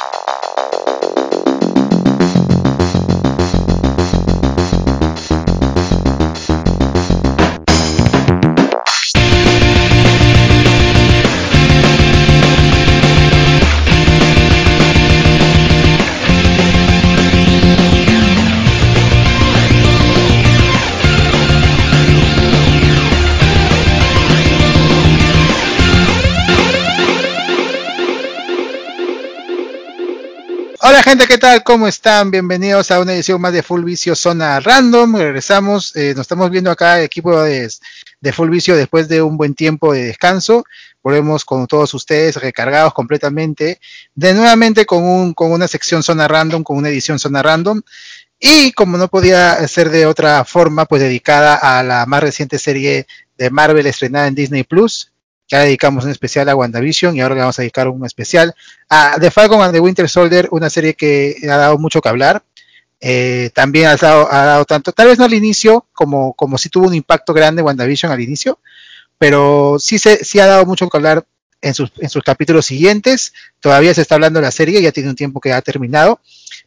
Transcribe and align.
you 0.00 0.29
Gente, 31.10 31.26
¿qué 31.26 31.38
tal? 31.38 31.64
¿Cómo 31.64 31.88
están? 31.88 32.30
Bienvenidos 32.30 32.92
a 32.92 33.00
una 33.00 33.12
edición 33.14 33.40
más 33.40 33.52
de 33.52 33.64
Full 33.64 33.82
Vicio 33.82 34.14
Zona 34.14 34.60
Random. 34.60 35.16
Regresamos, 35.16 35.96
eh, 35.96 36.12
nos 36.14 36.20
estamos 36.20 36.48
viendo 36.52 36.70
acá 36.70 37.02
equipo 37.02 37.36
de, 37.42 37.68
de, 38.20 38.32
Full 38.32 38.48
Vicio 38.48 38.76
después 38.76 39.08
de 39.08 39.20
un 39.20 39.36
buen 39.36 39.56
tiempo 39.56 39.92
de 39.92 40.04
descanso. 40.04 40.62
Volvemos 41.02 41.44
con 41.44 41.66
todos 41.66 41.92
ustedes 41.94 42.36
recargados 42.36 42.94
completamente, 42.94 43.80
de 44.14 44.34
nuevamente 44.34 44.86
con 44.86 45.34
una 45.36 45.66
sección 45.66 46.04
Zona 46.04 46.28
Random, 46.28 46.62
con 46.62 46.76
una 46.76 46.90
edición 46.90 47.18
Zona 47.18 47.42
Random. 47.42 47.82
Y 48.38 48.70
como 48.70 48.96
no 48.96 49.08
podía 49.08 49.66
ser 49.66 49.90
de 49.90 50.06
otra 50.06 50.44
forma, 50.44 50.84
pues 50.84 51.02
dedicada 51.02 51.56
a 51.56 51.82
la 51.82 52.06
más 52.06 52.22
reciente 52.22 52.56
serie 52.56 53.08
de 53.36 53.50
Marvel 53.50 53.88
estrenada 53.88 54.28
en 54.28 54.36
Disney 54.36 54.62
Plus, 54.62 55.10
ya 55.50 55.60
dedicamos 55.60 56.04
un 56.04 56.10
especial 56.10 56.48
a 56.48 56.54
WandaVision 56.54 57.16
y 57.16 57.20
ahora 57.20 57.34
le 57.34 57.40
vamos 57.40 57.58
a 57.58 57.62
dedicar 57.62 57.88
un 57.88 58.06
especial 58.06 58.54
a 58.88 59.16
The 59.20 59.30
Falcon 59.30 59.60
and 59.60 59.74
the 59.74 59.80
Winter 59.80 60.08
Soldier, 60.08 60.48
una 60.52 60.70
serie 60.70 60.94
que 60.94 61.36
ha 61.42 61.56
dado 61.56 61.76
mucho 61.76 62.00
que 62.00 62.08
hablar. 62.08 62.44
Eh, 63.00 63.50
también 63.54 63.86
ha 63.86 63.96
dado, 63.96 64.32
ha 64.32 64.44
dado, 64.44 64.64
tanto, 64.64 64.92
tal 64.92 65.08
vez 65.08 65.18
no 65.18 65.24
al 65.24 65.34
inicio, 65.34 65.86
como, 65.92 66.34
como 66.34 66.56
si 66.56 66.68
tuvo 66.68 66.86
un 66.86 66.94
impacto 66.94 67.32
grande 67.32 67.62
WandaVision 67.62 68.12
al 68.12 68.20
inicio, 68.20 68.60
pero 69.18 69.78
sí, 69.80 69.98
se, 69.98 70.24
sí 70.24 70.38
ha 70.38 70.46
dado 70.46 70.66
mucho 70.66 70.88
que 70.88 70.96
hablar 70.96 71.26
en 71.62 71.74
sus, 71.74 71.92
en 71.98 72.08
sus 72.08 72.22
capítulos 72.22 72.66
siguientes. 72.66 73.32
Todavía 73.58 73.92
se 73.92 74.02
está 74.02 74.14
hablando 74.14 74.38
de 74.38 74.46
la 74.46 74.52
serie, 74.52 74.80
ya 74.80 74.92
tiene 74.92 75.10
un 75.10 75.16
tiempo 75.16 75.40
que 75.40 75.52
ha 75.52 75.62
terminado, 75.62 76.20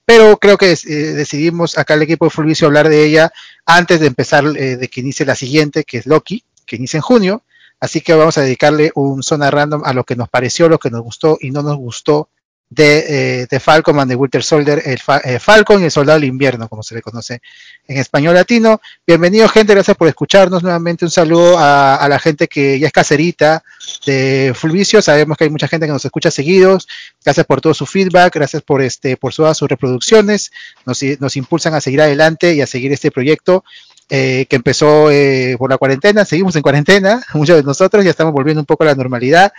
pero 0.06 0.38
creo 0.38 0.58
que 0.58 0.72
eh, 0.72 0.76
decidimos 1.14 1.78
acá 1.78 1.94
el 1.94 2.02
equipo 2.02 2.26
de 2.26 2.32
Fulvicio 2.32 2.68
hablar 2.68 2.90
de 2.90 3.06
ella 3.06 3.32
antes 3.66 4.02
de 4.02 4.08
empezar, 4.08 4.44
eh, 4.46 4.76
de 4.76 4.88
que 4.90 5.00
inicie 5.00 5.26
la 5.26 5.36
siguiente, 5.36 5.86
que 5.86 6.00
es 6.00 6.06
Loki, 6.06 6.44
que 6.66 6.76
inicia 6.76 6.98
en 6.98 7.02
junio. 7.02 7.44
Así 7.84 8.00
que 8.00 8.14
vamos 8.14 8.38
a 8.38 8.42
dedicarle 8.44 8.94
un 8.96 9.24
zona 9.24 9.52
random 9.52 9.82
a 9.84 9.92
lo 9.92 10.06
que 10.06 10.16
nos 10.16 10.30
pareció, 10.30 10.70
lo 10.70 10.80
que 10.80 10.90
nos 10.90 11.02
gustó 11.02 11.38
y 11.42 11.52
no 11.52 11.62
nos 11.64 11.76
gustó 11.76 12.30
de, 12.70 13.42
eh, 13.42 13.48
de 13.52 13.60
Falcon 13.60 14.00
and 14.00 14.10
the 14.10 14.16
Winter 14.16 14.42
Soldier, 14.42 14.82
el 14.86 15.02
eh, 15.26 15.38
Falcon 15.38 15.82
y 15.82 15.84
el 15.84 15.92
Soldado 15.92 16.18
del 16.18 16.30
Invierno, 16.30 16.70
como 16.70 16.82
se 16.82 16.96
le 16.96 17.02
conoce 17.02 17.42
en 17.86 17.98
español 17.98 18.36
latino. 18.36 18.80
Bienvenido 19.06 19.50
gente, 19.50 19.74
gracias 19.74 19.98
por 19.98 20.08
escucharnos 20.08 20.64
nuevamente. 20.64 21.04
Un 21.04 21.12
saludo 21.12 21.58
a, 21.60 22.08
la 22.08 22.20
gente 22.20 22.48
que 22.48 22.80
ya 22.80 22.88
es 22.88 22.94
caserita 22.94 23.66
de 24.06 24.54
Fulvicio. 24.56 25.02
Sabemos 25.02 25.38
que 25.38 25.44
hay 25.44 25.50
mucha 25.50 25.68
gente 25.68 25.86
que 25.86 25.92
nos 25.92 26.06
escucha 26.06 26.32
seguidos. 26.32 26.88
Gracias 27.22 27.46
por 27.46 27.60
todo 27.60 27.74
su 27.74 27.86
feedback, 27.86 28.34
gracias 28.34 28.64
por 28.64 28.82
este, 28.82 29.18
por 29.18 29.34
todas 29.34 29.58
sus 29.58 29.68
reproducciones. 29.68 30.54
Nos, 30.86 31.02
nos 31.20 31.36
impulsan 31.36 31.74
a 31.74 31.82
seguir 31.82 32.00
adelante 32.00 32.54
y 32.54 32.62
a 32.62 32.66
seguir 32.66 32.94
este 32.94 33.12
proyecto 33.12 33.66
eh, 34.10 34.46
que 34.50 34.56
empezó 34.56 35.10
eh, 35.12 35.56
por 35.58 35.70
la 35.70 35.78
cuarentena, 35.78 36.26
seguimos 36.26 36.56
en 36.56 36.62
cuarentena, 36.62 37.24
muchos 37.34 37.56
de 37.56 37.64
nosotros 37.64 38.04
ya 38.04 38.12
estamos 38.12 38.34
volviendo 38.34 38.62
un 38.62 38.66
poco 38.66 38.84
a 38.84 38.88
la 38.88 38.96
normalidad, 38.96 39.54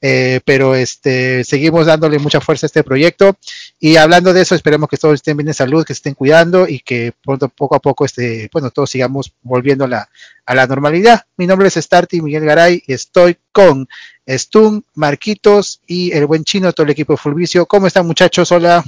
eh, 0.00 0.40
pero 0.44 0.74
este, 0.74 1.44
seguimos 1.44 1.86
dándole 1.86 2.18
mucha 2.18 2.40
fuerza 2.40 2.66
a 2.66 2.68
este 2.68 2.82
proyecto 2.82 3.36
y 3.78 3.96
hablando 3.96 4.32
de 4.32 4.42
eso, 4.42 4.54
esperemos 4.54 4.88
que 4.88 4.96
todos 4.96 5.14
estén 5.14 5.36
bien 5.36 5.48
de 5.48 5.54
salud, 5.54 5.84
que 5.84 5.94
se 5.94 5.98
estén 5.98 6.14
cuidando 6.14 6.66
y 6.66 6.80
que 6.80 7.12
pronto, 7.22 7.48
poco 7.48 7.76
a 7.76 7.80
poco, 7.80 8.04
este, 8.04 8.48
bueno, 8.52 8.70
todos 8.70 8.90
sigamos 8.90 9.32
volviendo 9.42 9.84
a 9.84 9.88
la, 9.88 10.08
a 10.46 10.54
la 10.54 10.66
normalidad. 10.66 11.26
Mi 11.36 11.46
nombre 11.46 11.68
es 11.68 11.74
Starty 11.74 12.22
Miguel 12.22 12.44
Garay 12.44 12.82
y 12.86 12.92
estoy 12.92 13.36
con 13.52 13.88
Stun, 14.26 14.84
Marquitos 14.94 15.80
y 15.86 16.12
el 16.12 16.26
buen 16.26 16.44
chino, 16.44 16.72
todo 16.72 16.84
el 16.84 16.92
equipo 16.92 17.12
de 17.12 17.18
Fulvicio. 17.18 17.66
¿Cómo 17.66 17.86
están 17.86 18.06
muchachos? 18.06 18.50
Hola. 18.52 18.82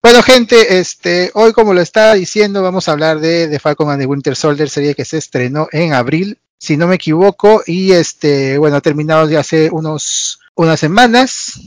Bueno, 0.00 0.22
gente, 0.22 0.78
este, 0.78 1.32
hoy 1.34 1.52
como 1.52 1.74
lo 1.74 1.80
estaba 1.80 2.14
diciendo, 2.14 2.62
vamos 2.62 2.88
a 2.88 2.92
hablar 2.92 3.18
de, 3.18 3.48
de 3.48 3.58
Falcon 3.58 3.90
and 3.90 4.00
the 4.00 4.06
Winter 4.06 4.36
Soldier, 4.36 4.70
serie 4.70 4.94
que 4.94 5.04
se 5.04 5.18
estrenó 5.18 5.66
en 5.72 5.92
abril, 5.92 6.38
si 6.56 6.76
no 6.76 6.86
me 6.86 6.94
equivoco, 6.94 7.62
y 7.66 7.90
este, 7.90 8.58
bueno, 8.58 8.76
ha 8.76 8.80
terminado 8.80 9.26
de 9.26 9.38
hace 9.38 9.70
unos, 9.72 10.38
unas 10.54 10.78
semanas. 10.78 11.60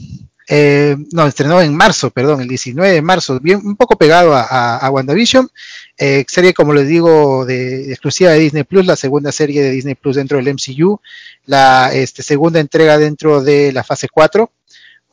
Eh, 0.48 0.96
no, 1.12 1.26
estrenó 1.26 1.60
en 1.60 1.76
marzo, 1.76 2.10
perdón, 2.10 2.40
el 2.40 2.48
19 2.48 2.90
de 2.90 3.02
marzo, 3.02 3.38
bien, 3.38 3.60
un 3.64 3.76
poco 3.76 3.96
pegado 3.96 4.34
a, 4.34 4.78
a, 4.78 4.90
WandaVision. 4.90 5.50
Eh, 5.98 6.24
serie, 6.26 6.54
como 6.54 6.72
les 6.72 6.88
digo, 6.88 7.44
de, 7.44 7.84
de, 7.84 7.92
exclusiva 7.92 8.30
de 8.30 8.38
Disney 8.38 8.64
Plus, 8.64 8.86
la 8.86 8.96
segunda 8.96 9.30
serie 9.30 9.62
de 9.62 9.70
Disney 9.70 9.94
Plus 9.94 10.16
dentro 10.16 10.38
del 10.38 10.54
MCU, 10.54 11.00
la 11.44 11.90
este, 11.92 12.22
segunda 12.22 12.60
entrega 12.60 12.96
dentro 12.96 13.42
de 13.42 13.72
la 13.72 13.84
fase 13.84 14.08
4 14.08 14.50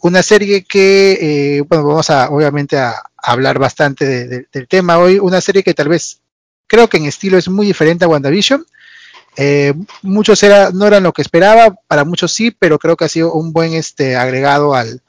una 0.01 0.23
serie 0.23 0.63
que, 0.63 1.57
eh, 1.57 1.61
bueno, 1.61 1.85
vamos 1.85 2.09
a, 2.09 2.29
obviamente, 2.29 2.77
a, 2.77 3.03
hablar 3.23 3.59
bastante 3.59 4.05
de, 4.05 4.27
de, 4.27 4.47
del 4.51 4.67
tema 4.67 4.97
hoy. 4.97 5.19
Una 5.19 5.41
serie 5.41 5.63
que 5.63 5.73
tal 5.73 5.89
vez, 5.89 6.21
creo 6.67 6.87
que 6.87 6.97
en 6.97 7.05
estilo 7.05 7.37
es 7.37 7.49
muy 7.49 7.65
diferente 7.65 8.05
a 8.05 8.07
WandaVision. 8.07 8.65
Eh, 9.37 9.73
muchos 10.01 10.41
era, 10.43 10.71
no 10.71 10.85
eran 10.85 11.03
lo 11.03 11.13
que 11.13 11.21
esperaba, 11.21 11.75
para 11.87 12.03
muchos 12.03 12.33
sí, 12.33 12.51
pero 12.51 12.77
creo 12.79 12.97
que 12.97 13.05
ha 13.05 13.09
sido 13.09 13.33
un 13.33 13.53
buen 13.53 13.73
este, 13.73 14.15
agregado 14.15 14.75
al, 14.75 15.01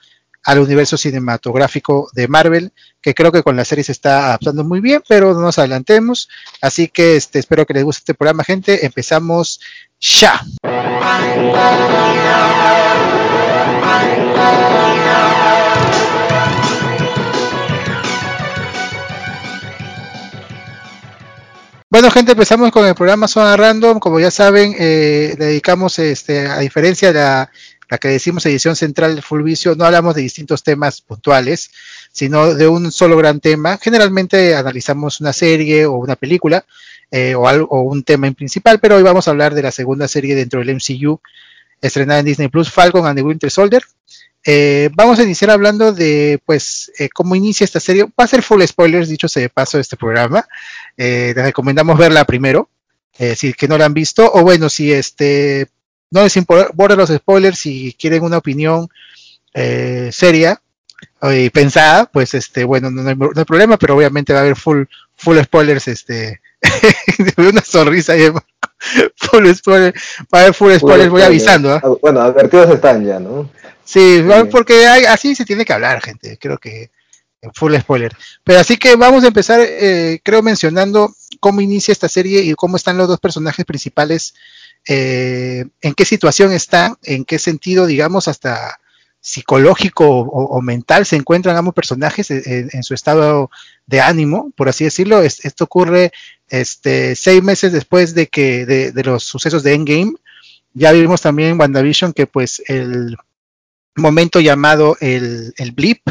al 0.44 0.59
universo 0.59 0.97
cinematográfico 0.97 2.09
de 2.12 2.28
Marvel, 2.28 2.72
que 3.00 3.15
creo 3.15 3.32
que 3.32 3.43
con 3.43 3.56
la 3.56 3.65
serie 3.65 3.84
se 3.84 3.93
está 3.93 4.26
adaptando 4.26 4.65
muy 4.65 4.81
bien, 4.81 5.03
pero 5.09 5.34
no 5.34 5.41
nos 5.41 5.59
adelantemos. 5.59 6.28
Así 6.60 6.88
que 6.88 7.16
este, 7.16 7.38
espero 7.38 7.66
que 7.66 7.75
les 7.75 7.84
guste 7.84 8.00
este 8.00 8.15
programa, 8.15 8.44
gente. 8.44 8.87
Empezamos 8.87 9.60
ya. 9.99 10.41
Bueno, 21.92 22.08
gente, 22.12 22.32
empezamos 22.32 22.70
con 22.70 22.86
el 22.86 22.94
programa 22.94 23.26
Zona 23.26 23.56
Random. 23.56 23.98
Como 23.98 24.20
ya 24.20 24.30
saben, 24.30 24.76
eh, 24.78 25.34
dedicamos, 25.36 25.98
este, 25.98 26.46
a 26.46 26.60
diferencia 26.60 27.12
de 27.12 27.18
la, 27.18 27.50
que 27.98 28.06
decimos 28.06 28.46
edición 28.46 28.76
central 28.76 29.16
de 29.16 29.22
Full 29.22 29.42
Vicio, 29.42 29.74
no 29.74 29.84
hablamos 29.84 30.14
de 30.14 30.22
distintos 30.22 30.62
temas 30.62 31.00
puntuales, 31.00 31.72
sino 32.12 32.54
de 32.54 32.68
un 32.68 32.92
solo 32.92 33.16
gran 33.16 33.40
tema. 33.40 33.76
Generalmente 33.76 34.54
analizamos 34.54 35.20
una 35.20 35.32
serie 35.32 35.86
o 35.86 35.94
una 35.94 36.14
película 36.14 36.64
eh, 37.10 37.34
o, 37.34 37.48
algo, 37.48 37.66
o 37.70 37.80
un 37.80 38.04
tema 38.04 38.28
en 38.28 38.36
principal, 38.36 38.78
pero 38.78 38.94
hoy 38.94 39.02
vamos 39.02 39.26
a 39.26 39.32
hablar 39.32 39.52
de 39.54 39.62
la 39.62 39.72
segunda 39.72 40.06
serie 40.06 40.36
dentro 40.36 40.60
del 40.60 40.76
MCU, 40.76 41.20
estrenada 41.82 42.20
en 42.20 42.26
Disney 42.26 42.46
Plus, 42.46 42.70
Falcon 42.70 43.04
and 43.04 43.16
the 43.18 43.24
Winter 43.24 43.50
Soldier. 43.50 43.82
Eh, 44.44 44.88
vamos 44.94 45.18
a 45.18 45.22
iniciar 45.22 45.50
hablando 45.50 45.92
de, 45.92 46.40
pues, 46.46 46.90
eh, 46.98 47.08
cómo 47.12 47.34
inicia 47.34 47.64
esta 47.64 47.80
serie. 47.80 48.04
Va 48.04 48.24
a 48.24 48.28
ser 48.28 48.42
full 48.42 48.62
spoilers, 48.62 49.08
dicho 49.08 49.28
sea 49.28 49.42
de 49.42 49.48
paso, 49.48 49.76
de 49.76 49.82
este 49.82 49.96
programa. 49.96 50.46
Eh, 50.96 51.32
les 51.34 51.44
recomendamos 51.44 51.98
verla 51.98 52.24
primero, 52.24 52.68
eh, 53.18 53.36
si 53.36 53.52
que 53.52 53.68
no 53.68 53.76
la 53.76 53.86
han 53.86 53.94
visto, 53.94 54.30
o 54.32 54.42
bueno, 54.42 54.68
si 54.68 54.92
este, 54.92 55.68
no 56.10 56.22
les 56.22 56.36
importa 56.36 56.96
los 56.96 57.10
spoilers, 57.10 57.58
si 57.58 57.94
quieren 57.98 58.22
una 58.22 58.38
opinión 58.38 58.88
eh, 59.54 60.10
seria 60.12 60.60
y 61.22 61.50
pensada, 61.50 62.06
pues, 62.06 62.34
este, 62.34 62.64
bueno, 62.64 62.90
no 62.90 63.06
hay, 63.06 63.16
no 63.16 63.30
hay, 63.34 63.44
problema, 63.44 63.76
pero 63.76 63.96
obviamente 63.96 64.32
va 64.32 64.40
a 64.40 64.42
haber 64.42 64.56
full, 64.56 64.84
full 65.16 65.38
spoilers, 65.42 65.88
este, 65.88 66.40
una 67.36 67.62
sonrisa 67.62 68.14
ahí, 68.14 68.30
full 69.16 69.52
spoiler, 69.52 69.94
va 70.34 70.38
a 70.38 70.42
haber 70.42 70.54
full 70.54 70.72
spoilers, 70.74 71.10
voy 71.10 71.22
avisando. 71.22 71.76
¿eh? 71.76 71.80
Bueno, 72.00 72.20
advertidos 72.20 72.70
están 72.70 73.04
ya, 73.04 73.18
¿no? 73.18 73.50
Sí, 73.90 74.22
porque 74.52 74.86
hay, 74.86 75.04
así 75.04 75.34
se 75.34 75.44
tiene 75.44 75.64
que 75.64 75.72
hablar, 75.72 76.00
gente. 76.00 76.38
Creo 76.38 76.58
que 76.58 76.92
full 77.54 77.75
spoiler. 77.76 78.16
Pero 78.44 78.60
así 78.60 78.76
que 78.76 78.94
vamos 78.94 79.25
a 79.25 79.26
empezar, 79.26 79.58
eh, 79.60 80.20
creo, 80.22 80.42
mencionando 80.42 81.12
cómo 81.40 81.60
inicia 81.60 81.90
esta 81.90 82.08
serie 82.08 82.42
y 82.42 82.54
cómo 82.54 82.76
están 82.76 82.98
los 82.98 83.08
dos 83.08 83.19
personajes 83.19 83.66
principales, 83.66 84.34
eh, 84.87 85.64
en 85.81 85.94
qué 85.94 86.04
situación 86.04 86.52
están, 86.52 86.98
en 87.02 87.25
qué 87.25 87.40
sentido, 87.40 87.87
digamos, 87.87 88.28
hasta 88.28 88.78
psicológico 89.20 90.08
o, 90.08 90.22
o 90.25 90.62
mental 90.62 91.04
se 91.04 91.16
encuentran 91.16 91.56
ambos 91.56 91.75
personajes 91.75 92.31
en, 92.31 92.70
en, 92.72 92.82
su 92.84 92.94
estado 92.94 93.50
de 93.86 94.00
ánimo, 94.00 94.52
por 94.56 94.69
así 94.69 94.84
decirlo. 94.84 95.20
Es, 95.20 95.44
esto 95.44 95.64
ocurre 95.64 96.12
este, 96.48 97.16
seis 97.16 97.43
meses 97.43 97.72
después 97.72 98.14
de 98.14 98.28
que 98.28 98.66
de, 98.66 98.93
de 98.93 99.02
los 99.02 99.25
sucesos 99.25 99.64
de 99.64 99.75
Endgame. 99.75 100.14
Ya 100.75 100.93
vimos 100.93 101.22
también 101.22 101.50
en 101.50 101.60
WandaVision 101.60 102.12
que 102.12 102.28
pues 102.28 102.62
el 102.69 103.16
momento 103.96 104.40
llamado 104.40 104.96
el, 105.00 105.54
el 105.56 105.72
blip. 105.72 106.08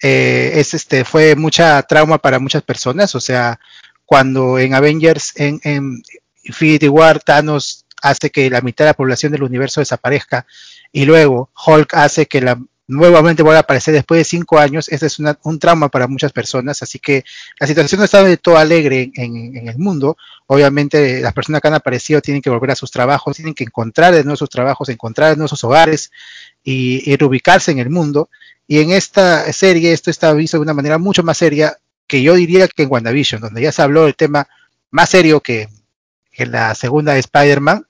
Eh, 0.00 0.52
es 0.54 0.74
este, 0.74 1.04
fue 1.04 1.34
mucha 1.34 1.82
trauma 1.82 2.18
para 2.18 2.38
muchas 2.38 2.62
personas. 2.62 3.14
O 3.14 3.20
sea, 3.20 3.58
cuando 4.04 4.58
en 4.58 4.74
Avengers, 4.74 5.32
en, 5.36 5.60
en 5.64 6.02
Infinity 6.44 6.88
War, 6.88 7.20
Thanos 7.20 7.86
hace 8.02 8.30
que 8.30 8.48
la 8.50 8.60
mitad 8.60 8.84
de 8.84 8.90
la 8.90 8.96
población 8.96 9.32
del 9.32 9.42
universo 9.42 9.80
desaparezca 9.80 10.46
y 10.92 11.04
luego 11.04 11.50
Hulk 11.66 11.94
hace 11.94 12.26
que 12.26 12.40
la 12.40 12.60
nuevamente 12.88 13.42
vuelva 13.42 13.58
a 13.58 13.60
aparecer 13.60 13.92
después 13.92 14.18
de 14.18 14.24
cinco 14.24 14.58
años, 14.58 14.88
ese 14.88 15.06
es 15.06 15.18
una, 15.18 15.38
un 15.42 15.58
trauma 15.58 15.90
para 15.90 16.08
muchas 16.08 16.32
personas, 16.32 16.82
así 16.82 16.98
que 16.98 17.22
la 17.60 17.66
situación 17.66 17.98
no 17.98 18.06
está 18.06 18.24
de 18.24 18.38
todo 18.38 18.56
alegre 18.56 19.12
en, 19.14 19.68
el 19.68 19.78
mundo, 19.78 20.16
obviamente 20.46 21.20
las 21.20 21.34
personas 21.34 21.60
que 21.60 21.68
han 21.68 21.74
aparecido 21.74 22.22
tienen 22.22 22.40
que 22.40 22.48
volver 22.48 22.70
a 22.70 22.74
sus 22.74 22.90
trabajos, 22.90 23.36
tienen 23.36 23.52
que 23.52 23.64
encontrar 23.64 24.14
de 24.14 24.24
nuevo 24.24 24.38
sus 24.38 24.48
trabajos, 24.48 24.88
encontrar 24.88 25.30
de 25.30 25.36
nuevo 25.36 25.48
sus 25.48 25.62
hogares 25.64 26.10
y, 26.64 27.14
reubicarse 27.16 27.70
en 27.70 27.78
el 27.78 27.90
mundo, 27.90 28.30
y 28.66 28.80
en 28.80 28.90
esta 28.90 29.52
serie 29.52 29.92
esto 29.92 30.10
está 30.10 30.32
visto 30.32 30.56
de 30.56 30.62
una 30.62 30.74
manera 30.74 30.96
mucho 30.96 31.22
más 31.22 31.36
seria 31.36 31.76
que 32.06 32.22
yo 32.22 32.34
diría 32.34 32.68
que 32.68 32.84
en 32.84 32.90
WandaVision, 32.90 33.42
donde 33.42 33.60
ya 33.60 33.70
se 33.70 33.82
habló 33.82 34.04
del 34.04 34.16
tema 34.16 34.48
más 34.90 35.10
serio 35.10 35.40
que 35.40 35.68
en 36.32 36.52
la 36.52 36.74
segunda 36.74 37.12
de 37.12 37.20
Spider-Man, 37.20 37.86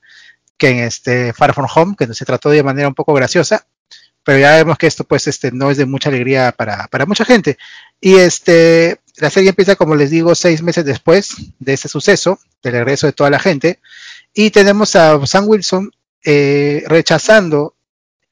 que 0.57 0.69
en 0.69 0.79
este 0.79 1.31
Far 1.31 1.53
From 1.53 1.67
Home, 1.73 1.95
que 1.97 2.13
se 2.13 2.25
trató 2.25 2.49
de 2.49 2.63
manera 2.63 2.89
un 2.89 2.95
poco 2.95 3.13
graciosa, 3.13 3.65
pero 4.23 4.39
ya 4.39 4.55
vemos 4.55 4.77
que 4.77 4.87
esto 4.87 5.03
pues 5.03 5.27
este 5.27 5.51
no 5.51 5.71
es 5.71 5.77
de 5.77 5.85
mucha 5.85 6.09
alegría 6.09 6.51
para, 6.51 6.87
para 6.87 7.05
mucha 7.05 7.25
gente. 7.25 7.57
Y 8.01 8.15
este, 8.15 8.99
la 9.17 9.29
serie 9.29 9.49
empieza, 9.49 9.75
como 9.75 9.95
les 9.95 10.09
digo, 10.09 10.35
seis 10.35 10.61
meses 10.61 10.85
después 10.85 11.35
de 11.59 11.73
ese 11.73 11.87
suceso, 11.87 12.39
del 12.63 12.73
regreso 12.73 13.07
de 13.07 13.13
toda 13.13 13.29
la 13.29 13.39
gente, 13.39 13.79
y 14.33 14.51
tenemos 14.51 14.95
a 14.95 15.25
Sam 15.25 15.47
Wilson 15.47 15.91
eh, 16.23 16.83
rechazando 16.87 17.75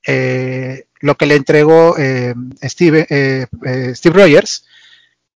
eh, 0.06 0.88
lo 1.00 1.16
que 1.16 1.26
le 1.26 1.36
entregó 1.36 1.96
eh, 1.98 2.34
Steve, 2.64 3.06
eh, 3.10 3.48
eh, 3.66 3.94
Steve 3.96 4.16
Rogers, 4.16 4.66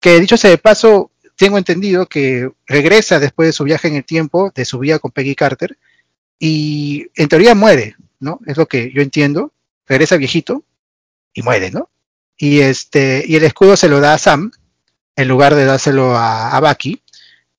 que 0.01 0.21
dicho 0.21 0.37
sea 0.37 0.51
de 0.51 0.59
paso, 0.59 1.11
tengo 1.37 1.59
entendido 1.59 2.07
que 2.07 2.51
regresa 2.67 3.19
después 3.19 3.49
de 3.49 3.53
su 3.53 3.65
viaje 3.65 3.89
en 3.89 3.97
el 3.97 4.05
tiempo, 4.05 4.53
de 4.55 4.65
su 4.65 4.79
vida 4.79 4.99
con 4.99 5.11
Peggy 5.11 5.35
Carter, 5.35 5.79
y 6.39 7.09
en 7.15 7.29
teoría 7.29 7.55
muere, 7.55 7.97
¿no? 8.19 8.41
Es 8.47 8.57
lo 8.57 8.67
que 8.67 8.91
yo 8.93 9.03
entiendo. 9.03 9.53
Regresa 9.91 10.17
viejito 10.17 10.63
y 11.35 11.43
muere, 11.43 11.73
¿no? 11.73 11.91
Y 12.39 12.61
este, 12.61 13.25
y 13.27 13.35
el 13.35 13.43
escudo 13.43 13.77
se 13.77 13.89
lo 13.89 13.99
da 13.99 14.15
a 14.15 14.19
Sam, 14.19 14.53
en 15.17 15.27
lugar 15.27 15.57
de 15.57 15.65
dárselo 15.65 16.17
a, 16.17 16.57
a 16.57 16.61
Bucky. 16.61 17.03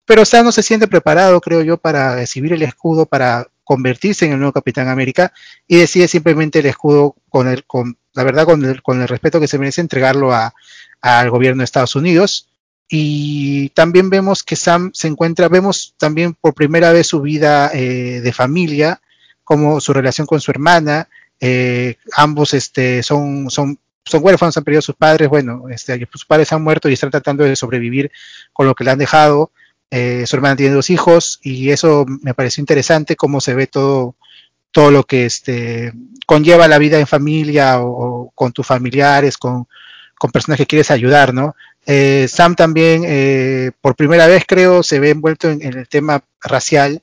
Pero 0.05 0.23
Sam 0.23 0.45
no 0.45 0.53
se 0.53 0.63
siente 0.63 0.87
preparado, 0.87 1.41
creo 1.41 1.61
yo, 1.61 1.75
para 1.75 2.15
recibir 2.15 2.53
el 2.53 2.61
escudo, 2.61 3.05
para 3.05 3.47
convertirse 3.65 4.25
en 4.25 4.31
el 4.31 4.37
nuevo 4.39 4.53
Capitán 4.53 4.87
América, 4.87 5.33
y 5.67 5.75
decide 5.75 6.07
simplemente 6.07 6.59
el 6.59 6.67
escudo 6.67 7.17
con 7.27 7.49
el, 7.49 7.65
con, 7.65 7.97
la 8.13 8.23
verdad, 8.23 8.45
con 8.45 8.63
el, 8.63 8.81
con 8.81 9.01
el 9.01 9.09
respeto 9.09 9.41
que 9.41 9.49
se 9.49 9.59
merece, 9.59 9.81
entregarlo 9.81 10.33
a, 10.33 10.53
al 11.01 11.29
gobierno 11.29 11.59
de 11.59 11.65
Estados 11.65 11.97
Unidos. 11.97 12.47
Y 12.87 13.69
también 13.69 14.09
vemos 14.09 14.41
que 14.41 14.55
Sam 14.55 14.91
se 14.93 15.09
encuentra, 15.09 15.49
vemos 15.49 15.95
también 15.97 16.33
por 16.33 16.53
primera 16.53 16.93
vez 16.93 17.07
su 17.07 17.21
vida 17.21 17.71
eh, 17.73 18.21
de 18.21 18.33
familia, 18.33 19.01
como 19.43 19.81
su 19.81 19.91
relación 19.91 20.25
con 20.25 20.39
su 20.39 20.49
hermana. 20.51 21.09
Eh, 21.41 21.95
ambos 22.15 22.53
este, 22.53 23.01
son, 23.03 23.49
son, 23.49 23.79
son 24.05 24.23
huérfanos, 24.23 24.55
han 24.55 24.63
perdido 24.63 24.79
a 24.79 24.83
sus 24.83 24.95
padres. 24.95 25.27
Bueno, 25.27 25.63
este, 25.69 26.07
sus 26.11 26.25
padres 26.25 26.53
han 26.53 26.63
muerto 26.63 26.87
y 26.87 26.93
están 26.93 27.11
tratando 27.11 27.43
de 27.43 27.55
sobrevivir 27.55 28.11
con 28.53 28.67
lo 28.67 28.75
que 28.75 28.83
le 28.83 28.91
han 28.91 28.99
dejado. 28.99 29.51
Eh, 29.89 30.23
su 30.25 30.37
hermana 30.37 30.55
tiene 30.55 30.73
dos 30.73 30.89
hijos 30.89 31.39
y 31.41 31.71
eso 31.71 32.05
me 32.21 32.33
pareció 32.33 32.61
interesante, 32.61 33.17
cómo 33.17 33.41
se 33.41 33.55
ve 33.55 33.67
todo, 33.67 34.15
todo 34.71 34.89
lo 34.89 35.03
que 35.03 35.25
este, 35.25 35.91
conlleva 36.25 36.69
la 36.69 36.77
vida 36.77 36.97
en 36.99 37.07
familia 37.07 37.81
o, 37.81 38.31
con 38.33 38.53
tus 38.53 38.65
familiares, 38.65 39.37
con, 39.37 39.67
con 40.17 40.31
personas 40.31 40.57
que 40.57 40.67
quieres 40.67 40.91
ayudar, 40.91 41.33
¿no? 41.33 41.55
Eh, 41.85 42.27
Sam 42.29 42.55
también, 42.55 43.03
eh, 43.05 43.71
por 43.81 43.95
primera 43.95 44.27
vez 44.27 44.45
creo, 44.47 44.83
se 44.83 44.99
ve 44.99 45.09
envuelto 45.09 45.49
en, 45.49 45.61
en, 45.61 45.77
el 45.77 45.87
tema 45.89 46.23
racial, 46.41 47.01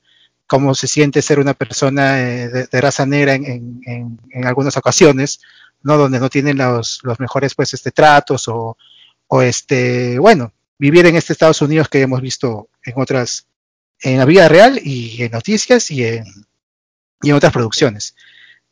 cómo 0.48 0.74
se 0.74 0.88
siente 0.88 1.22
ser 1.22 1.38
una 1.38 1.54
persona 1.54 2.20
eh, 2.20 2.48
de, 2.48 2.80
raza 2.80 3.06
negra 3.06 3.34
en, 3.34 3.80
en, 3.84 4.18
en, 4.30 4.46
algunas 4.46 4.76
ocasiones, 4.76 5.40
¿no? 5.82 5.96
Donde 5.96 6.18
no 6.18 6.30
tienen 6.30 6.56
los, 6.56 7.00
los 7.02 7.20
mejores, 7.20 7.54
pues, 7.54 7.74
este, 7.74 7.92
tratos 7.92 8.48
o, 8.48 8.76
o, 9.28 9.42
este, 9.42 10.18
bueno, 10.18 10.52
vivir 10.78 11.06
en 11.06 11.16
este 11.16 11.34
Estados 11.34 11.60
Unidos 11.60 11.88
que 11.88 12.00
hemos 12.00 12.22
visto 12.22 12.70
en 12.82 12.94
otras, 12.96 13.46
en 14.00 14.18
la 14.18 14.24
vida 14.24 14.48
real 14.48 14.80
y 14.82 15.22
en 15.22 15.32
noticias 15.32 15.90
y 15.90 16.04
en, 16.04 16.24
y 17.22 17.30
en 17.30 17.36
otras 17.36 17.52
producciones. 17.52 18.16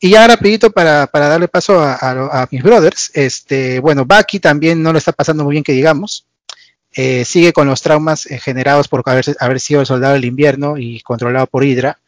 Y 0.00 0.10
ya 0.10 0.26
rapidito 0.26 0.70
para, 0.70 1.06
para 1.06 1.28
darle 1.28 1.48
paso 1.48 1.78
a, 1.80 1.94
a, 1.94 2.42
a, 2.42 2.48
mis 2.50 2.62
brothers, 2.62 3.10
este, 3.14 3.80
bueno, 3.80 4.06
Bucky 4.06 4.40
también 4.40 4.82
no 4.82 4.92
lo 4.92 4.98
está 4.98 5.12
pasando 5.12 5.44
muy 5.44 5.52
bien 5.52 5.64
que 5.64 5.72
digamos, 5.72 6.26
eh, 6.98 7.26
sigue 7.26 7.52
con 7.52 7.66
los 7.66 7.82
traumas 7.82 8.24
eh, 8.24 8.38
generados 8.38 8.88
por 8.88 9.02
haber, 9.04 9.60
sido 9.60 9.80
el 9.80 9.86
soldado 9.86 10.14
del 10.14 10.24
invierno 10.24 10.78
y 10.78 11.00
controlado 11.02 11.46
por 11.46 11.62
Hydra, 11.62 11.98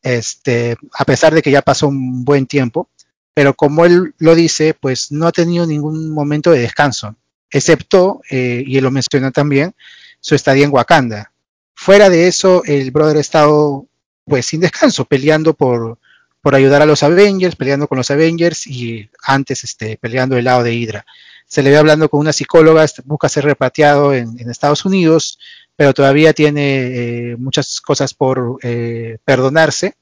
este, 0.00 0.76
a 0.94 1.04
pesar 1.04 1.34
de 1.34 1.42
que 1.42 1.50
ya 1.50 1.60
pasó 1.60 1.88
un 1.88 2.24
buen 2.24 2.46
tiempo, 2.46 2.88
pero 3.34 3.54
como 3.54 3.84
él 3.84 4.14
lo 4.18 4.36
dice, 4.36 4.74
pues 4.74 5.10
no 5.10 5.26
ha 5.26 5.32
tenido 5.32 5.66
ningún 5.66 6.10
momento 6.12 6.52
de 6.52 6.60
descanso, 6.60 7.16
excepto, 7.50 8.22
eh, 8.30 8.62
y 8.64 8.78
él 8.78 8.84
lo 8.84 8.92
menciona 8.92 9.32
también, 9.32 9.74
su 10.20 10.36
estadía 10.36 10.66
en 10.66 10.72
Wakanda. 10.72 11.32
Fuera 11.74 12.08
de 12.08 12.28
eso, 12.28 12.62
el 12.64 12.92
brother 12.92 13.16
ha 13.16 13.20
estado 13.20 13.86
pues 14.24 14.46
sin 14.46 14.60
descanso, 14.60 15.04
peleando 15.04 15.54
por, 15.54 15.98
por 16.42 16.54
ayudar 16.54 16.80
a 16.80 16.86
los 16.86 17.02
Avengers, 17.02 17.56
peleando 17.56 17.88
con 17.88 17.98
los 17.98 18.12
Avengers 18.12 18.68
y 18.68 19.10
antes 19.20 19.64
este, 19.64 19.96
peleando 19.96 20.36
del 20.36 20.44
lado 20.44 20.62
de 20.62 20.74
Hydra. 20.74 21.06
Se 21.48 21.62
le 21.62 21.70
ve 21.70 21.78
hablando 21.78 22.08
con 22.08 22.20
una 22.20 22.32
psicóloga, 22.32 22.86
busca 23.04 23.28
ser 23.28 23.44
repatriado 23.44 24.14
en, 24.14 24.38
Estados 24.48 24.84
Unidos, 24.84 25.40
pero 25.74 25.92
todavía 25.92 26.32
tiene 26.32 27.32
eh, 27.32 27.36
muchas 27.36 27.80
cosas 27.80 28.14
por 28.14 28.58
eh, 28.62 29.18
perdonarse, 29.24 29.94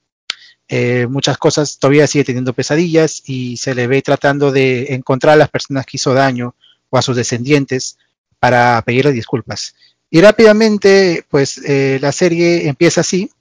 eh, 0.69 1.07
muchas 1.09 1.37
cosas, 1.37 1.79
todavía 1.79 2.07
sigue 2.07 2.25
teniendo 2.25 2.53
pesadillas 2.53 3.23
y 3.25 3.57
se 3.57 3.73
le 3.73 3.87
ve 3.87 4.01
tratando 4.01 4.51
de 4.51 4.93
encontrar 4.93 5.33
a 5.35 5.37
las 5.37 5.49
personas 5.49 5.85
que 5.85 5.95
hizo 5.95 6.13
daño 6.13 6.55
o 6.89 6.97
a 6.97 7.01
sus 7.01 7.15
descendientes 7.15 7.97
para 8.39 8.81
pedirle 8.81 9.13
disculpas. 9.13 9.75
Y 10.09 10.21
rápidamente, 10.21 11.25
pues 11.29 11.57
eh, 11.65 11.99
la 12.01 12.11
serie 12.11 12.67
empieza 12.67 13.01
así, 13.01 13.31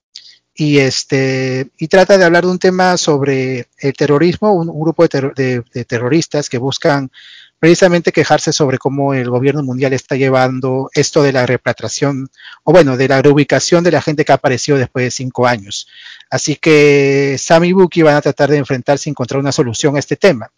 y 0.54 0.78
este 0.78 1.68
y 1.76 1.88
trata 1.88 2.16
de 2.16 2.24
hablar 2.24 2.44
de 2.44 2.50
un 2.50 2.58
tema 2.58 2.96
sobre 2.96 3.68
el 3.78 3.92
terrorismo, 3.92 4.54
un, 4.54 4.80
grupo 4.80 5.06
de, 5.06 5.62
de, 5.72 5.84
terroristas 5.84 6.48
que 6.48 6.56
buscan 6.56 7.10
precisamente 7.58 8.12
quejarse 8.12 8.52
sobre 8.52 8.78
cómo 8.78 9.14
el 9.14 9.30
gobierno 9.30 9.62
mundial 9.62 9.92
está 9.92 10.16
llevando 10.16 10.90
esto 10.94 11.22
de 11.22 11.32
la 11.32 11.46
repatriación, 11.46 12.28
o 12.64 12.72
bueno, 12.72 12.96
de 12.96 13.08
la 13.08 13.22
reubicación 13.22 13.82
de 13.82 13.92
la 13.92 14.02
gente 14.02 14.24
que 14.24 14.32
apareció 14.32 14.76
después 14.76 15.04
de 15.04 15.10
cinco 15.10 15.46
años. 15.46 15.88
Así 16.30 16.56
que 16.56 17.36
Sam 17.38 17.64
y 17.64 17.72
Bucky 17.72 18.02
van 18.02 18.16
a 18.16 18.20
tratar 18.22 18.50
de 18.50 18.58
enfrentarse 18.58 19.08
y 19.08 19.10
encontrar 19.10 19.40
una 19.40 19.52
solución 19.52 19.96
a 19.96 20.00
este 20.00 20.16
tema. 20.16 20.50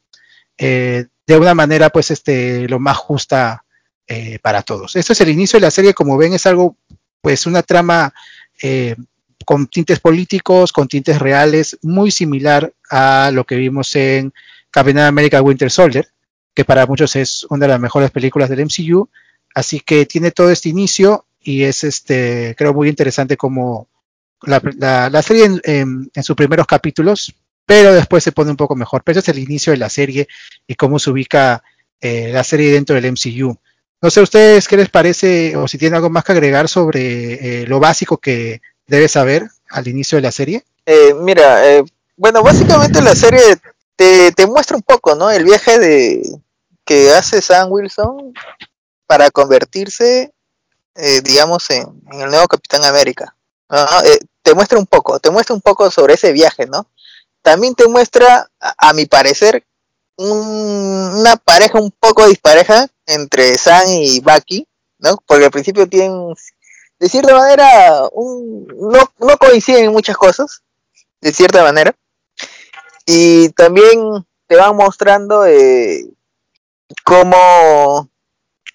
Eh, 0.56 1.06
de 1.27 1.37
una 1.37 1.55
manera, 1.55 1.91
pues, 1.91 2.11
este, 2.11 2.69
lo 2.69 2.81
más 2.81 2.97
justa 2.97 3.65
eh, 4.07 4.38
para 4.43 4.62
todos. 4.62 4.97
Esto 4.97 5.12
es 5.12 5.21
el 5.21 5.28
inicio 5.28 5.59
de 5.59 5.67
la 5.67 5.71
serie, 5.71 5.95
como 5.95 6.17
ven, 6.17 6.33
es 6.33 6.47
algo, 6.47 6.76
pues, 7.21 7.47
una 7.47 7.62
trama 7.62 8.12
eh, 8.62 8.97
con 9.45 9.67
tintes 9.69 10.00
políticos, 10.00 10.73
con 10.73 10.88
tintes 10.88 11.19
reales, 11.19 11.78
muy 11.83 12.11
similar 12.11 12.73
a 12.90 13.31
lo 13.33 13.45
que 13.45 13.57
vimos 13.57 13.95
en 13.95 14.33
Capitán 14.71 15.05
América 15.05 15.43
Winter 15.43 15.71
Soldier, 15.71 16.09
que 16.59 16.65
para 16.65 16.87
muchos 16.87 17.15
es 17.15 17.47
una 17.50 17.67
de 17.67 17.69
las 17.69 17.79
mejores 17.79 18.11
películas 18.11 18.50
del 18.50 18.65
MCU. 18.65 19.09
Así 19.55 19.79
que 19.79 20.07
tiene 20.07 20.33
todo 20.33 20.50
este 20.50 20.69
inicio 20.69 21.25
y 21.41 21.62
es 21.62 21.85
este, 21.85 22.57
creo 22.59 22.75
muy 22.75 22.88
interesante 22.88 23.37
como 23.37 23.87
la, 24.43 24.61
la, 25.09 25.23
serie 25.23 25.45
en, 25.45 26.11
en, 26.12 26.25
sus 26.25 26.35
primeros 26.35 26.67
capítulos, 26.67 27.33
pero 27.65 27.93
después 27.93 28.25
se 28.25 28.33
pone 28.33 28.50
un 28.50 28.57
poco 28.57 28.75
mejor. 28.75 29.05
Pero 29.05 29.21
ese 29.21 29.31
es 29.31 29.37
el 29.37 29.45
inicio 29.45 29.71
de 29.71 29.77
la 29.77 29.88
serie 29.88 30.27
y 30.67 30.75
cómo 30.75 30.99
se 30.99 31.11
ubica 31.11 31.62
eh, 32.00 32.33
la 32.33 32.43
serie 32.43 32.73
dentro 32.73 32.97
del 32.97 33.12
MCU. 33.12 33.57
No 34.03 34.11
sé 34.11 34.21
ustedes 34.21 34.67
qué 34.67 34.79
les 34.79 34.88
parece 34.88 35.55
o 35.55 35.69
si 35.69 35.79
tienen 35.79 35.95
algo 35.95 36.11
más 36.11 36.25
que 36.25 36.33
agregar 36.33 36.69
sobre 36.69 37.35
eh, 37.62 37.67
lo 37.69 37.79
básico 37.79 38.17
que 38.17 38.62
debes 38.88 39.12
saber 39.12 39.47
al 39.71 39.87
inicio 39.87 40.17
de 40.17 40.23
la 40.23 40.33
serie? 40.33 40.65
Eh, 40.87 41.15
mira, 41.23 41.73
eh, 41.73 41.85
bueno, 42.17 42.43
básicamente 42.43 43.00
la 43.00 43.15
serie 43.15 43.43
te, 43.95 44.33
te, 44.33 44.47
muestra 44.49 44.77
un 44.77 44.83
poco, 44.83 45.15
¿no? 45.15 45.31
El 45.31 45.45
viaje 45.45 45.79
de 45.79 46.41
que 46.88 47.12
hace 47.12 47.42
Sam 47.42 47.71
Wilson 47.71 48.33
para 49.07 49.30
convertirse, 49.30 50.33
eh, 50.95 51.21
digamos, 51.21 51.68
en, 51.68 51.83
el 52.12 52.30
nuevo 52.30 52.49
Capitán 52.49 52.83
América. 52.87 53.37
¿no? 53.68 53.87
te 54.42 54.54
muestra 54.54 54.78
un 54.78 54.87
poco, 54.87 55.21
te 55.21 55.28
muestra 55.28 55.54
un 55.54 55.61
poco 55.61 55.90
sobre 55.90 56.14
ese 56.14 56.33
viaje, 56.33 56.64
¿no? 56.64 56.87
También 57.42 57.75
te 57.75 57.87
muestra, 57.87 58.50
a, 58.59 58.95
mi 58.95 59.04
parecer, 59.04 59.66
un, 60.16 61.12
una 61.18 61.37
pareja 61.37 61.78
un 61.78 61.90
poco 61.90 62.26
dispareja 62.26 62.88
entre 63.04 63.59
Sam 63.59 63.88
y 63.88 64.21
Bucky, 64.21 64.66
¿no? 64.99 65.18
Porque 65.26 65.45
al 65.45 65.50
principio 65.50 65.87
tienen 65.87 66.35
de 66.99 67.09
cierta 67.11 67.35
manera 67.35 68.09
un, 68.12 68.66
no, 68.66 69.12
no 69.18 69.37
coinciden 69.37 69.85
en 69.85 69.92
muchas 69.92 70.16
cosas, 70.16 70.62
de 71.21 71.35
cierta 71.35 71.62
manera. 71.62 71.95
Y 73.04 73.50
también 73.50 74.26
te 74.47 74.57
van 74.57 74.75
mostrando 74.75 75.45
eh, 75.45 76.09
cómo, 77.04 78.09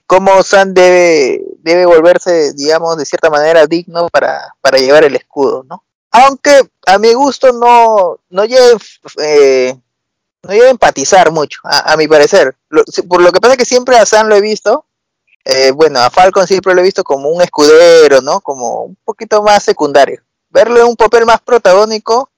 cómo 0.08 0.44
Sam 0.44 0.74
debe, 0.74 1.42
debe 1.60 1.86
volverse, 1.86 2.54
digamos, 2.54 2.98
de 2.98 3.06
cierta 3.06 3.30
manera 3.30 3.68
digno 3.68 4.08
para, 4.10 4.56
para 4.62 4.78
llevar 4.78 5.04
el 5.04 5.16
escudo, 5.16 5.64
¿no? 5.68 5.84
Aunque 6.12 6.62
a 6.86 6.98
mi 7.00 7.14
gusto 7.14 7.52
no, 7.52 8.20
no 8.30 8.46
lleve, 8.46 8.78
eh, 9.20 9.76
no 10.44 10.54
lleve 10.54 10.68
a 10.68 10.72
empatizar 10.72 11.32
mucho, 11.32 11.60
a, 11.64 11.98
mi 11.98 12.08
parecer. 12.08 12.56
Lo, 12.70 12.84
por 13.08 13.22
lo 13.22 13.32
que 13.32 13.40
pasa 13.40 13.54
es 13.54 13.58
que 13.58 13.66
siempre 13.66 13.98
a 13.98 14.06
Sam 14.06 14.28
lo 14.28 14.36
he 14.36 14.42
visto 14.42 14.86
eh, 15.46 15.72
bueno, 15.72 16.00
a 16.00 16.10
Falcon 16.10 16.48
siempre 16.48 16.74
lo 16.74 16.82
he 16.82 16.86
visto 16.86 17.04
como 17.04 17.30
un 17.30 17.42
escudero, 17.42 18.22
¿no? 18.22 18.40
Como 18.42 18.84
un 18.84 18.98
poquito 19.04 19.44
más 19.44 19.64
secundario. 19.64 20.22
Verlo 20.50 20.80
en 20.80 20.88
un 20.88 20.96
papel 20.96 21.26
más 21.26 21.42
protagónico, 21.42 22.30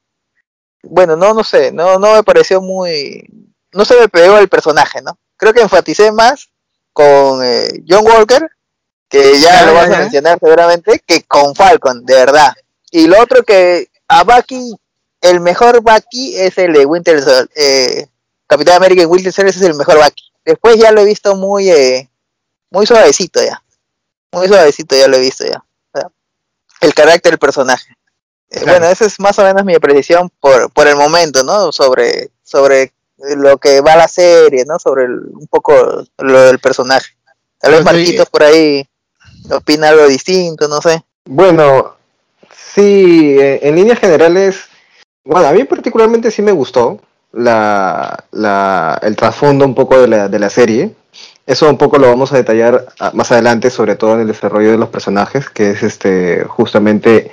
bueno, 0.84 1.16
no, 1.16 1.34
no 1.34 1.44
sé, 1.44 1.72
no, 1.72 2.00
no 2.00 2.14
me 2.14 2.24
pareció 2.24 2.62
muy, 2.62 3.28
no 3.74 3.86
se 3.86 4.00
me 4.00 4.08
pegó 4.08 4.38
el 4.38 4.50
personaje, 4.50 5.02
¿no? 5.02 5.18
Creo 5.46 5.54
que 5.54 5.62
enfaticé 5.62 6.12
más 6.12 6.50
con 6.92 7.46
eh, 7.46 7.84
John 7.88 8.04
Walker, 8.04 8.50
que 9.08 9.40
ya 9.40 9.60
ah, 9.60 9.66
lo 9.68 9.74
vas 9.76 9.90
ya, 9.90 9.96
a 9.96 10.00
mencionar 10.00 10.40
seguramente, 10.40 11.04
que 11.06 11.22
con 11.22 11.54
Falcon, 11.54 12.04
de 12.04 12.16
verdad. 12.16 12.52
Y 12.90 13.06
lo 13.06 13.22
otro 13.22 13.44
que 13.44 13.92
a 14.08 14.24
Bucky, 14.24 14.76
el 15.22 15.42
mejor 15.42 15.82
Bucky 15.82 16.36
es 16.36 16.58
el 16.58 16.74
de 16.74 16.88
Winter, 16.88 17.24
eh, 17.56 18.08
Capitán 18.48 18.78
América 18.78 19.04
en 19.04 19.12
Winter 19.12 19.32
Soldier 19.32 19.56
es 19.56 19.62
el 19.62 19.76
mejor 19.76 20.04
Bucky. 20.04 20.24
Después 20.44 20.78
ya 20.78 20.92
lo 20.92 21.02
he 21.02 21.06
visto 21.06 21.36
muy, 21.36 21.70
eh, 21.70 22.10
muy 22.72 22.88
suavecito 22.88 23.40
ya. 23.44 23.62
Muy 24.32 24.48
suavecito 24.48 24.96
ya 24.96 25.08
lo 25.08 25.18
he 25.18 25.22
visto 25.22 25.46
ya. 25.46 25.64
O 25.94 26.00
sea, 26.00 26.10
el 26.82 26.96
carácter 26.96 27.34
del 27.34 27.38
personaje. 27.38 27.92
Eh, 28.50 28.62
Claro. 28.62 28.80
Bueno, 28.80 28.88
esa 28.88 29.06
es 29.06 29.20
más 29.20 29.38
o 29.38 29.44
menos 29.44 29.64
mi 29.64 29.76
apreciación 29.76 30.32
por, 30.40 30.72
por 30.72 30.88
el 30.88 30.96
momento, 30.96 31.44
¿no? 31.44 31.72
Sobre, 31.72 32.32
sobre 32.42 32.96
lo 33.38 33.58
que 33.58 33.82
va 33.82 33.96
la 33.96 34.08
serie, 34.08 34.66
¿no? 34.66 34.78
Sobre 34.80 35.06
el- 35.06 35.22
un 35.34 35.48
poco 35.48 36.04
lo 36.20 36.42
del 36.42 36.60
personaje. 36.60 37.14
Tal 37.60 37.72
vez 37.72 37.84
Marquitos 37.84 38.30
por 38.30 38.44
ahí 38.44 38.86
opina 39.52 39.90
algo 39.90 40.08
distinto, 40.08 40.68
no 40.68 40.82
sé. 40.82 41.04
Bueno, 41.26 41.96
sí, 42.74 43.38
eh, 43.40 43.60
en 43.64 43.76
líneas 43.76 44.00
generales, 44.00 44.66
bueno, 45.24 45.48
a 45.48 45.52
mí 45.52 45.64
particularmente 45.64 46.30
sí 46.32 46.42
me 46.42 46.52
gustó 46.52 47.00
la, 47.32 48.26
la, 48.32 49.00
el 49.02 49.16
trasfondo 49.16 49.66
un 49.66 49.76
poco 49.76 50.00
de 50.00 50.08
la, 50.08 50.28
de 50.28 50.40
la 50.40 50.50
serie. 50.50 50.94
Eso 51.48 51.70
un 51.70 51.78
poco 51.78 51.98
lo 51.98 52.08
vamos 52.08 52.34
a 52.34 52.38
detallar 52.38 52.88
ah, 53.00 53.12
más 53.14 53.32
adelante, 53.32 53.70
sobre 53.70 53.96
todo 53.96 54.16
en 54.16 54.22
el 54.22 54.28
desarrollo 54.28 54.72
de 54.72 54.78
los 54.78 54.90
personajes, 54.90 55.50
que 55.50 55.72
es 55.72 55.84
este 55.84 56.44
justamente 56.46 57.32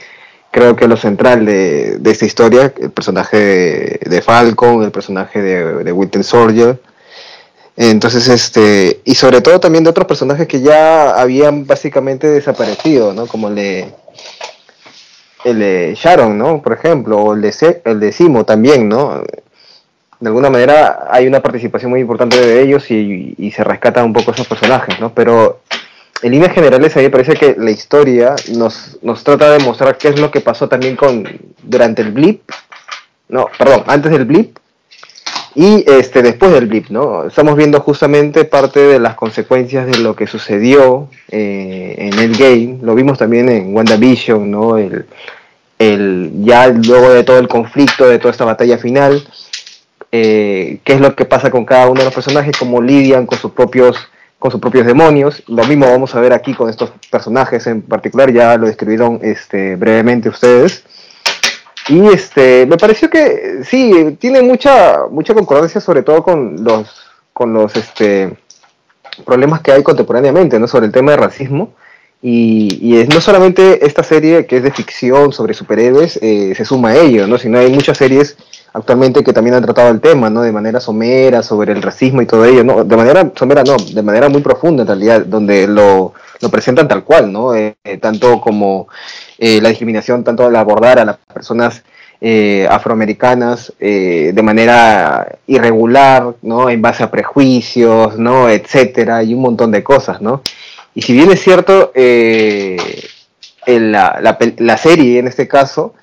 creo 0.53 0.77
que 0.77 0.87
lo 0.87 0.97
central 0.97 1.47
de, 1.47 1.97
de 1.99 2.11
esta 2.11 2.27
historia, 2.27 2.73
el 2.79 2.91
personaje 2.91 3.37
de, 3.39 4.01
de 4.05 4.23
Falcon, 4.23 4.85
el 4.85 4.93
personaje 4.93 5.41
de, 5.41 5.83
de 5.83 5.93
Winter 5.93 6.23
Soldier. 6.23 6.79
Entonces, 7.75 8.29
este, 8.29 9.01
y 9.05 9.15
sobre 9.15 9.41
todo 9.41 9.59
también 9.59 9.83
de 9.83 9.91
otros 9.91 10.07
personajes 10.07 10.47
que 10.47 10.61
ya 10.61 11.15
habían 11.15 11.67
básicamente 11.67 12.29
desaparecido, 12.29 13.15
¿no? 13.15 13.27
Como 13.27 13.49
el 13.49 13.55
de, 13.55 13.89
el 15.45 15.59
de 15.59 15.95
Sharon, 15.97 16.37
¿no? 16.37 16.61
Por 16.61 16.75
ejemplo, 16.75 17.17
o 17.17 17.33
el 17.33 17.41
de, 17.41 17.81
el 17.87 17.99
de 17.99 18.13
Simo 18.13 18.45
también, 18.45 18.91
¿no? 18.91 19.23
De 20.21 20.29
alguna 20.29 20.51
manera 20.51 21.09
hay 21.11 21.27
una 21.27 21.41
participación 21.41 21.91
muy 21.91 22.01
importante 22.01 22.39
de 22.39 22.61
ellos 22.61 22.91
y, 22.91 23.35
y 23.39 23.51
se 23.53 23.65
rescatan 23.65 24.05
un 24.05 24.13
poco 24.13 24.33
esos 24.33 24.47
personajes, 24.47 25.01
¿no? 25.01 25.15
Pero 25.15 25.61
en 26.23 26.31
líneas 26.31 26.53
generales 26.53 26.97
a 26.97 27.01
mí 27.01 27.07
me 27.07 27.11
parece 27.11 27.35
que 27.35 27.57
la 27.59 27.71
historia 27.71 28.35
nos, 28.55 28.99
nos 29.03 29.25
trata 29.25 29.51
de 29.51 29.59
mostrar 29.65 29.99
qué 29.99 30.09
es 30.09 30.21
lo 30.21 30.31
que 30.31 30.41
pasó 30.41 30.69
también 30.69 30.97
con 30.97 31.29
durante 31.63 32.03
el 32.03 32.13
blip, 32.13 32.43
no, 33.29 33.49
perdón, 33.59 33.83
antes 33.87 34.13
del 34.13 34.25
blip 34.25 34.57
y 35.55 35.85
este 35.91 36.23
después 36.23 36.53
del 36.53 36.67
blip, 36.67 36.89
¿no? 36.89 37.27
Estamos 37.27 37.57
viendo 37.57 37.81
justamente 37.81 38.45
parte 38.45 38.81
de 38.81 38.99
las 38.99 39.15
consecuencias 39.17 39.87
de 39.87 39.99
lo 39.99 40.17
que 40.17 40.27
sucedió 40.27 41.09
eh, 41.29 41.95
en 41.99 42.19
el 42.19 42.37
game. 42.37 42.79
Lo 42.83 42.95
vimos 42.95 43.19
también 43.19 43.49
en 43.49 43.75
WandaVision, 43.75 44.51
¿no? 44.51 44.79
El, 44.79 45.07
el, 45.79 46.31
ya 46.39 46.69
luego 46.69 47.11
de 47.13 47.25
todo 47.25 47.39
el 47.39 47.49
conflicto, 47.49 48.09
de 48.09 48.19
toda 48.19 48.31
esta 48.31 48.45
batalla 48.45 48.79
final, 48.79 49.23
eh, 50.11 50.79
qué 50.85 50.93
es 50.95 51.01
lo 51.01 51.15
que 51.15 51.25
pasa 51.25 51.51
con 51.51 51.65
cada 51.65 51.89
uno 51.89 52.01
de 52.01 52.05
los 52.07 52.15
personajes, 52.15 52.57
cómo 52.57 52.81
lidian 52.81 53.27
con 53.27 53.39
sus 53.39 53.53
propios 53.53 53.97
con 54.43 54.51
sus 54.51 54.61
propios 54.61 54.85
demonios. 54.85 55.45
Lo 55.47 55.63
mismo 55.63 55.89
vamos 55.89 56.17
a 56.17 56.21
ver 56.21 56.33
aquí 56.33 56.53
con 56.53 56.69
estos 56.69 56.91
personajes 57.09 57.65
en 57.69 57.81
particular, 57.81 58.33
ya 58.33 58.57
lo 58.57 58.67
describieron 58.67 59.21
este, 59.23 59.77
brevemente 59.77 60.29
ustedes. 60.29 60.83
Y 61.87 62.09
este, 62.09 62.67
me 62.67 62.77
pareció 62.77 63.09
que 63.09 63.61
sí, 63.63 64.17
tiene 64.19 64.43
mucha, 64.43 65.03
mucha 65.09 65.33
concordancia 65.33 65.81
sobre 65.81 66.03
todo 66.03 66.25
con 66.25 66.57
los, 66.65 66.93
con 67.33 67.53
los 67.53 67.77
este, 67.77 68.37
problemas 69.25 69.61
que 69.61 69.71
hay 69.71 69.85
contemporáneamente, 69.85 70.59
¿no? 70.59 70.67
Sobre 70.67 70.87
el 70.87 70.93
tema 70.93 71.13
de 71.13 71.19
racismo. 71.19 71.75
Y, 72.21 72.79
y 72.83 72.99
es, 72.99 73.09
no 73.15 73.21
solamente 73.21 73.87
esta 73.87 74.03
serie 74.03 74.47
que 74.47 74.57
es 74.57 74.65
de 74.65 74.73
ficción 74.73 75.33
sobre 75.33 75.55
superhéroes 75.55 76.19
eh, 76.21 76.53
se 76.57 76.65
suma 76.65 76.89
a 76.89 76.97
ello, 76.97 77.29
¿no? 77.29 77.39
Sino 77.39 77.61
hay 77.61 77.71
muchas 77.71 77.97
series 77.97 78.37
actualmente 78.73 79.23
que 79.23 79.33
también 79.33 79.55
han 79.55 79.63
tratado 79.63 79.91
el 79.91 80.01
tema, 80.01 80.31
¿no? 80.31 80.43
De 80.43 80.53
manera 80.53 80.81
somera, 80.81 81.43
sobre 81.43 81.73
el 81.73 81.83
racismo 81.83 82.23
y 82.23 82.27
todo 82.27 82.45
ello, 82.45 82.65
¿no? 82.65 82.85
De 82.85 82.97
manera 82.97 83.31
somera, 83.35 83.63
no, 83.65 83.77
de 83.77 84.03
manera 84.03 84.29
muy 84.29 84.41
profunda 84.41 84.83
en 84.83 84.89
realidad, 84.89 85.25
donde 85.27 85.67
lo, 85.67 86.15
lo 86.41 86.49
presentan 86.49 86.89
tal 86.89 87.05
cual, 87.05 87.31
¿no? 87.33 87.55
Eh, 87.55 87.75
eh, 87.85 87.99
tanto 87.99 88.41
como 88.41 88.89
eh, 89.39 89.61
la 89.61 89.69
discriminación, 89.69 90.25
tanto 90.25 90.47
al 90.47 90.57
abordar 90.57 90.99
a 90.99 91.05
las 91.05 91.17
personas 91.33 91.83
eh, 92.21 92.67
afroamericanas 92.71 93.73
eh, 93.81 94.31
de 94.33 94.43
manera 94.43 95.39
irregular, 95.47 96.35
¿no? 96.43 96.71
En 96.71 96.81
base 96.81 97.03
a 97.03 97.11
prejuicios, 97.11 98.19
¿no? 98.19 98.49
Etcétera, 98.49 99.23
y 99.23 99.35
un 99.35 99.43
montón 99.43 99.71
de 99.71 99.83
cosas, 99.83 100.23
¿no? 100.23 100.43
Y 100.95 101.03
si 101.03 101.13
bien 101.13 101.31
es 101.33 101.43
cierto, 101.43 101.91
la, 103.67 104.19
la, 104.21 104.39
la 104.59 104.77
serie 104.77 105.19
en 105.19 105.27
este 105.27 105.49
caso, 105.49 105.95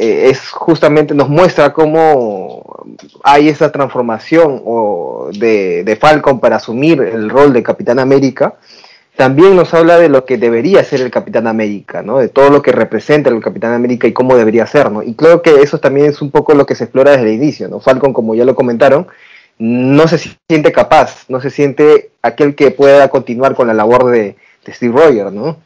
eh, 0.00 0.30
es 0.30 0.48
justamente 0.48 1.14
nos 1.14 1.28
muestra 1.28 1.74
cómo 1.74 2.86
hay 3.22 3.50
esa 3.50 3.70
transformación 3.70 4.62
o 4.64 5.28
de, 5.30 5.84
de 5.84 5.96
Falcon 5.96 6.40
para 6.40 6.56
asumir 6.56 7.02
el 7.02 7.28
rol 7.28 7.52
de 7.52 7.62
Capitán 7.62 7.98
América, 7.98 8.54
también 9.14 9.54
nos 9.54 9.74
habla 9.74 9.98
de 9.98 10.08
lo 10.08 10.24
que 10.24 10.38
debería 10.38 10.82
ser 10.84 11.02
el 11.02 11.10
Capitán 11.10 11.46
América, 11.46 12.00
¿no? 12.00 12.16
De 12.16 12.30
todo 12.30 12.48
lo 12.48 12.62
que 12.62 12.72
representa 12.72 13.28
el 13.28 13.42
Capitán 13.42 13.74
América 13.74 14.06
y 14.06 14.14
cómo 14.14 14.38
debería 14.38 14.66
ser, 14.66 14.90
¿no? 14.90 15.02
Y 15.02 15.12
creo 15.12 15.42
que 15.42 15.56
eso 15.60 15.80
también 15.80 16.06
es 16.06 16.22
un 16.22 16.30
poco 16.30 16.54
lo 16.54 16.64
que 16.64 16.74
se 16.74 16.84
explora 16.84 17.10
desde 17.10 17.24
el 17.24 17.34
inicio, 17.34 17.68
¿no? 17.68 17.80
Falcon, 17.80 18.14
como 18.14 18.34
ya 18.34 18.46
lo 18.46 18.54
comentaron, 18.54 19.06
no 19.58 20.08
se 20.08 20.16
siente 20.48 20.72
capaz, 20.72 21.26
no 21.28 21.42
se 21.42 21.50
siente 21.50 22.12
aquel 22.22 22.54
que 22.54 22.70
pueda 22.70 23.10
continuar 23.10 23.54
con 23.54 23.66
la 23.66 23.74
labor 23.74 24.10
de, 24.10 24.36
de 24.64 24.72
Steve 24.72 24.98
Rogers, 24.98 25.30
¿no? 25.30 25.58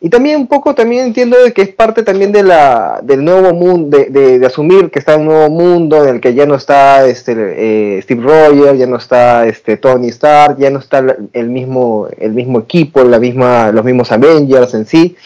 Y 0.00 0.10
también 0.10 0.36
un 0.36 0.46
poco 0.46 0.76
también 0.76 1.06
entiendo 1.06 1.36
de 1.42 1.52
que 1.52 1.62
es 1.62 1.70
parte 1.70 2.04
también 2.04 2.30
de 2.30 2.44
la 2.44 3.00
del 3.02 3.24
nuevo 3.24 3.52
mundo, 3.52 3.98
de, 3.98 4.38
de- 4.38 4.46
asumir 4.46 4.90
que 4.90 5.00
está 5.00 5.16
un 5.16 5.24
nuevo 5.24 5.50
mundo 5.50 6.04
en 6.04 6.14
el 6.14 6.20
que 6.20 6.34
ya 6.34 6.46
no 6.46 6.54
está 6.54 7.04
este 7.08 7.34
eh, 7.36 8.02
Steve 8.02 8.22
Rogers, 8.22 8.78
ya 8.78 8.86
no 8.86 8.96
está 8.96 9.46
este 9.48 9.76
Tony 9.76 10.06
Stark, 10.08 10.56
ya 10.58 10.70
no 10.70 10.78
está 10.78 11.04
el 11.32 11.48
mismo 11.50 12.06
el 12.16 12.32
mismo 12.32 12.60
equipo, 12.60 13.02
la 13.02 13.18
misma 13.18 13.72
los 13.72 13.84
mismos 13.84 14.12
Avengers 14.12 14.72
en 14.74 14.86
sí. 14.86 15.16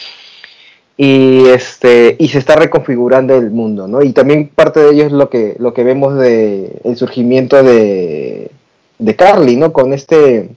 Y 0.96 1.46
este 1.48 2.16
y 2.18 2.28
se 2.28 2.38
está 2.38 2.54
reconfigurando 2.56 3.34
el 3.36 3.50
mundo, 3.50 3.88
¿no? 3.88 4.02
Y 4.02 4.12
también 4.12 4.48
parte 4.54 4.80
de 4.80 4.90
ello 4.92 5.04
es 5.06 5.12
lo 5.12 5.28
que 5.30 5.54
lo 5.58 5.74
que 5.74 5.84
vemos 5.84 6.16
de 6.18 6.80
el 6.84 6.96
surgimiento 6.96 7.62
de 7.62 8.50
de 8.98 9.16
Carly, 9.16 9.56
¿no? 9.56 9.72
Con 9.72 9.92
este 9.92 10.50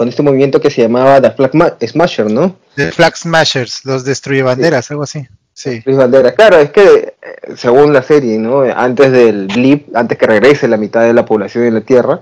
con 0.00 0.08
este 0.08 0.22
movimiento 0.22 0.62
que 0.62 0.70
se 0.70 0.80
llamaba 0.80 1.20
The 1.20 1.32
Flag 1.32 1.54
Ma- 1.54 1.76
Smasher, 1.78 2.30
¿no? 2.30 2.56
The 2.74 2.90
Flag 2.90 3.18
Smashers, 3.18 3.84
los 3.84 4.02
destruye 4.02 4.42
banderas, 4.42 4.90
algo 4.90 5.02
así. 5.02 5.28
Sí. 5.52 5.82
Claro, 6.36 6.56
es 6.56 6.70
que 6.70 7.16
eh, 7.20 7.36
según 7.54 7.92
la 7.92 8.00
serie, 8.00 8.38
¿no? 8.38 8.62
Antes 8.62 9.12
del 9.12 9.48
blip, 9.48 9.94
antes 9.94 10.16
que 10.16 10.24
regrese 10.26 10.68
la 10.68 10.78
mitad 10.78 11.02
de 11.02 11.12
la 11.12 11.26
población 11.26 11.64
de 11.64 11.70
la 11.72 11.82
Tierra, 11.82 12.20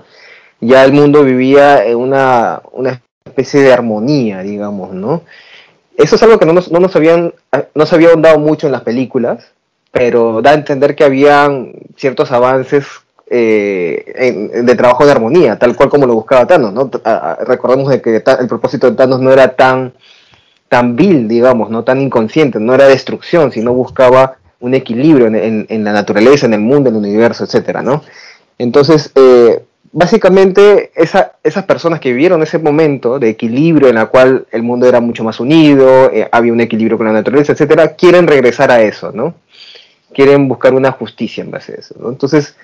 ya 0.60 0.84
el 0.84 0.92
mundo 0.92 1.22
vivía 1.22 1.84
en 1.84 1.98
una, 1.98 2.62
una 2.72 3.00
especie 3.24 3.62
de 3.62 3.72
armonía, 3.72 4.42
digamos, 4.42 4.92
¿no? 4.92 5.22
Eso 5.96 6.16
es 6.16 6.22
algo 6.24 6.36
que 6.40 6.46
no 6.46 6.54
nos, 6.54 6.72
no 6.72 6.80
nos 6.80 6.96
habían, 6.96 7.32
no 7.76 7.86
se 7.86 7.94
había 7.94 8.08
ahondado 8.10 8.40
mucho 8.40 8.66
en 8.66 8.72
las 8.72 8.82
películas, 8.82 9.52
pero 9.92 10.42
da 10.42 10.50
a 10.50 10.54
entender 10.54 10.96
que 10.96 11.04
habían 11.04 11.74
ciertos 11.96 12.32
avances 12.32 12.86
eh, 13.30 14.62
de 14.64 14.74
trabajo 14.74 15.04
de 15.04 15.12
armonía, 15.12 15.58
tal 15.58 15.76
cual 15.76 15.88
como 15.88 16.06
lo 16.06 16.14
buscaba 16.14 16.46
Thanos, 16.46 16.72
¿no? 16.72 16.90
Recordemos 17.46 17.88
de 17.90 18.00
que 18.00 18.16
el 18.16 18.48
propósito 18.48 18.90
de 18.90 18.96
Thanos 18.96 19.20
no 19.20 19.32
era 19.32 19.54
tan 19.54 19.92
tan 20.68 20.96
vil, 20.96 21.28
digamos, 21.28 21.70
no 21.70 21.84
tan 21.84 22.00
inconsciente, 22.00 22.60
no 22.60 22.74
era 22.74 22.86
destrucción, 22.88 23.52
sino 23.52 23.72
buscaba 23.72 24.36
un 24.60 24.74
equilibrio 24.74 25.26
en, 25.26 25.84
la 25.84 25.92
naturaleza, 25.92 26.46
en 26.46 26.54
el 26.54 26.60
mundo, 26.60 26.90
en 26.90 26.96
el 26.96 27.00
universo, 27.02 27.44
etcétera, 27.44 27.80
¿no? 27.82 28.02
Entonces, 28.58 29.10
eh, 29.14 29.62
básicamente, 29.92 30.90
esa- 30.94 31.32
esas 31.42 31.64
personas 31.64 32.00
que 32.00 32.10
vivieron 32.12 32.42
ese 32.42 32.58
momento 32.58 33.18
de 33.18 33.30
equilibrio 33.30 33.88
en 33.88 33.94
la 33.94 34.06
cual 34.06 34.46
el 34.50 34.62
mundo 34.62 34.86
era 34.86 35.00
mucho 35.00 35.24
más 35.24 35.40
unido, 35.40 36.10
eh, 36.12 36.28
había 36.30 36.52
un 36.52 36.60
equilibrio 36.60 36.98
con 36.98 37.06
la 37.06 37.12
naturaleza, 37.12 37.52
etcétera, 37.52 37.94
quieren 37.94 38.26
regresar 38.26 38.70
a 38.70 38.82
eso, 38.82 39.10
¿no? 39.12 39.34
Quieren 40.12 40.48
buscar 40.48 40.74
una 40.74 40.92
justicia 40.92 41.44
en 41.44 41.50
base 41.50 41.72
a 41.72 41.76
eso. 41.76 41.94
Entonces, 42.08 42.56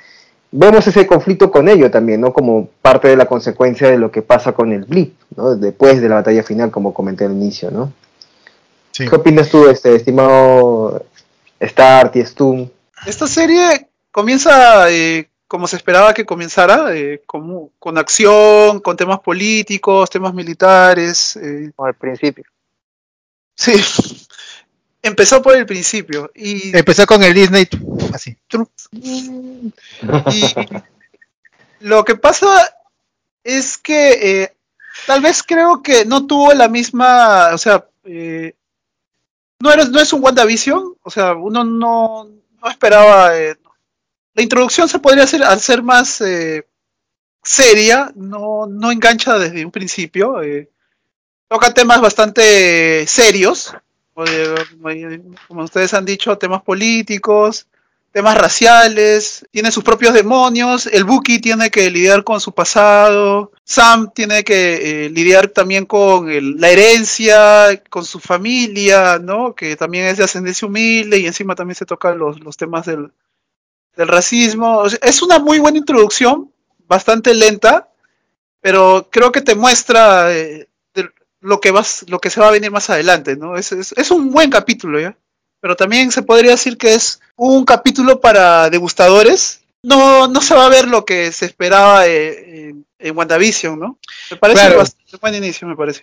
vemos 0.57 0.87
ese 0.87 1.07
conflicto 1.07 1.51
con 1.51 1.69
ello 1.69 1.91
también, 1.91 2.21
¿no? 2.21 2.33
Como 2.33 2.69
parte 2.81 3.09
de 3.09 3.17
la 3.17 3.27
consecuencia 3.27 3.91
de 3.91 3.99
lo 3.99 4.11
que 4.11 4.23
pasa 4.23 4.53
con 4.53 4.73
el 4.73 4.85
blip, 4.85 5.15
¿no? 5.37 5.57
Después 5.57 6.01
de 6.01 6.09
la 6.09 6.17
batalla 6.17 6.43
final, 6.45 6.71
como 6.71 6.95
comenté 6.95 7.25
al 7.25 7.33
inicio, 7.33 7.71
¿no? 7.71 7.93
sí. 8.93 9.09
¿Qué 9.09 9.15
opinas 9.17 9.49
tú, 9.51 9.67
este, 9.69 9.97
estimado 9.97 11.05
Start 11.61 12.15
y 12.17 12.25
Stum? 12.25 12.69
Esta 13.07 13.27
serie 13.27 13.89
comienza 14.13 14.89
eh, 14.91 15.29
como 15.49 15.67
se 15.67 15.77
esperaba 15.77 16.15
que 16.15 16.25
comenzara, 16.25 16.95
eh, 16.97 17.23
como- 17.27 17.71
con 17.81 17.99
acción, 17.99 18.79
con 18.81 18.97
temas 18.97 19.19
políticos, 19.21 20.09
temas 20.11 20.33
militares. 20.35 21.37
eh, 21.37 21.73
Como 21.75 21.87
al 21.89 21.95
principio. 21.95 22.45
sí, 23.57 23.73
empezó 25.05 25.43
por 25.43 25.57
el 25.57 25.67
principio. 25.67 26.31
Y, 26.35 26.77
Empezó 26.77 27.07
con 27.07 27.23
el 27.23 27.35
Disney, 27.35 27.69
así. 28.13 28.37
y 28.93 29.73
lo 31.81 32.05
que 32.05 32.17
pasa 32.17 32.75
es 33.45 33.79
que 33.79 34.43
eh, 34.43 34.57
tal 35.07 35.21
vez 35.23 35.43
creo 35.43 35.83
que 35.83 36.05
no 36.05 36.27
tuvo 36.27 36.53
la 36.55 36.69
misma, 36.69 37.51
o 37.55 37.59
sea, 37.59 37.87
eh, 38.05 38.55
no, 39.61 39.73
era- 39.73 39.85
no 39.85 40.01
es 40.01 40.13
un 40.13 40.23
WandaVision, 40.23 40.97
o 41.03 41.11
sea, 41.11 41.35
uno 41.35 41.65
no, 41.65 42.25
no 42.63 42.71
esperaba... 42.71 43.37
eh, 43.39 43.57
la 44.35 44.43
introducción 44.43 44.89
se 44.89 44.99
podría 45.01 45.25
hacer, 45.25 45.43
hacer 45.45 45.83
más, 45.83 46.21
eh, 46.21 46.67
seria, 47.43 48.13
no, 48.17 48.67
no 48.67 48.93
engancha 48.93 49.39
desde 49.39 49.65
un 49.65 49.73
principio. 49.73 50.43
eh, 50.43 50.71
toca 51.49 51.75
temas 51.75 52.01
bastante 52.01 53.07
serios, 53.07 53.75
como 55.49 55.63
ustedes 55.65 55.95
han 55.95 56.05
dicho, 56.05 56.39
temas 56.39 56.63
políticos, 56.63 57.67
temas 58.13 58.39
raciales, 58.39 59.45
tiene 59.51 59.73
sus 59.73 59.83
propios 59.83 60.15
demonios, 60.15 60.87
el 60.87 61.05
Buki 61.05 61.41
tiene 61.41 61.71
que 61.71 61.91
lidiar 61.91 62.23
con 62.23 62.41
su 62.41 62.53
pasado, 62.53 63.51
Sam 63.65 64.13
tiene 64.15 64.45
que 64.45 65.07
eh, 65.07 65.11
lidiar 65.11 65.49
también 65.49 65.85
con 65.87 66.31
el- 66.31 66.57
la 66.61 66.71
herencia, 66.71 67.83
con 67.91 68.05
su 68.05 68.21
familia, 68.21 69.19
¿no? 69.19 69.55
Que 69.55 69.75
también 69.77 70.07
es 70.07 70.19
de 70.19 70.25
ascendencia 70.25 70.69
humilde 70.69 71.19
y 71.19 71.27
encima 71.27 71.55
también 71.57 71.75
se 71.77 71.87
tocan 71.87 72.19
los, 72.19 72.39
los 72.41 72.57
temas 72.57 72.87
del, 72.87 73.11
del 73.97 74.09
racismo. 74.09 74.85
Es 74.87 75.23
una 75.23 75.39
muy 75.39 75.59
buena 75.59 75.79
introducción, 75.79 76.51
bastante 76.87 77.35
lenta, 77.35 77.89
pero 78.61 79.09
creo 79.11 79.33
que 79.33 79.43
te 79.43 79.55
muestra 79.55 80.35
eh, 80.37 80.69
lo 81.45 81.61
que 81.61 81.71
vas, 81.71 82.05
lo 82.09 82.19
que 82.21 82.31
se 82.31 82.41
va 82.41 82.49
a 82.49 82.53
venir 82.53 82.71
más 82.71 82.89
adelante, 82.91 83.37
¿no? 83.37 83.57
Es, 83.57 83.71
es, 83.73 83.93
es 83.97 84.11
un 84.11 84.31
buen 84.33 84.51
capítulo, 84.51 84.99
¿ya? 84.99 85.15
Pero 85.61 85.77
también 85.77 86.11
se 86.11 86.23
podría 86.23 86.53
decir 86.53 86.77
que 86.79 86.95
es 86.95 87.21
un 87.37 87.65
capítulo 87.65 88.21
para 88.21 88.71
degustadores. 88.71 89.61
No, 89.83 90.27
no 90.29 90.41
se 90.41 90.55
va 90.55 90.65
a 90.67 90.71
ver 90.71 90.89
lo 90.89 91.05
que 91.05 91.31
se 91.33 91.45
esperaba 91.45 92.07
eh, 92.07 92.69
en, 92.71 92.87
en 92.99 93.17
WandaVision, 93.17 93.79
¿no? 93.79 93.99
Me 94.31 94.37
parece 94.39 94.61
Claro. 94.61 94.79
bastante 94.79 95.17
buen 95.19 95.35
inicio, 95.35 95.69
me 95.69 95.77
parece. 95.77 96.03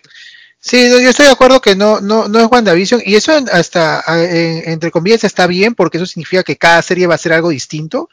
Sí, 0.60 0.88
yo 0.88 1.10
estoy 1.10 1.26
de 1.26 1.32
acuerdo 1.32 1.60
que 1.60 1.74
no, 1.74 2.00
no, 2.00 2.28
no 2.28 2.38
es 2.38 2.46
WandaVision 2.48 3.02
y 3.04 3.16
eso 3.16 3.32
hasta 3.50 4.04
entre 4.06 4.92
comillas 4.92 5.24
está 5.24 5.48
bien 5.48 5.74
porque 5.74 5.96
eso 5.98 6.06
significa 6.06 6.44
que 6.44 6.56
cada 6.56 6.80
serie 6.82 7.08
va 7.08 7.16
a 7.16 7.18
ser 7.18 7.32
algo 7.32 7.48
distinto. 7.48 8.08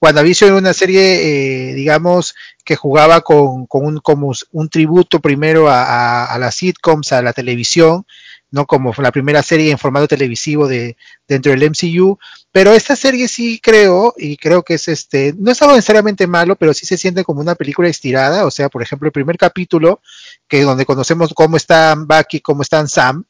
WandaVision 0.00 0.48
era 0.50 0.58
una 0.58 0.72
serie, 0.74 1.70
eh, 1.70 1.74
digamos, 1.74 2.34
que 2.64 2.76
jugaba 2.76 3.20
con, 3.20 3.66
un, 3.70 3.98
como 3.98 4.32
un 4.52 4.68
tributo 4.68 5.20
primero 5.20 5.66
a, 5.68 6.36
las 6.38 6.54
sitcoms, 6.56 7.12
a 7.12 7.22
la 7.22 7.32
televisión, 7.32 8.06
¿no? 8.50 8.66
Como 8.66 8.94
la 8.98 9.12
primera 9.12 9.42
serie 9.42 9.70
en 9.70 9.78
formato 9.78 10.08
televisivo 10.08 10.68
de, 10.68 10.96
dentro 11.26 11.52
del 11.52 11.70
MCU. 11.70 12.18
Pero 12.52 12.72
esta 12.72 12.96
serie 12.96 13.28
sí 13.28 13.60
creo, 13.62 14.14
y 14.16 14.36
creo 14.36 14.62
que 14.62 14.74
es 14.74 14.88
este, 14.88 15.34
no 15.36 15.50
es 15.50 15.60
algo 15.60 15.74
necesariamente 15.74 16.26
malo, 16.26 16.56
pero 16.56 16.72
sí 16.72 16.86
se 16.86 16.96
siente 16.96 17.24
como 17.24 17.40
una 17.40 17.54
película 17.54 17.88
estirada. 17.88 18.46
O 18.46 18.50
sea, 18.50 18.68
por 18.68 18.82
ejemplo, 18.82 19.06
el 19.06 19.12
primer 19.12 19.36
capítulo, 19.36 20.00
que 20.48 20.62
donde 20.62 20.86
conocemos 20.86 21.32
cómo 21.34 21.56
están 21.56 22.06
Bucky, 22.06 22.40
cómo 22.40 22.62
están 22.62 22.88
Sam, 22.88 23.24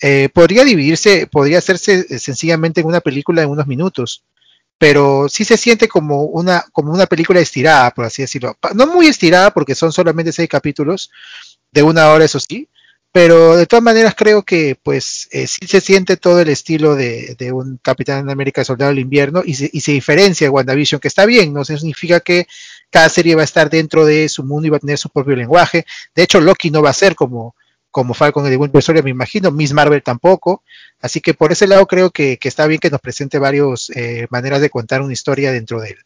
eh, 0.00 0.30
podría 0.32 0.64
dividirse, 0.64 1.26
podría 1.26 1.58
hacerse 1.58 2.06
eh, 2.08 2.18
sencillamente 2.18 2.80
en 2.80 2.86
una 2.86 3.00
película 3.00 3.42
en 3.42 3.50
unos 3.50 3.66
minutos. 3.66 4.24
Pero 4.80 5.28
sí 5.28 5.44
se 5.44 5.58
siente 5.58 5.88
como 5.88 6.22
una, 6.22 6.64
como 6.72 6.90
una 6.90 7.04
película 7.04 7.38
estirada, 7.38 7.90
por 7.90 8.06
así 8.06 8.22
decirlo. 8.22 8.56
No 8.74 8.86
muy 8.86 9.08
estirada, 9.08 9.52
porque 9.52 9.74
son 9.74 9.92
solamente 9.92 10.32
seis 10.32 10.48
capítulos, 10.48 11.10
de 11.70 11.82
una 11.82 12.08
hora, 12.08 12.24
eso 12.24 12.40
sí. 12.40 12.66
Pero 13.12 13.56
de 13.56 13.66
todas 13.66 13.82
maneras 13.82 14.14
creo 14.16 14.42
que 14.42 14.78
pues 14.82 15.28
eh, 15.32 15.46
sí 15.46 15.66
se 15.66 15.82
siente 15.82 16.16
todo 16.16 16.40
el 16.40 16.48
estilo 16.48 16.94
de, 16.94 17.34
de 17.38 17.52
un 17.52 17.78
Capitán 17.82 18.30
América 18.30 18.64
Soldado 18.64 18.90
del 18.90 19.00
Invierno 19.00 19.42
y 19.44 19.54
se, 19.54 19.68
y 19.70 19.82
se 19.82 19.92
diferencia 19.92 20.46
de 20.46 20.50
WandaVision, 20.50 20.98
que 20.98 21.08
está 21.08 21.26
bien, 21.26 21.52
no 21.52 21.62
significa 21.64 22.20
que 22.20 22.46
cada 22.88 23.10
serie 23.10 23.34
va 23.34 23.42
a 23.42 23.44
estar 23.44 23.68
dentro 23.68 24.06
de 24.06 24.30
su 24.30 24.44
mundo 24.44 24.66
y 24.66 24.70
va 24.70 24.78
a 24.78 24.80
tener 24.80 24.96
su 24.96 25.10
propio 25.10 25.36
lenguaje. 25.36 25.84
De 26.14 26.22
hecho, 26.22 26.40
Loki 26.40 26.70
no 26.70 26.80
va 26.80 26.90
a 26.90 26.94
ser 26.94 27.16
como, 27.16 27.54
como 27.90 28.14
Falcon 28.14 28.46
y 28.46 28.50
The 28.50 28.56
Winter 28.56 28.82
Soldier, 28.82 29.04
me 29.04 29.10
imagino, 29.10 29.50
Miss 29.50 29.72
Marvel 29.72 30.02
tampoco. 30.02 30.62
Así 31.00 31.20
que 31.20 31.34
por 31.34 31.52
ese 31.52 31.66
lado 31.66 31.86
creo 31.86 32.10
que, 32.10 32.38
está 32.42 32.66
bien 32.66 32.80
que 32.80 32.90
nos 32.90 33.00
presente 33.00 33.38
varias 33.38 33.90
eh, 33.94 34.26
maneras 34.30 34.60
de 34.60 34.70
contar 34.70 35.02
una 35.02 35.12
historia 35.12 35.52
dentro 35.52 35.80
del, 35.80 35.96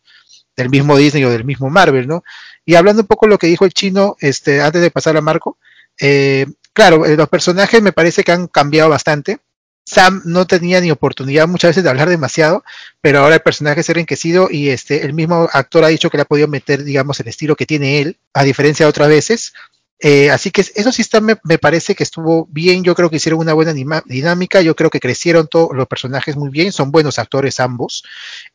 del 0.57 0.71
mismo 0.71 0.97
Disney 0.97 1.25
o 1.25 1.31
del 1.31 1.45
mismo 1.45 1.71
Marvel, 1.71 2.07
¿no? 2.07 2.25
Y 2.65 2.77
hablando 2.77 3.03
un 3.03 3.09
poco 3.09 3.27
de 3.27 3.31
lo 3.31 3.39
que 3.39 3.47
dijo 3.47 3.65
el 3.65 3.73
chino, 3.73 4.17
este, 4.21 4.63
antes 4.63 4.81
de 4.81 4.91
pasar 4.91 5.17
a 5.17 5.21
Marco, 5.21 5.59
eh, 6.01 6.47
claro, 6.73 7.05
eh, 7.05 7.17
los 7.17 7.29
personajes 7.29 7.83
me 7.83 7.93
parece 7.93 8.23
que 8.25 8.33
han 8.33 8.47
cambiado 8.47 8.91
bastante. 8.91 9.39
Sam 9.87 10.23
no 10.25 10.47
tenía 10.47 10.81
ni 10.81 10.91
oportunidad 10.91 11.47
muchas 11.47 11.71
veces 11.71 11.85
de 11.85 11.91
hablar 11.91 12.09
demasiado, 12.09 12.65
pero 13.03 13.19
ahora 13.19 13.35
el 13.35 13.43
personaje 13.43 13.83
se 13.83 13.93
ha 13.93 13.95
enriquecido 13.95 14.49
y 14.51 14.71
este, 14.71 15.05
el 15.05 15.13
mismo 15.13 15.49
actor 15.53 15.85
ha 15.85 15.89
dicho 15.89 16.09
que 16.09 16.17
le 16.17 16.23
ha 16.23 16.27
podido 16.27 16.49
meter, 16.49 16.85
digamos, 16.85 17.21
el 17.21 17.29
estilo 17.29 17.55
que 17.55 17.67
tiene 17.67 18.01
él, 18.01 18.17
a 18.33 18.45
diferencia 18.45 18.87
de 18.87 18.91
otras 18.91 19.09
veces. 19.09 19.53
Eh, 20.01 20.31
así 20.31 20.51
que 20.51 20.61
eso 20.61 20.93
sí 20.93 21.03
está, 21.03 21.21
me, 21.21 21.37
parece 21.59 21.95
que 21.95 22.03
estuvo 22.03 22.47
bien, 22.51 22.83
yo 22.83 22.95
creo 22.95 23.09
que 23.09 23.17
hicieron 23.17 23.41
una 23.41 23.55
buena 23.55 23.73
dinámica, 23.73 24.61
yo 24.61 24.75
creo 24.75 24.91
que 24.91 25.01
crecieron 25.01 25.47
todos 25.47 25.71
los 25.75 25.87
personajes 25.87 26.37
muy 26.37 26.51
bien, 26.51 26.73
son 26.73 26.91
buenos 26.91 27.19
actores 27.19 27.61
ambos. 27.61 28.05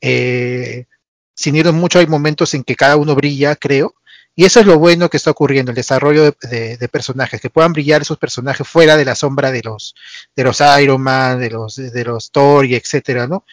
Eh, 0.02 0.86
sin 1.34 1.56
ir 1.56 1.72
mucho 1.72 2.00
hay 2.00 2.08
momentos 2.08 2.54
en 2.54 2.64
que 2.64 2.76
cada 2.76 2.98
uno 2.98 3.16
brilla, 3.16 3.56
creo, 3.56 3.96
y 4.36 4.46
eso 4.46 4.60
es 4.60 4.66
lo 4.66 4.80
bueno 4.80 5.10
que 5.10 5.18
está 5.18 5.32
ocurriendo, 5.32 5.72
el 5.72 5.76
desarrollo 5.76 6.34
de, 6.42 6.90
personajes, 6.90 7.42
que 7.42 7.50
puedan 7.50 7.74
brillar 7.74 8.02
esos 8.02 8.18
personajes 8.18 8.68
fuera 8.68 8.96
de 8.96 9.06
la 9.06 9.16
sombra 9.16 9.52
de 9.52 9.62
los, 9.62 9.96
de 10.36 10.44
los 10.44 10.62
Iron 10.82 11.02
Man, 11.02 11.40
de 11.40 11.50
los, 11.50 11.76
de 11.76 12.04
los 12.06 12.32
Thor 12.32 12.66
y 12.66 12.76
etcétera, 12.76 13.28
¿no? 13.28 13.44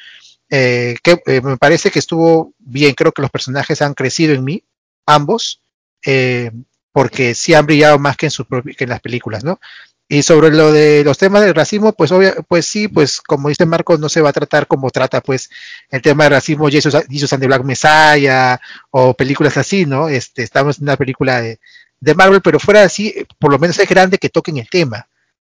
Eh, 0.48 0.96
me 1.42 1.56
parece 1.56 1.90
que 1.90 1.98
estuvo 1.98 2.52
bien, 2.58 2.94
creo 2.94 3.10
que 3.10 3.22
los 3.22 3.32
personajes 3.32 3.82
han 3.82 3.94
crecido 3.94 4.32
en 4.34 4.44
mí, 4.44 4.62
ambos, 5.06 5.60
porque 6.96 7.34
sí 7.34 7.52
han 7.52 7.66
brillado 7.66 7.98
más 7.98 8.16
que 8.16 8.24
en, 8.24 8.30
sus 8.30 8.46
que 8.46 8.84
en 8.84 8.88
las 8.88 9.02
películas, 9.02 9.44
¿no? 9.44 9.60
Y 10.08 10.22
sobre 10.22 10.48
lo 10.48 10.72
de 10.72 11.04
los 11.04 11.18
temas 11.18 11.42
del 11.42 11.54
racismo, 11.54 11.92
pues 11.92 12.10
obvio, 12.10 12.32
pues 12.48 12.64
sí, 12.64 12.88
pues 12.88 13.20
como 13.20 13.50
dice 13.50 13.66
Marco, 13.66 13.98
no 13.98 14.08
se 14.08 14.22
va 14.22 14.30
a 14.30 14.32
tratar 14.32 14.66
como 14.66 14.88
trata 14.90 15.20
pues 15.20 15.50
el 15.90 16.00
tema 16.00 16.24
del 16.24 16.32
racismo 16.32 16.70
Jesus, 16.70 16.96
Jesus 17.06 17.30
and 17.34 17.42
the 17.42 17.48
Black 17.48 17.64
Messiah 17.64 18.58
o 18.90 19.12
películas 19.12 19.58
así, 19.58 19.84
¿no? 19.84 20.08
Este, 20.08 20.42
estamos 20.42 20.78
en 20.78 20.84
una 20.84 20.96
película 20.96 21.42
de, 21.42 21.60
de 22.00 22.14
Marvel, 22.14 22.40
pero 22.40 22.58
fuera 22.58 22.82
así, 22.82 23.14
por 23.38 23.52
lo 23.52 23.58
menos 23.58 23.78
es 23.78 23.86
grande 23.86 24.16
que 24.16 24.30
toquen 24.30 24.56
el 24.56 24.70
tema. 24.70 25.06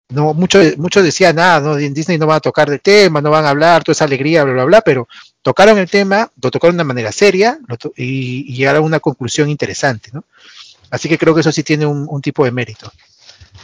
No, 0.09 0.33
muchos 0.33 0.77
mucho 0.77 1.01
decían, 1.01 1.37
nada, 1.37 1.61
no, 1.61 1.77
en 1.77 1.93
Disney 1.93 2.17
no 2.17 2.27
van 2.27 2.37
a 2.37 2.41
tocar 2.41 2.69
del 2.69 2.81
tema, 2.81 3.21
no 3.21 3.29
van 3.29 3.45
a 3.45 3.51
hablar, 3.51 3.85
toda 3.85 3.93
esa 3.93 4.03
alegría, 4.03 4.43
bla, 4.43 4.55
bla, 4.55 4.65
bla, 4.65 4.81
pero 4.81 5.07
tocaron 5.41 5.77
el 5.77 5.89
tema, 5.89 6.29
lo 6.41 6.51
tocaron 6.51 6.75
de 6.75 6.81
una 6.81 6.87
manera 6.89 7.13
seria 7.13 7.59
y, 7.95 8.43
y, 8.45 8.55
llegaron 8.57 8.83
a 8.83 8.87
una 8.87 8.99
conclusión 8.99 9.49
interesante, 9.49 10.09
¿no? 10.11 10.25
Así 10.91 11.07
que 11.09 11.17
creo 11.17 11.33
que 11.33 11.41
eso 11.41 11.51
sí 11.51 11.63
tiene 11.63 11.85
un, 11.85 12.21
tipo 12.21 12.43
de 12.45 12.51
mérito. 12.51 12.91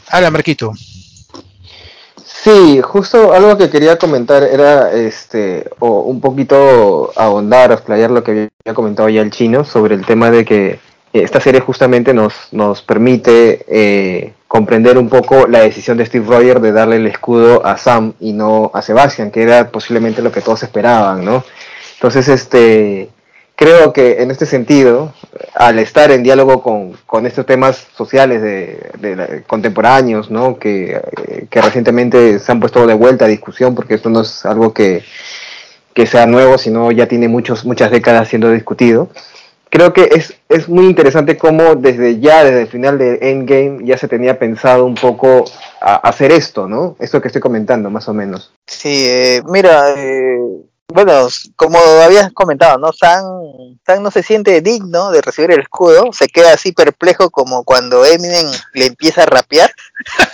Habla, 0.09 0.31
Marquito. 0.31 0.73
Sí, 2.23 2.79
justo 2.83 3.33
algo 3.33 3.57
que 3.57 3.69
quería 3.69 3.97
comentar 3.97 4.43
era 4.43 4.91
este, 4.91 5.67
o 5.79 6.01
un 6.01 6.21
poquito 6.21 7.11
ahondar, 7.15 7.71
explayar 7.71 8.11
lo 8.11 8.23
que 8.23 8.49
había 8.63 8.75
comentado 8.75 9.09
ya 9.09 9.21
el 9.21 9.31
chino 9.31 9.65
sobre 9.65 9.95
el 9.95 10.05
tema 10.05 10.29
de 10.29 10.45
que 10.45 10.79
esta 11.11 11.39
serie 11.39 11.61
justamente 11.61 12.13
nos, 12.13 12.33
nos 12.51 12.81
permite 12.81 13.65
eh, 13.67 14.33
comprender 14.47 14.97
un 14.97 15.09
poco 15.09 15.47
la 15.47 15.61
decisión 15.61 15.97
de 15.97 16.05
Steve 16.05 16.25
Rogers 16.27 16.61
de 16.61 16.71
darle 16.71 16.97
el 16.97 17.07
escudo 17.07 17.65
a 17.65 17.77
Sam 17.77 18.13
y 18.19 18.33
no 18.33 18.69
a 18.73 18.81
Sebastian, 18.81 19.31
que 19.31 19.41
era 19.41 19.69
posiblemente 19.71 20.21
lo 20.21 20.31
que 20.31 20.41
todos 20.41 20.63
esperaban, 20.63 21.23
¿no? 21.23 21.43
Entonces, 21.95 22.27
este, 22.27 23.09
creo 23.55 23.93
que 23.93 24.21
en 24.21 24.31
este 24.31 24.45
sentido, 24.45 25.13
al 25.53 25.79
estar 25.79 26.11
en 26.11 26.23
diálogo 26.23 26.61
con, 26.61 26.93
con 27.05 27.25
estos 27.25 27.45
temas 27.45 27.87
sociales 27.95 28.41
de, 28.41 29.43
contemporáneos, 29.47 30.29
¿no? 30.29 30.57
Que, 30.59 31.01
que, 31.49 31.61
recientemente 31.61 32.39
se 32.39 32.51
han 32.51 32.59
puesto 32.59 32.85
de 32.85 32.93
vuelta 32.93 33.25
a 33.25 33.29
discusión, 33.29 33.75
porque 33.75 33.95
esto 33.95 34.09
no 34.09 34.21
es 34.21 34.45
algo 34.45 34.73
que, 34.73 35.03
que 35.93 36.05
sea 36.05 36.25
nuevo, 36.25 36.57
sino 36.57 36.91
ya 36.91 37.07
tiene 37.07 37.27
muchos, 37.27 37.65
muchas 37.65 37.91
décadas 37.91 38.27
siendo 38.27 38.51
discutido. 38.51 39.09
Creo 39.69 39.93
que 39.93 40.09
es, 40.15 40.35
es 40.47 40.69
muy 40.69 40.85
interesante 40.85 41.37
cómo 41.37 41.75
desde 41.75 42.19
ya, 42.19 42.43
desde 42.43 42.61
el 42.61 42.67
final 42.67 42.97
de 42.97 43.17
Endgame, 43.21 43.79
ya 43.83 43.97
se 43.97 44.07
tenía 44.07 44.39
pensado 44.39 44.85
un 44.85 44.95
poco 44.95 45.45
a 45.81 45.95
hacer 45.95 46.31
esto, 46.31 46.67
¿no? 46.67 46.95
Esto 46.99 47.21
que 47.21 47.27
estoy 47.27 47.41
comentando, 47.41 47.89
más 47.89 48.07
o 48.07 48.13
menos. 48.13 48.53
Sí, 48.67 49.05
eh, 49.07 49.41
mira, 49.45 49.93
eh, 49.97 50.39
bueno, 50.87 51.27
como 51.55 51.77
habías 51.79 52.31
comentado, 52.31 52.77
¿no? 52.77 52.93
Sam, 52.93 53.23
Sam 53.85 54.03
no 54.03 54.11
se 54.11 54.23
siente 54.23 54.61
digno 54.61 55.11
de 55.11 55.21
recibir 55.21 55.51
el 55.51 55.61
escudo, 55.61 56.11
se 56.13 56.27
queda 56.27 56.53
así 56.53 56.71
perplejo 56.71 57.29
como 57.29 57.63
cuando 57.63 58.05
Eminem 58.05 58.47
le 58.73 58.85
empieza 58.85 59.23
a 59.23 59.25
rapear 59.25 59.73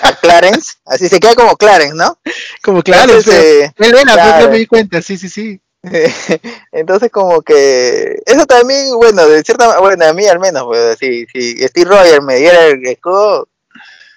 a 0.01 0.13
Clarence, 0.21 0.73
así 0.85 1.07
se 1.07 1.19
queda 1.19 1.35
como 1.35 1.55
Clarence, 1.55 1.95
¿no? 1.95 2.17
Como 2.63 2.81
Clarence, 2.83 3.29
eh, 3.31 3.73
él 3.77 3.95
era, 3.95 4.13
claro. 4.13 4.49
me 4.49 4.57
di 4.57 4.67
cuenta, 4.67 5.01
sí, 5.01 5.17
sí, 5.17 5.29
sí. 5.29 5.61
Entonces 6.71 7.09
como 7.11 7.41
que 7.41 8.21
eso 8.25 8.45
también, 8.45 8.95
bueno, 8.95 9.25
de 9.27 9.43
cierta 9.43 9.79
bueno, 9.79 10.05
a 10.05 10.13
mí 10.13 10.27
al 10.27 10.39
menos, 10.39 10.65
pues, 10.65 10.97
si, 10.99 11.25
si 11.27 11.67
Steve 11.67 11.89
Rogers 11.89 12.23
me 12.23 12.35
diera 12.35 12.65
el 12.67 12.85
escudo, 12.85 13.47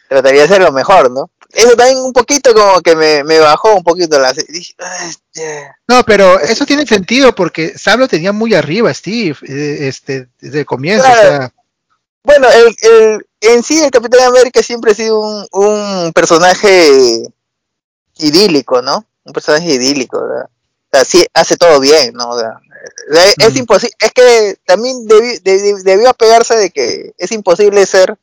trataría 0.09 0.41
de 0.41 0.47
hacerlo 0.47 0.73
mejor, 0.73 1.11
¿no? 1.11 1.31
Eso 1.55 1.77
también 1.77 1.99
un 1.99 2.13
poquito 2.13 2.53
como 2.53 2.81
que 2.81 2.97
me, 2.97 3.23
me 3.25 3.39
bajó 3.39 3.75
un 3.75 3.85
poquito 3.85 4.19
la... 4.19 4.35
No, 5.89 6.03
pero 6.05 6.41
eso 6.41 6.67
tiene 6.67 6.87
sentido 6.87 7.35
porque 7.35 7.77
Sam 7.79 8.01
lo 8.01 8.09
tenía 8.09 8.33
muy 8.33 8.55
arriba, 8.55 8.93
Steve, 8.93 9.37
este, 9.43 10.29
desde 10.41 10.61
el 10.61 10.67
comienzo. 10.67 11.05
Claro. 11.05 11.21
O 11.21 11.23
sea... 11.39 11.53
Bueno, 12.25 12.49
el, 12.51 12.77
el, 12.81 13.27
en 13.41 13.63
sí 13.63 13.83
el 13.83 13.91
Capitán 13.91 14.23
América 14.27 14.63
siempre 14.63 14.93
ha 14.93 14.95
sido 14.95 15.21
un, 15.21 15.47
un 15.53 16.13
personaje 16.15 17.23
idílico, 18.19 18.81
¿no? 18.83 19.05
Un 19.25 19.33
personaje 19.33 19.67
idílico, 19.75 20.21
¿verdad? 20.21 20.49
sea, 20.93 21.05
sí 21.05 21.27
hace 21.35 21.57
todo 21.57 21.81
bien, 21.81 22.15
¿no? 22.15 22.31
O 22.31 22.39
sea, 22.39 22.61
eh, 23.15 23.35
es 23.39 23.55
Mm. 23.55 23.59
imposible, 23.59 23.95
es 24.01 24.13
que 24.13 24.57
también 24.65 24.97
debi- 25.09 25.43
de- 25.43 25.83
debió 25.83 26.09
apegarse 26.09 26.57
de 26.57 26.71
que 26.71 27.13
es 27.19 27.33
imposible 27.33 27.85
ser 27.87 28.17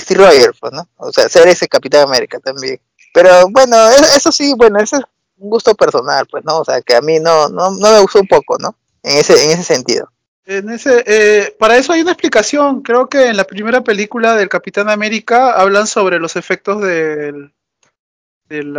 Steve 0.00 0.24
Rogers, 0.24 0.58
¿no? 0.72 0.88
O 0.96 1.12
sea, 1.12 1.28
ser 1.28 1.46
ese 1.48 1.68
Capitán 1.68 2.02
América 2.08 2.38
también. 2.40 2.80
Pero 3.12 3.48
bueno, 3.50 3.76
e- 3.90 4.16
eso 4.16 4.30
sí, 4.32 4.54
bueno, 4.56 4.78
ese 4.78 4.96
es 4.96 5.02
un 5.38 5.50
gusto 5.50 5.74
personal, 5.74 6.26
pues, 6.30 6.44
¿no? 6.44 6.58
O 6.60 6.64
sea, 6.64 6.80
que 6.82 6.94
a 6.94 7.00
mí 7.00 7.18
no, 7.20 7.48
no, 7.48 7.70
no 7.70 7.92
me 7.92 8.00
gustó 8.00 8.20
un 8.20 8.28
poco, 8.28 8.56
¿no? 8.58 8.74
En 9.02 9.18
ese, 9.18 9.44
en 9.44 9.50
ese 9.52 9.62
sentido. 9.62 10.10
En 10.44 10.70
ese, 10.70 11.02
eh, 11.06 11.56
para 11.58 11.76
eso 11.76 11.92
hay 11.92 12.02
una 12.02 12.12
explicación. 12.12 12.82
Creo 12.82 13.08
que 13.08 13.26
en 13.26 13.36
la 13.36 13.44
primera 13.44 13.82
película 13.82 14.36
del 14.36 14.48
Capitán 14.48 14.88
América 14.88 15.52
hablan 15.52 15.86
sobre 15.86 16.18
los 16.20 16.36
efectos 16.36 16.80
del, 16.82 17.52
del 18.48 18.74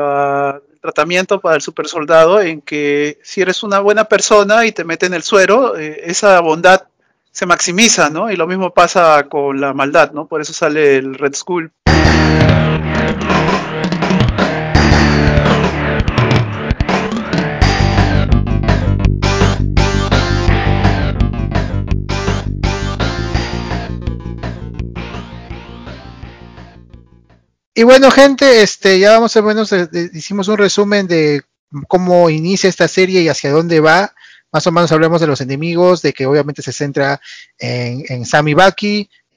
tratamiento 0.82 1.42
para 1.42 1.56
el 1.56 1.62
super 1.62 1.88
soldado, 1.88 2.42
en 2.42 2.62
que 2.62 3.20
si 3.24 3.42
eres 3.42 3.64
una 3.64 3.80
buena 3.80 4.06
persona 4.06 4.66
y 4.66 4.72
te 4.72 4.84
meten 4.84 5.14
el 5.14 5.24
suero, 5.24 5.78
eh, 5.78 6.04
esa 6.06 6.40
bondad 6.40 6.87
se 7.38 7.46
maximiza, 7.46 8.10
¿no? 8.10 8.32
Y 8.32 8.36
lo 8.36 8.48
mismo 8.48 8.74
pasa 8.74 9.28
con 9.30 9.62
la 9.62 9.72
maldad, 9.72 10.12
¿no? 10.12 10.28
Por 10.28 10.42
eso 10.42 10.54
sale 10.54 10.98
el 10.98 11.14
Red 11.14 11.36
Skull. 11.36 11.72
Y 27.76 27.84
bueno, 27.84 28.10
gente, 28.10 28.64
este, 28.64 28.98
ya 28.98 29.12
vamos 29.12 29.38
a 29.38 29.44
menos, 29.44 29.72
eh, 29.74 29.88
hicimos 30.14 30.48
un 30.48 30.58
resumen 30.58 31.06
de 31.06 31.44
cómo 31.88 32.32
inicia 32.32 32.68
esta 32.68 32.88
serie 32.88 33.22
y 33.22 33.30
hacia 33.30 33.52
dónde 33.52 33.80
va. 33.80 34.16
Más 34.52 34.66
o 34.68 34.72
menos 34.72 34.92
hablamos 34.92 35.22
de 35.22 35.28
los 35.28 35.42
enemigos, 35.42 36.02
de 36.02 36.14
que 36.14 36.26
obviamente 36.26 36.62
se 36.62 36.72
centra 36.72 37.20
en, 37.58 38.04
en 38.10 38.26
Sam 38.26 38.48
y 38.48 38.56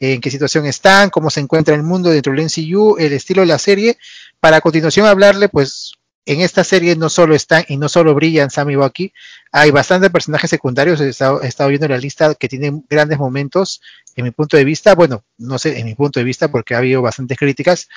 en 0.01 0.21
qué 0.21 0.31
situación 0.31 0.67
están, 0.67 1.11
cómo 1.11 1.29
se 1.31 1.41
encuentra 1.41 1.75
el 1.75 1.83
mundo 1.83 2.11
dentro 2.11 2.33
del 2.33 2.47
NCU, 2.47 2.97
el 2.99 3.13
estilo 3.13 3.43
de 3.43 3.49
la 3.49 3.59
serie, 3.59 3.99
para 4.41 4.57
a 4.57 4.61
continuación 4.61 5.07
hablarle, 5.07 5.49
pues, 5.49 5.93
en 6.27 6.41
esta 6.41 6.65
serie 6.65 6.97
no 6.97 7.09
solo 7.09 7.35
están 7.35 7.65
y 7.69 7.77
no 7.77 7.89
solo 7.89 8.15
brillan 8.15 8.51
Sam 8.51 8.71
y 8.71 9.13
hay 9.53 9.71
bastantes 9.71 10.11
personajes 10.11 10.49
secundarios, 10.49 11.01
he 11.01 11.09
estado, 11.09 11.43
he 11.43 11.49
estado 11.49 11.71
viendo 11.71 11.89
la 11.89 11.99
lista 11.99 12.35
que 12.35 12.49
tienen 12.49 12.85
grandes 12.89 13.19
momentos, 13.19 13.81
en 14.17 14.25
mi 14.25 14.31
punto 14.31 14.57
de 14.57 14.65
vista, 14.65 14.95
bueno, 14.95 15.25
no 15.39 15.59
sé, 15.59 15.79
en 15.79 15.87
mi 15.87 15.95
punto 15.95 16.21
de 16.21 16.25
vista, 16.25 16.51
porque 16.51 16.75
ha 16.75 16.79
habido 16.79 17.03
bastantes 17.03 17.39
críticas, 17.39 17.89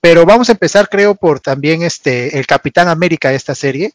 pero 0.00 0.26
vamos 0.26 0.48
a 0.48 0.52
empezar, 0.52 0.88
creo, 0.88 1.14
por 1.14 1.40
también 1.40 1.82
este 1.82 2.38
el 2.38 2.46
Capitán 2.46 2.88
América 2.88 3.30
de 3.30 3.36
esta 3.36 3.54
serie. 3.54 3.94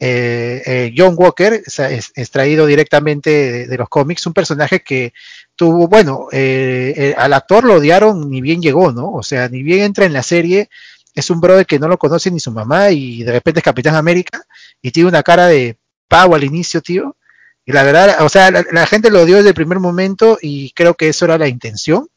Eh, 0.00 0.62
eh, 0.64 0.94
John 0.96 1.14
Walker, 1.16 1.62
es, 1.66 2.12
extraído 2.14 2.66
directamente 2.66 3.30
de, 3.30 3.66
de 3.66 3.76
los 3.78 3.88
cómics, 3.88 4.26
un 4.26 4.32
personaje 4.32 4.80
que 4.80 5.12
tuvo, 5.56 5.88
bueno, 5.88 6.28
eh, 6.30 6.94
eh, 6.96 7.14
al 7.18 7.32
actor 7.32 7.64
lo 7.64 7.74
odiaron 7.74 8.30
ni 8.30 8.40
bien 8.40 8.62
llegó, 8.62 8.92
¿no? 8.92 9.10
O 9.12 9.22
sea, 9.24 9.48
ni 9.48 9.62
bien 9.62 9.80
entra 9.80 10.04
en 10.06 10.12
la 10.12 10.22
serie, 10.22 10.70
es 11.14 11.30
un 11.30 11.40
brother 11.40 11.66
que 11.66 11.80
no 11.80 11.88
lo 11.88 11.98
conoce 11.98 12.30
ni 12.30 12.38
su 12.38 12.52
mamá 12.52 12.90
y 12.90 13.24
de 13.24 13.32
repente 13.32 13.58
es 13.58 13.64
Capitán 13.64 13.96
América 13.96 14.44
y 14.80 14.92
tiene 14.92 15.08
una 15.08 15.24
cara 15.24 15.48
de 15.48 15.76
pavo 16.06 16.36
al 16.36 16.44
inicio, 16.44 16.80
tío. 16.80 17.16
Y 17.66 17.72
la 17.72 17.82
verdad, 17.82 18.18
o 18.20 18.28
sea, 18.28 18.50
la, 18.50 18.64
la 18.70 18.86
gente 18.86 19.10
lo 19.10 19.22
odió 19.22 19.38
desde 19.38 19.50
el 19.50 19.54
primer 19.54 19.80
momento 19.80 20.38
y 20.40 20.70
creo 20.72 20.94
que 20.94 21.08
eso 21.08 21.24
era 21.24 21.38
la 21.38 21.48
intención. 21.48 22.08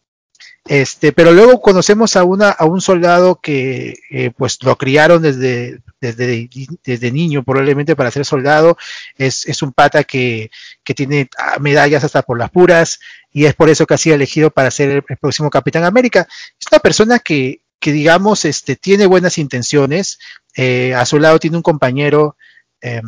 Este, 0.66 1.12
pero 1.12 1.32
luego 1.32 1.60
conocemos 1.60 2.16
a 2.16 2.24
una 2.24 2.52
a 2.52 2.66
un 2.66 2.82
soldado 2.82 3.40
que 3.42 3.96
eh, 4.12 4.32
pues 4.38 4.62
lo 4.62 4.78
criaron 4.78 5.22
desde, 5.22 5.82
desde, 6.00 6.50
desde 6.84 7.12
niño 7.12 7.44
probablemente 7.44 7.96
para 7.96 8.12
ser 8.12 8.26
soldado. 8.26 8.78
Es, 9.18 9.48
es 9.48 9.62
un 9.64 9.74
pata 9.74 10.04
que, 10.04 10.52
tiene 10.96 11.30
ah, 11.38 11.58
medallas 11.60 12.04
hasta 12.04 12.22
por 12.22 12.38
las 12.38 12.52
puras 12.52 13.00
y 13.32 13.46
es 13.46 13.56
por 13.56 13.70
eso 13.70 13.88
que 13.88 13.94
ha 13.96 13.98
sido 13.98 14.16
elegido 14.16 14.52
para 14.52 14.72
ser 14.72 14.90
el, 14.90 15.04
próximo 15.18 15.50
Capitán 15.50 15.84
América. 15.84 16.28
Es 16.60 16.68
una 16.72 16.80
persona 16.80 17.20
que, 17.20 17.62
que 17.80 17.92
digamos 17.92 18.46
este, 18.46 18.76
tiene 18.76 19.08
buenas 19.08 19.38
intenciones. 19.40 20.20
Eh, 20.56 20.94
a 20.94 21.06
su 21.06 21.18
lado 21.18 21.40
tiene 21.40 21.58
un 21.58 21.64
compañero 21.64 22.36
eh, 22.82 23.02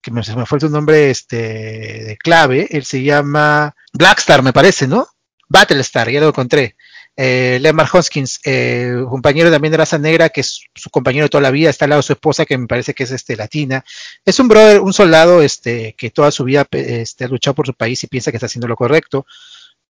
que 0.00 0.10
me, 0.10 0.22
me 0.36 0.46
fue 0.46 0.58
su 0.60 0.70
nombre 0.70 1.10
este, 1.10 1.36
de 1.36 2.16
clave. 2.16 2.66
Él 2.70 2.84
se 2.84 3.02
llama 3.02 3.76
Blackstar, 3.92 4.42
me 4.42 4.52
parece, 4.52 4.88
¿no? 4.88 5.06
Battlestar, 5.48 6.10
ya 6.10 6.20
lo 6.20 6.28
encontré 6.28 6.74
eh, 7.16 7.58
Lemar 7.60 7.88
Hoskins, 7.90 8.40
eh, 8.44 8.94
compañero 9.08 9.50
también 9.50 9.72
de 9.72 9.78
raza 9.78 9.98
negra, 9.98 10.28
que 10.28 10.42
es 10.42 10.60
su 10.74 10.90
compañero 10.90 11.28
toda 11.28 11.42
la 11.42 11.50
vida, 11.50 11.70
está 11.70 11.86
al 11.86 11.90
lado 11.90 12.00
de 12.00 12.06
su 12.06 12.12
esposa, 12.12 12.44
que 12.44 12.58
me 12.58 12.66
parece 12.66 12.92
que 12.92 13.04
es 13.04 13.10
este 13.10 13.36
latina. 13.36 13.84
Es 14.24 14.38
un 14.38 14.48
brother, 14.48 14.80
un 14.80 14.92
soldado 14.92 15.40
este, 15.42 15.94
que 15.96 16.10
toda 16.10 16.30
su 16.30 16.44
vida 16.44 16.66
este, 16.70 17.24
ha 17.24 17.28
luchado 17.28 17.54
por 17.54 17.66
su 17.66 17.74
país 17.74 18.02
y 18.04 18.06
piensa 18.06 18.30
que 18.30 18.36
está 18.36 18.46
haciendo 18.46 18.68
lo 18.68 18.76
correcto, 18.76 19.26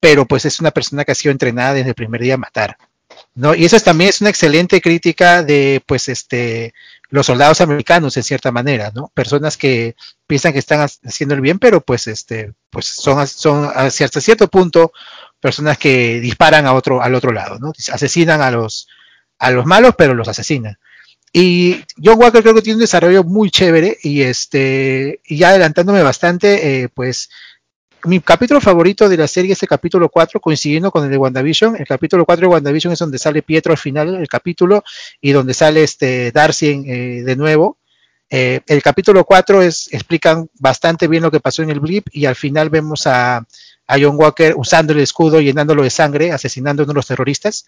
pero 0.01 0.27
pues 0.27 0.45
es 0.45 0.59
una 0.61 0.73
persona 0.73 1.05
que 1.05 1.13
ha 1.13 1.15
sido 1.15 1.33
entrenada 1.33 1.75
desde 1.75 1.91
el 1.91 1.95
primer 1.95 2.21
día 2.21 2.35
a 2.35 2.39
matar. 2.39 2.77
¿no? 3.35 3.55
Y 3.55 3.65
eso 3.65 3.77
es, 3.77 3.85
también 3.85 4.11
es 4.11 4.21
una 4.21 4.31
excelente 4.31 4.81
crítica 4.81 5.43
de 5.43 5.83
pues 5.87 6.09
este 6.09 6.75
los 7.12 7.27
soldados 7.27 7.61
americanos 7.61 8.16
en 8.16 8.22
cierta 8.22 8.51
manera, 8.51 8.90
¿no? 8.94 9.12
Personas 9.12 9.59
que 9.59 9.96
piensan 10.27 10.55
que 10.55 10.59
están 10.59 10.81
haciendo 10.81 11.35
el 11.35 11.42
bien, 11.42 11.59
pero 11.59 11.83
pues 11.83 12.07
este 12.07 12.55
pues 12.70 12.87
son, 12.87 13.27
son 13.27 13.70
hasta 13.75 14.20
cierto 14.22 14.48
punto 14.48 14.92
personas 15.38 15.77
que 15.77 16.20
disparan 16.20 16.64
a 16.64 16.72
otro, 16.72 17.03
al 17.03 17.14
otro 17.14 17.33
lado, 17.33 17.59
¿no? 17.59 17.72
Asesinan 17.92 18.40
a 18.40 18.51
los, 18.51 18.88
a 19.38 19.51
los 19.51 19.66
malos, 19.66 19.94
pero 19.98 20.14
los 20.14 20.27
asesinan. 20.27 20.79
Y 21.35 21.85
John 22.03 22.18
Walker 22.18 22.42
creo 22.42 22.55
que 22.55 22.62
tiene 22.62 22.77
un 22.77 22.81
desarrollo 22.81 23.25
muy 23.25 23.51
chévere 23.51 23.98
y 24.03 24.22
este, 24.22 25.20
y 25.27 25.37
ya 25.37 25.51
adelantándome 25.51 26.03
bastante, 26.03 26.83
eh, 26.85 26.88
pues 26.88 27.29
mi 28.05 28.21
capítulo 28.21 28.61
favorito 28.61 29.09
de 29.09 29.17
la 29.17 29.29
serie 29.29 29.53
es 29.53 29.62
el 29.62 29.69
capítulo 29.69 30.09
4, 30.09 30.41
coincidiendo 30.41 30.91
con 30.91 31.05
el 31.05 31.11
de 31.11 31.17
WandaVision. 31.17 31.77
El 31.77 31.87
capítulo 31.87 32.25
4 32.25 32.47
de 32.47 32.53
WandaVision 32.53 32.93
es 32.93 32.99
donde 32.99 33.19
sale 33.19 33.43
Pietro 33.43 33.73
al 33.73 33.79
final 33.79 34.12
del 34.12 34.29
capítulo 34.29 34.83
y 35.21 35.33
donde 35.33 35.55
sale 35.55 35.83
este 35.83 36.33
Darcy 36.33 36.83
eh, 36.87 37.23
de 37.25 37.37
nuevo. 37.37 37.79
Eh, 38.31 38.61
el 38.67 38.83
capítulo 38.83 39.25
4 39.25 39.62
es, 39.62 39.93
explican 39.93 40.49
bastante 40.59 41.07
bien 41.07 41.23
lo 41.23 41.31
que 41.31 41.41
pasó 41.41 41.62
en 41.62 41.71
el 41.71 41.81
blip 41.81 42.09
y 42.12 42.25
al 42.25 42.35
final 42.35 42.71
vemos 42.71 43.07
a, 43.07 43.37
a 43.87 43.99
John 44.01 44.17
Walker 44.17 44.55
usando 44.57 44.93
el 44.93 45.01
escudo, 45.01 45.41
llenándolo 45.41 45.83
de 45.83 45.91
sangre, 45.91 46.33
asesinando 46.33 46.83
a 46.83 46.85
uno 46.85 46.93
de 46.93 46.97
los 46.97 47.07
terroristas, 47.07 47.67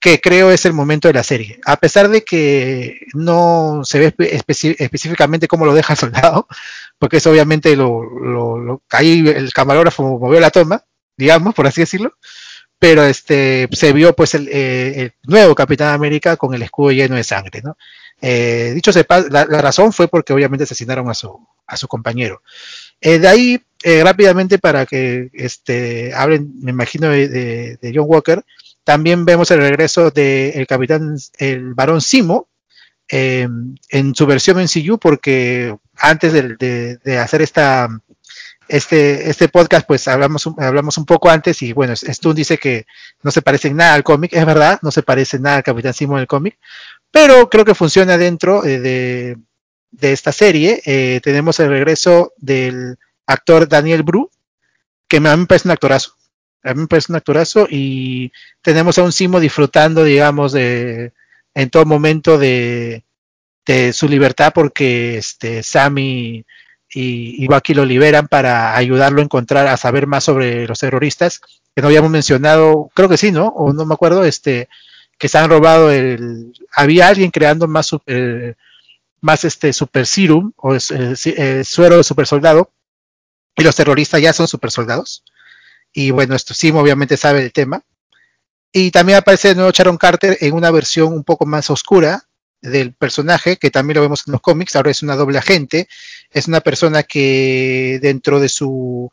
que 0.00 0.20
creo 0.20 0.50
es 0.50 0.64
el 0.66 0.72
momento 0.72 1.08
de 1.08 1.14
la 1.14 1.22
serie. 1.22 1.60
A 1.64 1.76
pesar 1.76 2.08
de 2.08 2.22
que 2.22 3.00
no 3.14 3.80
se 3.84 3.98
ve 3.98 4.14
específicamente 4.18 5.48
cómo 5.48 5.66
lo 5.66 5.74
deja 5.74 5.94
el 5.94 5.98
soldado, 5.98 6.48
porque 6.98 7.18
eso 7.18 7.30
obviamente 7.30 7.74
lo, 7.76 8.02
lo, 8.02 8.82
ahí 8.90 9.26
el 9.28 9.52
camarógrafo 9.52 10.18
movió 10.18 10.40
la 10.40 10.50
toma, 10.50 10.84
digamos, 11.16 11.54
por 11.54 11.66
así 11.66 11.82
decirlo, 11.82 12.14
pero 12.78 13.04
este 13.04 13.68
se 13.72 13.92
vio 13.92 14.14
pues 14.14 14.34
el, 14.34 14.48
eh, 14.48 15.00
el 15.00 15.12
nuevo 15.24 15.54
Capitán 15.54 15.94
América 15.94 16.36
con 16.36 16.54
el 16.54 16.62
escudo 16.62 16.92
lleno 16.92 17.16
de 17.16 17.24
sangre, 17.24 17.62
¿no? 17.62 17.76
Eh, 18.20 18.72
dicho 18.74 18.92
sepa, 18.92 19.20
la, 19.20 19.44
la, 19.44 19.60
razón 19.60 19.92
fue 19.92 20.08
porque 20.08 20.32
obviamente 20.32 20.64
asesinaron 20.64 21.08
a 21.10 21.14
su, 21.14 21.46
a 21.66 21.76
su 21.76 21.88
compañero. 21.88 22.42
Eh, 23.00 23.18
de 23.18 23.28
ahí, 23.28 23.62
eh, 23.82 24.02
rápidamente, 24.02 24.58
para 24.58 24.86
que 24.86 25.30
este, 25.34 26.12
hablen, 26.14 26.52
me 26.60 26.70
imagino, 26.70 27.10
de, 27.10 27.78
John 27.94 28.06
Walker, 28.08 28.44
también 28.84 29.24
vemos 29.24 29.50
el 29.50 29.60
regreso 29.60 30.10
del 30.10 30.52
de 30.54 30.66
capitán, 30.68 31.16
el 31.38 31.74
varón 31.74 32.00
Simo, 32.00 32.48
eh, 33.08 33.48
en 33.90 34.14
su 34.14 34.26
versión 34.26 34.58
en 34.60 34.68
CU, 34.68 34.98
porque 34.98 35.76
antes 35.98 36.32
de, 36.32 37.18
hacer 37.18 37.42
esta, 37.42 37.88
este, 38.68 39.30
este 39.30 39.48
podcast, 39.48 39.86
pues 39.86 40.08
hablamos, 40.08 40.48
hablamos 40.58 40.98
un 40.98 41.06
poco 41.06 41.30
antes 41.30 41.62
y 41.62 41.72
bueno, 41.72 41.94
Stone 41.94 42.34
dice 42.34 42.58
que 42.58 42.86
no 43.22 43.30
se 43.30 43.42
parece 43.42 43.68
en 43.68 43.76
nada 43.76 43.94
al 43.94 44.04
cómic, 44.04 44.32
es 44.32 44.46
verdad, 44.46 44.78
no 44.82 44.90
se 44.90 45.02
parece 45.02 45.38
nada 45.38 45.56
al 45.56 45.62
Capitán 45.62 45.94
Simo 45.94 46.16
en 46.16 46.22
el 46.22 46.26
cómic, 46.26 46.58
pero 47.10 47.48
creo 47.48 47.64
que 47.64 47.74
funciona 47.74 48.18
dentro 48.18 48.64
eh, 48.64 48.78
de, 48.78 49.36
de, 49.90 50.12
esta 50.12 50.32
serie. 50.32 50.82
Eh, 50.84 51.20
tenemos 51.22 51.58
el 51.60 51.68
regreso 51.68 52.32
del 52.36 52.98
actor 53.26 53.68
Daniel 53.68 54.02
Bru, 54.02 54.30
que 55.08 55.18
a 55.18 55.20
mí 55.20 55.28
me 55.28 55.46
parece 55.46 55.68
un 55.68 55.72
actorazo. 55.72 56.14
A 56.62 56.74
mí 56.74 56.80
me 56.80 56.86
parece 56.88 57.12
un 57.12 57.16
actorazo 57.16 57.68
y 57.70 58.32
tenemos 58.60 58.98
a 58.98 59.04
un 59.04 59.12
Simo 59.12 59.40
disfrutando, 59.40 60.02
digamos, 60.04 60.52
de 60.52 61.12
en 61.54 61.70
todo 61.70 61.86
momento 61.86 62.36
de, 62.36 63.05
de 63.66 63.92
su 63.92 64.08
libertad 64.08 64.52
porque 64.54 65.18
este 65.18 65.62
Sammy 65.62 66.44
y, 66.88 67.44
y 67.44 67.74
lo 67.74 67.84
liberan 67.84 68.28
para 68.28 68.76
ayudarlo 68.76 69.20
a 69.20 69.24
encontrar, 69.24 69.66
a 69.66 69.76
saber 69.76 70.06
más 70.06 70.24
sobre 70.24 70.66
los 70.66 70.78
terroristas, 70.78 71.40
que 71.74 71.82
no 71.82 71.88
habíamos 71.88 72.10
mencionado, 72.10 72.90
creo 72.94 73.08
que 73.08 73.18
sí, 73.18 73.32
¿no? 73.32 73.48
O 73.48 73.72
no 73.72 73.84
me 73.84 73.94
acuerdo, 73.94 74.24
este, 74.24 74.68
que 75.18 75.28
se 75.28 75.36
han 75.36 75.50
robado 75.50 75.90
el, 75.90 76.52
había 76.72 77.08
alguien 77.08 77.30
creando 77.30 77.66
más, 77.66 77.86
super, 77.86 78.56
más 79.20 79.44
este 79.44 79.72
super 79.72 80.06
serum, 80.06 80.52
o 80.56 80.74
el, 80.74 80.80
el 81.36 81.64
suero 81.64 81.96
de 81.98 82.04
super 82.04 82.26
soldado, 82.26 82.70
y 83.56 83.62
los 83.62 83.74
terroristas 83.76 84.22
ya 84.22 84.32
son 84.32 84.48
super 84.48 84.70
soldados. 84.70 85.24
Y 85.92 86.10
bueno, 86.10 86.34
esto 86.34 86.54
Simo 86.54 86.80
obviamente 86.80 87.16
sabe 87.16 87.42
el 87.42 87.52
tema. 87.52 87.82
Y 88.70 88.90
también 88.90 89.18
aparece 89.18 89.48
de 89.48 89.54
nuevo 89.54 89.70
Sharon 89.70 89.96
Carter 89.96 90.36
en 90.40 90.54
una 90.54 90.70
versión 90.70 91.12
un 91.14 91.24
poco 91.24 91.46
más 91.46 91.70
oscura, 91.70 92.25
del 92.70 92.92
personaje, 92.92 93.56
que 93.56 93.70
también 93.70 93.96
lo 93.96 94.02
vemos 94.02 94.24
en 94.26 94.32
los 94.32 94.40
cómics, 94.40 94.76
ahora 94.76 94.90
es 94.90 95.02
una 95.02 95.16
doble 95.16 95.38
agente, 95.38 95.88
es 96.30 96.48
una 96.48 96.60
persona 96.60 97.02
que 97.02 97.98
dentro 98.02 98.40
de 98.40 98.48
su 98.48 99.10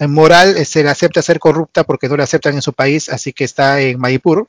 moral 0.00 0.66
se 0.66 0.82
le 0.82 0.90
acepta 0.90 1.22
ser 1.22 1.38
corrupta 1.38 1.84
porque 1.84 2.08
no 2.08 2.16
le 2.16 2.22
aceptan 2.22 2.54
en 2.54 2.62
su 2.62 2.72
país, 2.72 3.08
así 3.08 3.32
que 3.32 3.44
está 3.44 3.80
en 3.80 3.98
Manipur, 3.98 4.48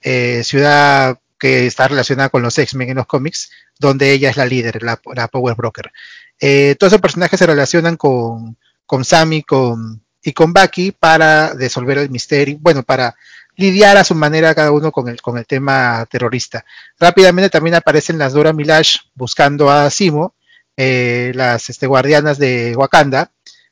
eh, 0.00 0.42
ciudad 0.44 1.18
que 1.38 1.66
está 1.66 1.88
relacionada 1.88 2.28
con 2.28 2.42
los 2.42 2.58
X-Men 2.58 2.90
en 2.90 2.96
los 2.96 3.06
cómics, 3.06 3.50
donde 3.78 4.12
ella 4.12 4.30
es 4.30 4.36
la 4.36 4.46
líder, 4.46 4.82
la, 4.82 4.96
Power 5.28 5.54
Broker. 5.54 5.92
Eh, 6.40 6.74
todos 6.78 6.92
esos 6.92 7.02
personajes 7.02 7.38
se 7.38 7.46
relacionan 7.46 7.96
con, 7.96 8.56
con 8.86 9.04
Sammy 9.04 9.42
con, 9.42 10.02
y 10.22 10.32
con 10.32 10.52
Bucky 10.52 10.92
para 10.92 11.52
resolver 11.52 11.98
el 11.98 12.10
misterio, 12.10 12.56
bueno, 12.60 12.82
para 12.82 13.14
lidiar 13.56 13.96
a 13.96 14.04
su 14.04 14.14
manera 14.14 14.54
cada 14.54 14.72
uno 14.72 14.90
con 14.90 15.08
el, 15.08 15.20
con 15.20 15.38
el 15.38 15.46
tema 15.46 16.06
terrorista. 16.10 16.64
Rápidamente 16.98 17.50
también 17.50 17.76
aparecen 17.76 18.18
las 18.18 18.32
Dora 18.32 18.52
Milash 18.52 18.98
buscando 19.14 19.70
a 19.70 19.88
Simo, 19.90 20.34
eh, 20.76 21.32
las 21.34 21.70
este, 21.70 21.86
guardianas 21.86 22.38
de 22.38 22.74
Wakanda, 22.76 23.30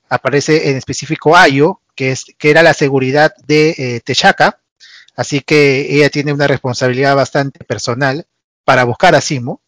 aparece 0.08 0.70
en 0.70 0.76
específico 0.76 1.36
Ayo, 1.36 1.80
que, 1.94 2.12
es, 2.12 2.26
que 2.38 2.50
era 2.50 2.62
la 2.62 2.74
seguridad 2.74 3.32
de 3.46 3.70
eh, 3.70 4.02
así 5.16 5.40
que 5.40 5.94
ella 5.94 6.10
tiene 6.10 6.32
una 6.32 6.46
responsabilidad 6.46 7.16
bastante 7.16 7.64
personal 7.64 8.26
para 8.64 8.84
buscar 8.84 9.14
a 9.14 9.20
Simo, 9.20 9.60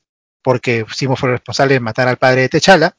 porque 0.43 0.85
Simo 0.95 1.17
fue 1.17 1.31
responsable 1.31 1.75
de 1.75 1.81
matar 1.81 2.09
al 2.09 2.19
padre 2.19 2.43
de 2.43 2.49
Techala. 2.49 2.97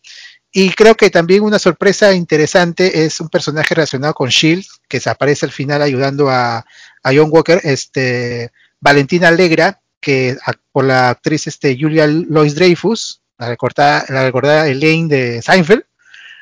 Y 0.52 0.72
creo 0.72 0.96
que 0.96 1.10
también 1.10 1.44
una 1.44 1.60
sorpresa 1.60 2.14
interesante 2.14 3.04
es 3.04 3.20
un 3.20 3.28
personaje 3.28 3.76
relacionado 3.76 4.14
con 4.14 4.30
Shield, 4.30 4.66
que 4.88 5.02
se 5.02 5.10
aparece 5.10 5.46
al 5.46 5.52
final 5.52 5.82
ayudando 5.82 6.30
a, 6.30 6.66
a 7.06 7.14
John 7.14 7.30
Walker, 7.32 7.62
este, 7.64 8.52
Valentina 8.80 9.28
Alegra, 9.28 9.80
que 10.02 10.36
por 10.72 10.86
la 10.86 11.12
actriz 11.12 11.46
este, 11.46 11.78
Julia 11.80 12.08
Lois 12.08 12.56
Dreyfus, 12.56 13.22
la 13.38 13.50
recordada, 13.50 14.06
la 14.10 14.24
recordada 14.24 14.68
Elaine 14.68 15.08
de 15.08 15.42
Seinfeld, 15.44 15.84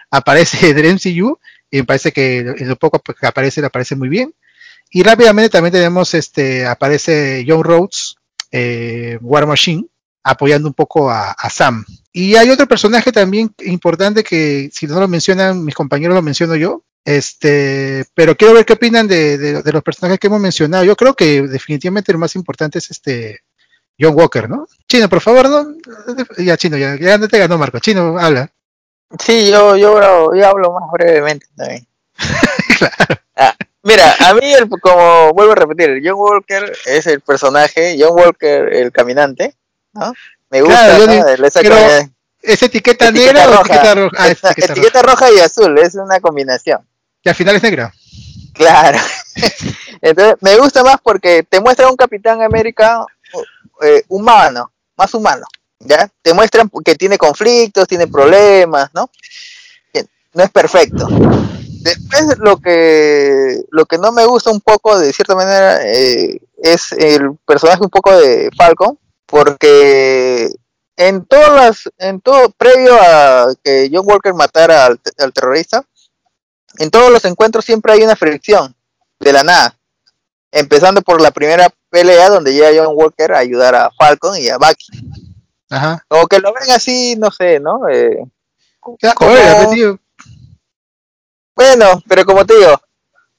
aparece 0.10 0.74
del 0.74 0.94
MCU 0.96 1.38
y 1.70 1.78
me 1.78 1.84
parece 1.84 2.14
que 2.14 2.40
en 2.40 2.70
lo 2.70 2.78
poco 2.78 3.02
que 3.02 3.28
aparece, 3.28 3.60
le 3.60 3.68
aparece 3.68 3.98
muy 3.98 4.08
bien. 4.08 4.34
Y 4.90 5.04
rápidamente 5.04 5.50
también 5.50 5.74
tenemos, 5.74 6.14
este, 6.14 6.66
aparece 6.66 7.44
John 7.46 7.64
Rhodes, 7.64 8.16
eh, 8.50 9.18
War 9.22 9.46
Machine, 9.46 9.86
apoyando 10.24 10.70
un 10.70 10.74
poco 10.74 11.12
a, 11.12 11.36
Sam. 11.50 11.84
Y 12.14 12.36
hay 12.36 12.50
otro 12.52 12.68
personaje 12.68 13.12
también 13.12 13.54
importante 13.66 14.24
que 14.24 14.70
si 14.72 14.88
no 14.88 15.00
lo 15.02 15.10
mencionan 15.10 15.66
mis 15.66 15.76
compañeros 15.76 16.16
lo 16.16 16.22
menciono 16.22 16.56
yo. 16.56 16.84
Este, 17.06 18.06
pero 18.14 18.36
quiero 18.36 18.54
ver 18.54 18.66
qué 18.66 18.74
opinan 18.74 19.08
de, 19.08 19.62
los 19.66 19.84
personajes 19.84 20.20
que 20.20 20.28
hemos 20.28 20.40
mencionado. 20.40 20.84
Yo 20.84 20.96
creo 20.96 21.14
que 21.14 21.42
definitivamente 21.42 22.14
lo 22.14 22.20
más 22.20 22.36
importante 22.36 22.80
es 22.80 22.92
este 22.92 23.42
John 24.00 24.16
Walker, 24.16 24.50
¿no? 24.50 24.68
Chino, 24.88 25.10
por 25.10 25.22
favor, 25.22 25.50
no. 25.50 25.76
Ya, 26.38 26.58
Chino, 26.58 26.78
ya, 26.78 26.96
ya 26.96 27.20
te 27.28 27.40
ganó 27.40 27.58
Marco. 27.58 27.80
Chino, 27.80 28.18
habla. 28.18 28.50
Sí, 29.20 29.50
yo, 29.50 29.76
yo, 29.76 30.34
yo 30.34 30.48
hablo 30.48 30.72
más 30.72 30.90
brevemente 30.92 31.46
también. 31.56 31.86
claro. 32.78 33.22
Ah, 33.36 33.56
mira, 33.84 34.16
a 34.20 34.34
mí, 34.34 34.54
el, 34.54 34.70
como 34.70 35.34
vuelvo 35.34 35.52
a 35.52 35.56
repetir, 35.56 36.02
John 36.04 36.16
Walker 36.16 36.72
es 36.86 37.08
el 37.08 37.22
personaje, 37.22 37.98
John 38.00 38.18
Walker 38.18 38.74
el 38.74 38.92
caminante, 38.92 39.56
¿no? 39.94 40.14
Me 40.50 40.62
gusta, 40.62 40.98
¿Es 42.44 42.62
etiqueta, 42.62 43.10
negra 43.10 43.50
o 43.50 43.62
etiqueta 43.62 43.96
roja? 43.96 44.18
Ah, 44.18 44.28
etiqueta, 44.30 45.02
roja. 45.02 45.32
y 45.32 45.40
azul, 45.40 45.78
es 45.80 45.96
una 45.96 46.20
combinación. 46.20 46.86
Y 47.24 47.30
al 47.30 47.36
final 47.36 47.56
es 47.56 47.64
negra. 47.64 47.94
Claro. 48.54 49.00
Entonces, 50.02 50.36
me 50.42 50.58
gusta 50.58 50.84
más 50.84 50.98
porque 51.02 51.44
te 51.44 51.60
muestra 51.60 51.90
un 51.90 51.96
Capitán 51.96 52.42
América 52.42 53.06
eh, 53.82 54.04
humano, 54.10 54.72
más 54.98 55.14
humano. 55.14 55.46
¿Ya? 55.80 56.10
Te 56.22 56.34
muestran 56.34 56.70
que 56.84 56.96
tiene 56.96 57.18
conflictos, 57.18 57.88
tiene 57.88 58.08
problemas, 58.08 58.90
¿no? 58.94 59.10
No 60.34 60.44
es 60.44 60.50
perfecto. 60.50 61.08
Después 61.82 62.40
lo 62.40 62.58
que 62.58 63.62
lo 63.70 63.86
que 63.86 63.98
no 63.98 64.12
me 64.12 64.26
gusta 64.26 64.50
un 64.50 64.62
poco, 64.62 64.98
de 64.98 65.14
cierta 65.14 65.36
manera, 65.36 65.86
eh, 65.86 66.40
es 66.58 66.92
el 66.94 67.36
personaje 67.46 67.84
un 67.84 67.90
poco 67.90 68.16
de 68.18 68.50
Falcon, 68.58 68.98
porque 69.26 70.50
en 70.96 71.26
todas 71.26 71.54
las, 71.54 71.94
en 71.98 72.22
todo, 72.22 72.50
previo 72.52 72.96
a 73.00 73.54
que 73.64 73.90
John 73.92 74.06
Walker 74.08 74.34
matara 74.34 74.86
al, 74.86 75.34
terrorista, 75.34 75.84
en 76.78 76.90
todos 76.90 77.12
los 77.12 77.26
encuentros 77.26 77.66
siempre 77.66 77.94
hay 77.94 78.04
una 78.04 78.16
fricción, 78.16 78.76
de 79.20 79.34
la 79.34 79.44
nada. 79.44 79.78
Empezando 80.52 81.02
por 81.02 81.22
la 81.22 81.32
primera 81.32 81.70
pelea 81.90 82.30
donde 82.30 82.54
llega 82.54 82.84
John 82.84 82.96
Walker 82.96 83.34
a 83.34 83.40
ayudar 83.40 83.76
a 83.76 83.92
Falcon 83.92 84.38
y 84.38 84.50
a 84.50 84.58
Bucky. 84.58 84.88
Ajá. 85.70 86.06
Como 86.08 86.28
que 86.28 86.40
lo 86.40 86.54
ven 86.54 86.72
así, 86.72 87.16
no 87.18 87.32
sé, 87.32 87.60
¿no? 87.60 87.88
Eh, 87.90 88.20
bueno, 91.56 92.02
pero 92.08 92.26
como 92.26 92.46
te 92.46 92.56
digo, 92.56 92.80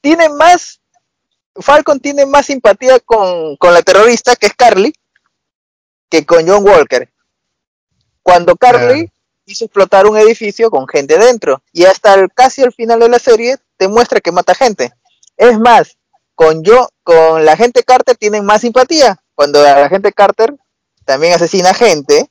tiene 0.01 0.29
más, 0.29 0.81
Falcon 1.57 2.01
tiene 2.01 2.27
más 2.27 2.47
simpatía 2.47 2.99
con, 3.01 3.57
con 3.57 3.75
la 3.75 3.83
terrorista 3.83 4.37
que 4.37 4.47
es 4.47 4.55
Carly, 4.55 4.93
que 6.09 6.25
con 6.25 6.47
John 6.47 6.65
Walker. 6.65 7.11
Cuando 8.23 8.57
Carly 8.57 9.13
hizo 9.47 9.65
explotar 9.65 10.07
un 10.07 10.17
edificio 10.17 10.71
con 10.71 10.87
gente 10.87 11.19
dentro. 11.19 11.63
Y 11.73 11.85
hasta 11.85 12.29
casi 12.29 12.63
al 12.63 12.73
final 12.73 13.01
de 13.01 13.09
la 13.09 13.19
serie 13.19 13.59
te 13.77 13.89
muestra 13.89 14.21
que 14.21 14.33
mata 14.33 14.55
gente. 14.55 14.93
Es 15.37 15.59
más, 15.59 15.97
con 16.35 16.63
yo, 16.63 16.89
con 17.03 17.45
la 17.45 17.57
gente 17.57 17.83
Carter 17.83 18.17
tienen 18.17 18.45
más 18.45 18.63
simpatía. 18.63 19.21
Cuando 19.35 19.63
la 19.63 19.89
gente 19.89 20.13
Carter 20.13 20.55
también 21.05 21.35
asesina 21.35 21.75
gente. 21.75 22.31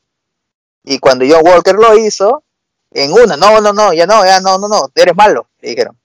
Y 0.84 1.00
cuando 1.00 1.26
John 1.28 1.46
Walker 1.46 1.76
lo 1.76 1.98
hizo, 1.98 2.44
en 2.92 3.12
una, 3.14 3.38
no, 3.38 3.62
no, 3.62 3.74
no, 3.74 3.94
ya 3.94 4.06
no, 4.06 4.26
ya 4.26 4.40
no, 4.40 4.58
no, 4.58 4.68
no, 4.68 4.92
eres 4.96 5.16
malo, 5.16 5.48
le 5.62 5.70
dijeron. 5.70 5.98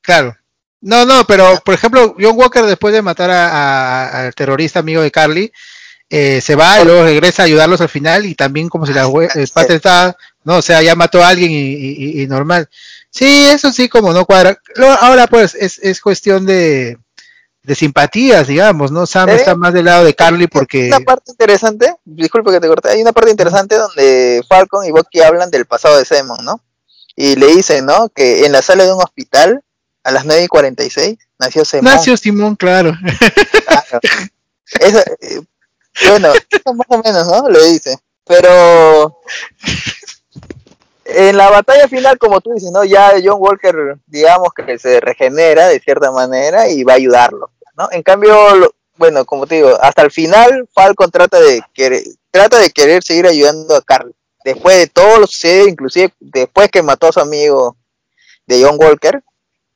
Claro. 0.00 0.36
No, 0.80 1.06
no, 1.06 1.24
pero 1.24 1.60
por 1.64 1.74
ejemplo, 1.74 2.16
John 2.18 2.36
Walker 2.36 2.64
después 2.64 2.92
de 2.92 3.02
matar 3.02 3.30
al 3.30 4.34
terrorista 4.34 4.80
amigo 4.80 5.00
de 5.00 5.12
Carly, 5.12 5.52
eh, 6.14 6.42
se 6.42 6.56
va 6.56 6.78
y 6.78 6.84
luego 6.84 7.04
regresa 7.04 7.40
a 7.40 7.46
ayudarlos 7.46 7.80
al 7.80 7.88
final 7.88 8.26
y 8.26 8.34
también 8.34 8.68
como 8.68 8.84
si 8.84 8.92
la 8.92 9.10
el 9.34 9.48
padre 9.48 9.76
está, 9.76 10.14
no, 10.44 10.56
o 10.56 10.62
sea, 10.62 10.82
ya 10.82 10.94
mató 10.94 11.24
a 11.24 11.28
alguien 11.28 11.50
y, 11.50 12.26
normal. 12.26 12.68
Sí, 13.08 13.46
eso 13.46 13.72
sí, 13.72 13.88
como 13.88 14.12
no 14.12 14.26
cuadra. 14.26 14.60
Ahora 15.00 15.26
pues 15.26 15.54
es, 15.54 15.78
es 15.78 16.02
cuestión 16.02 16.44
de, 16.44 16.98
de 17.62 17.74
simpatías, 17.74 18.46
digamos, 18.46 18.92
¿no? 18.92 19.06
Sam 19.06 19.30
está 19.30 19.54
más 19.54 19.72
del 19.72 19.86
lado 19.86 20.04
de 20.04 20.12
Carly 20.12 20.48
porque... 20.48 20.82
Hay 20.82 20.88
una 20.88 21.00
parte 21.00 21.30
interesante, 21.30 21.94
disculpe 22.04 22.50
que 22.50 22.60
te 22.60 22.68
corté, 22.68 22.90
hay 22.90 23.00
una 23.00 23.12
parte 23.12 23.30
interesante 23.30 23.76
donde 23.76 24.42
Falcon 24.46 24.84
y 24.84 24.90
Bucky 24.90 25.22
hablan 25.22 25.50
del 25.50 25.64
pasado 25.64 25.96
de 25.96 26.04
Simon, 26.04 26.44
¿no? 26.44 26.60
Y 27.16 27.36
le 27.36 27.46
dicen, 27.46 27.86
¿no? 27.86 28.10
Que 28.10 28.44
en 28.44 28.52
la 28.52 28.60
sala 28.60 28.84
de 28.84 28.92
un 28.92 29.00
hospital, 29.02 29.64
a 30.04 30.10
las 30.10 30.26
9 30.26 30.44
y 30.44 30.48
46, 30.48 31.16
nació 31.38 31.64
Simon. 31.64 31.84
Nació 31.86 32.18
Simón, 32.18 32.54
claro. 32.56 32.92
claro. 33.66 34.00
Eso, 34.80 34.98
eh, 35.20 35.40
bueno, 36.08 36.32
más 36.74 36.86
o 36.88 37.02
menos, 37.02 37.26
¿no? 37.26 37.48
Le 37.48 37.64
dice. 37.72 37.98
Pero 38.24 39.20
en 41.04 41.36
la 41.36 41.50
batalla 41.50 41.88
final, 41.88 42.18
como 42.18 42.40
tú 42.40 42.52
dices, 42.52 42.70
¿no? 42.70 42.84
Ya 42.84 43.14
John 43.22 43.36
Walker, 43.38 43.96
digamos 44.06 44.50
que 44.54 44.78
se 44.78 45.00
regenera 45.00 45.68
de 45.68 45.80
cierta 45.80 46.10
manera 46.10 46.68
y 46.68 46.84
va 46.84 46.94
a 46.94 46.96
ayudarlo, 46.96 47.50
¿no? 47.76 47.88
En 47.90 48.02
cambio, 48.02 48.72
bueno, 48.96 49.24
como 49.24 49.46
te 49.46 49.56
digo, 49.56 49.76
hasta 49.80 50.02
el 50.02 50.10
final 50.10 50.68
Falcon 50.72 51.10
trata 51.10 51.40
de 51.40 51.62
querer, 51.74 52.02
trata 52.30 52.58
de 52.58 52.70
querer 52.70 53.02
seguir 53.02 53.26
ayudando 53.26 53.74
a 53.74 53.82
Carl. 53.82 54.14
Después 54.44 54.76
de 54.76 54.86
todo 54.88 55.18
lo 55.18 55.26
sucede, 55.26 55.68
inclusive 55.68 56.12
después 56.18 56.70
que 56.70 56.82
mató 56.82 57.08
a 57.08 57.12
su 57.12 57.20
amigo 57.20 57.76
de 58.46 58.64
John 58.64 58.76
Walker, 58.78 59.22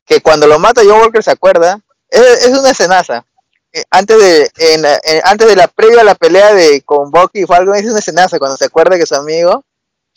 que 0.05 0.21
cuando 0.21 0.47
lo 0.47 0.59
mata 0.59 0.83
John 0.85 1.01
Walker 1.01 1.23
se 1.23 1.31
acuerda, 1.31 1.81
es, 2.09 2.47
es 2.47 2.59
una 2.59 2.71
escenaza, 2.71 3.25
eh, 3.73 3.85
antes 3.91 4.19
de 4.19 4.51
en, 4.57 4.85
antes 5.25 5.49
de 5.49 5.57
la 5.57 5.69
previa 5.69 6.01
a 6.01 6.05
la 6.05 6.15
pelea 6.15 6.55
de 6.55 6.83
con 6.83 7.11
Bucky 7.11 7.43
y 7.43 7.47
Falcon 7.47 7.77
es 7.77 7.85
una 7.85 7.99
escenaza 7.99 8.39
cuando 8.39 8.57
se 8.57 8.67
acuerda 8.67 8.97
que 8.97 9.07
su 9.07 9.15
amigo 9.15 9.65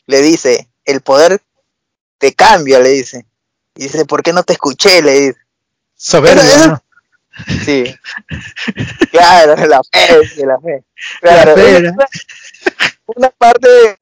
le 0.06 0.22
dice 0.22 0.70
el 0.86 1.02
poder 1.02 1.42
te 2.18 2.34
cambia 2.34 2.80
le 2.80 2.90
dice. 2.90 3.26
Y 3.76 3.84
dice 3.84 4.06
por 4.06 4.24
qué 4.24 4.34
no 4.34 4.44
te 4.44 4.54
escuché 4.54 5.02
le 5.02 5.12
dice. 5.20 5.40
Soberbio 5.96 6.82
sí. 7.66 7.96
Claro 9.12 9.56
la 9.68 9.82
fe 9.84 10.46
la 10.46 10.60
fe. 10.60 10.84
Claro 11.22 11.56
una, 13.16 13.30
parte 13.32 13.98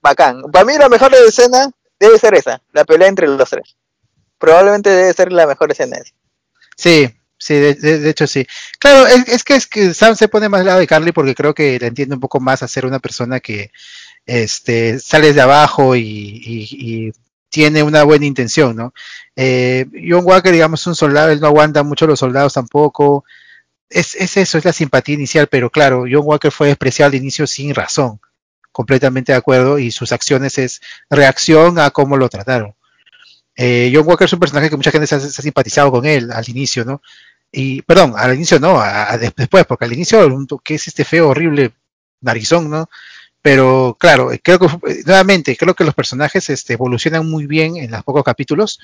bacán. 0.00 0.42
Para 0.50 0.64
mí 0.64 0.76
la 0.76 0.88
mejor 0.88 1.14
escena 1.14 1.70
debe 1.98 2.18
ser 2.18 2.34
esa 2.34 2.60
la 2.72 2.84
pelea 2.84 3.08
entre 3.08 3.28
los 3.28 3.48
tres. 3.48 3.76
Probablemente 4.38 4.90
debe 4.90 5.12
ser 5.12 5.32
la 5.32 5.46
mejor 5.46 5.70
escena 5.70 5.98
sí 6.76 7.14
Sí, 7.42 7.54
de, 7.54 8.08
hecho 8.08 8.28
sí. 8.28 8.46
Claro, 8.78 9.04
es, 9.08 9.42
que 9.42 9.56
es 9.56 9.66
que 9.66 9.94
Sam 9.94 10.14
se 10.14 10.28
pone 10.28 10.48
más 10.48 10.60
al 10.60 10.66
lado 10.66 10.78
de 10.78 10.86
Carly 10.86 11.10
porque 11.10 11.34
creo 11.34 11.52
que 11.52 11.76
le 11.76 11.88
entiende 11.88 12.14
un 12.14 12.20
poco 12.20 12.38
más 12.38 12.62
a 12.62 12.68
ser 12.68 12.86
una 12.86 13.00
persona 13.00 13.40
que 13.40 13.72
este 14.26 15.00
sale 15.00 15.32
de 15.32 15.40
abajo 15.40 15.96
y, 15.96 17.12
tiene 17.50 17.82
una 17.82 18.04
buena 18.04 18.26
intención, 18.26 18.76
¿no? 18.76 18.94
Eh, 19.36 19.86
John 20.08 20.24
Walker, 20.24 20.52
digamos, 20.52 20.80
es 20.82 20.86
un 20.86 20.94
soldado, 20.94 21.30
él 21.32 21.40
no 21.40 21.48
aguanta 21.48 21.82
mucho 21.82 22.06
los 22.06 22.20
soldados 22.20 22.54
tampoco. 22.54 23.24
es, 23.90 24.14
es 24.14 24.36
eso, 24.36 24.58
es 24.58 24.64
la 24.64 24.72
simpatía 24.72 25.16
inicial, 25.16 25.48
pero 25.48 25.70
claro, 25.70 26.04
John 26.10 26.22
Walker 26.24 26.52
fue 26.52 26.68
despreciado 26.68 27.10
al 27.10 27.16
inicio 27.16 27.46
sin 27.48 27.74
razón, 27.74 28.20
completamente 28.72 29.32
de 29.32 29.38
acuerdo, 29.38 29.78
y 29.80 29.90
sus 29.90 30.12
acciones 30.12 30.58
es 30.58 30.80
reacción 31.10 31.78
a 31.80 31.90
cómo 31.90 32.16
lo 32.16 32.28
trataron. 32.28 32.74
Eh, 33.56 33.92
John 33.94 34.06
Walker 34.06 34.24
es 34.24 34.32
un 34.32 34.40
personaje 34.40 34.70
que 34.70 34.76
mucha 34.76 34.90
gente 34.90 35.06
se 35.06 35.16
ha 35.16 35.20
simpatizado 35.20 35.90
con 35.90 36.06
él 36.06 36.30
al 36.32 36.48
inicio, 36.48 36.84
¿no? 36.84 37.02
Y, 37.52 37.82
perdón, 37.82 38.14
al 38.16 38.34
inicio 38.34 38.58
no, 38.58 38.80
a- 38.80 39.18
después, 39.18 39.66
porque 39.66 39.84
al 39.84 39.92
inicio, 39.92 40.26
que 40.64 40.74
es 40.76 40.88
este 40.88 41.04
feo, 41.04 41.28
horrible 41.28 41.72
narizón, 42.22 42.70
¿no? 42.70 42.88
Pero 43.42 43.96
claro, 43.98 44.32
eh, 44.32 44.40
creo 44.42 44.58
que 44.58 44.66
eh, 44.66 45.02
nuevamente, 45.04 45.56
creo 45.56 45.74
que 45.74 45.84
los 45.84 45.94
personajes 45.94 46.48
este, 46.48 46.74
evolucionan 46.74 47.28
muy 47.28 47.46
bien 47.46 47.76
en 47.76 47.90
los 47.90 48.04
pocos 48.04 48.22
capítulos 48.22 48.78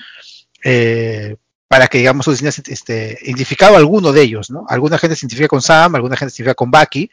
eh, 0.63 1.37
para 1.67 1.87
que, 1.87 1.99
digamos, 1.99 2.27
este, 2.27 3.17
identificado 3.21 3.77
alguno 3.77 4.11
de 4.11 4.21
ellos, 4.21 4.51
¿no? 4.51 4.65
Alguna 4.69 4.97
gente 4.97 5.15
se 5.15 5.25
identifica 5.25 5.47
con 5.47 5.61
Sam, 5.61 5.95
alguna 5.95 6.17
gente 6.17 6.31
se 6.31 6.41
identifica 6.41 6.55
con 6.55 6.71
Bucky, 6.71 7.09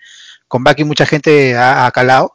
con 0.49 0.64
Bucky 0.64 0.85
mucha 0.85 1.07
gente 1.07 1.57
ha, 1.57 1.90
calado. 1.92 2.35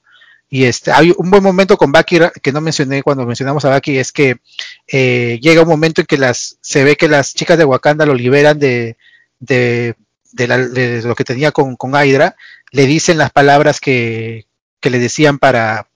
Y 0.49 0.65
este, 0.65 0.91
hay 0.91 1.13
un 1.17 1.29
buen 1.29 1.43
momento 1.43 1.77
con 1.77 1.91
Bucky 1.91 2.19
que 2.41 2.51
no 2.51 2.61
mencioné 2.61 3.03
cuando 3.03 3.25
mencionamos 3.25 3.65
a 3.65 3.73
Bucky, 3.73 3.97
es 3.97 4.11
que 4.11 4.37
eh, 4.87 5.39
llega 5.41 5.61
un 5.61 5.67
momento 5.67 6.01
en 6.01 6.07
que 6.07 6.17
las 6.17 6.57
se 6.61 6.83
ve 6.83 6.95
que 6.95 7.07
las 7.07 7.33
chicas 7.33 7.57
de 7.57 7.65
Wakanda 7.65 8.05
lo 8.05 8.13
liberan 8.13 8.59
de, 8.59 8.97
de, 9.41 9.95
de 10.31 10.47
la- 10.47 10.57
lo 10.57 11.15
que 11.15 11.25
tenía 11.25 11.51
con, 11.51 11.75
con 11.75 11.91
Hydra, 11.91 12.37
le 12.71 12.85
dicen 12.85 13.17
las 13.17 13.31
palabras 13.31 13.81
que, 13.81 14.45
que 14.79 14.89
le 14.89 14.99
decían 14.99 15.37
para 15.39 15.87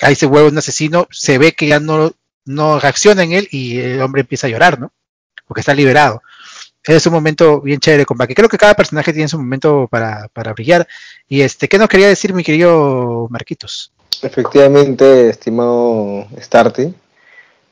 ahí 0.00 0.14
se 0.14 0.26
vuelve 0.26 0.48
un 0.48 0.58
asesino, 0.58 1.06
se 1.10 1.38
ve 1.38 1.52
que 1.52 1.68
ya 1.68 1.78
no, 1.78 2.12
no 2.44 2.80
reacciona 2.80 3.22
en 3.22 3.32
él 3.32 3.48
y 3.50 3.78
el 3.78 4.00
hombre 4.00 4.22
empieza 4.22 4.46
a 4.46 4.50
llorar, 4.50 4.80
¿no? 4.80 4.92
Porque 5.46 5.60
está 5.60 5.74
liberado. 5.74 6.22
Es 6.82 7.06
un 7.06 7.12
momento 7.12 7.60
bien 7.60 7.78
chévere 7.78 8.06
con 8.06 8.16
Bucky. 8.16 8.34
Creo 8.34 8.48
que 8.48 8.56
cada 8.56 8.72
personaje 8.74 9.12
tiene 9.12 9.28
su 9.28 9.36
momento 9.36 9.86
para, 9.90 10.28
para 10.28 10.54
brillar. 10.54 10.88
Y 11.28 11.42
este, 11.42 11.68
¿qué 11.68 11.76
nos 11.78 11.88
quería 11.88 12.08
decir 12.08 12.32
mi 12.32 12.42
querido 12.42 13.28
Marquitos? 13.30 13.92
Efectivamente, 14.22 15.28
estimado 15.28 16.26
Starty, 16.40 16.94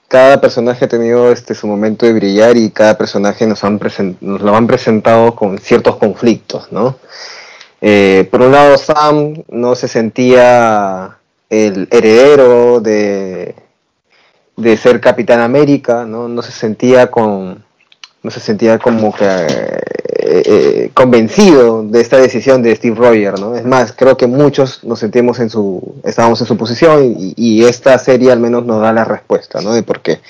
cada 0.08 0.40
personaje 0.40 0.86
ha 0.86 0.88
tenido 0.88 1.30
este 1.30 1.54
su 1.54 1.66
momento 1.66 2.06
de 2.06 2.14
brillar 2.14 2.56
y 2.56 2.70
cada 2.70 2.96
personaje 2.96 3.46
nos, 3.46 3.62
han 3.62 3.78
nos 4.20 4.40
lo 4.40 4.56
han 4.56 4.66
presentado 4.66 5.36
con 5.36 5.58
ciertos 5.58 5.96
conflictos, 5.96 6.72
¿no? 6.72 6.96
Eh, 7.80 8.26
por 8.30 8.40
un 8.40 8.52
lado, 8.52 8.76
Sam 8.78 9.44
no 9.48 9.74
se 9.74 9.86
sentía 9.86 11.18
el 11.50 11.88
heredero 11.90 12.80
de, 12.80 13.54
de 14.56 14.76
ser 14.76 15.00
Capitán 15.00 15.40
América, 15.40 16.04
¿no? 16.04 16.26
No 16.26 16.42
se 16.42 16.52
sentía 16.52 17.10
con 17.10 17.64
no 18.22 18.30
se 18.30 18.40
sentía 18.40 18.78
como 18.78 19.14
que 19.14 19.24
eh, 19.24 20.42
eh, 20.44 20.90
convencido 20.92 21.82
de 21.84 22.00
esta 22.00 22.18
decisión 22.18 22.62
de 22.62 22.74
Steve 22.74 22.96
Rogers, 22.96 23.40
¿no? 23.40 23.56
Es 23.56 23.64
más, 23.64 23.92
creo 23.92 24.16
que 24.16 24.26
muchos 24.26 24.84
nos 24.84 24.98
sentimos 24.98 25.38
en 25.38 25.48
su, 25.48 25.94
estábamos 26.04 26.40
en 26.40 26.46
su 26.46 26.56
posición 26.56 27.14
y, 27.16 27.64
esta 27.64 27.98
serie 27.98 28.32
al 28.32 28.40
menos 28.40 28.64
nos 28.64 28.82
da 28.82 28.92
la 28.92 29.04
respuesta, 29.04 29.60
¿no? 29.60 29.72
De 29.72 29.82
por 29.82 30.00
qué. 30.00 30.20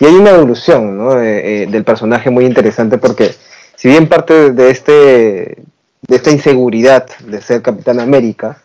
Y 0.00 0.04
hay 0.04 0.14
una 0.14 0.30
evolución, 0.30 0.96
¿no? 0.96 1.20
Eh, 1.20 1.66
del 1.68 1.84
personaje 1.84 2.30
muy 2.30 2.44
interesante 2.44 2.98
porque 2.98 3.34
si 3.74 3.88
bien 3.88 4.08
parte 4.08 4.52
de, 4.52 4.70
este, 4.70 4.92
de 6.06 6.16
esta 6.16 6.30
inseguridad 6.30 7.06
de 7.26 7.40
ser 7.40 7.62
Capitán 7.62 8.00
América, 8.00 8.62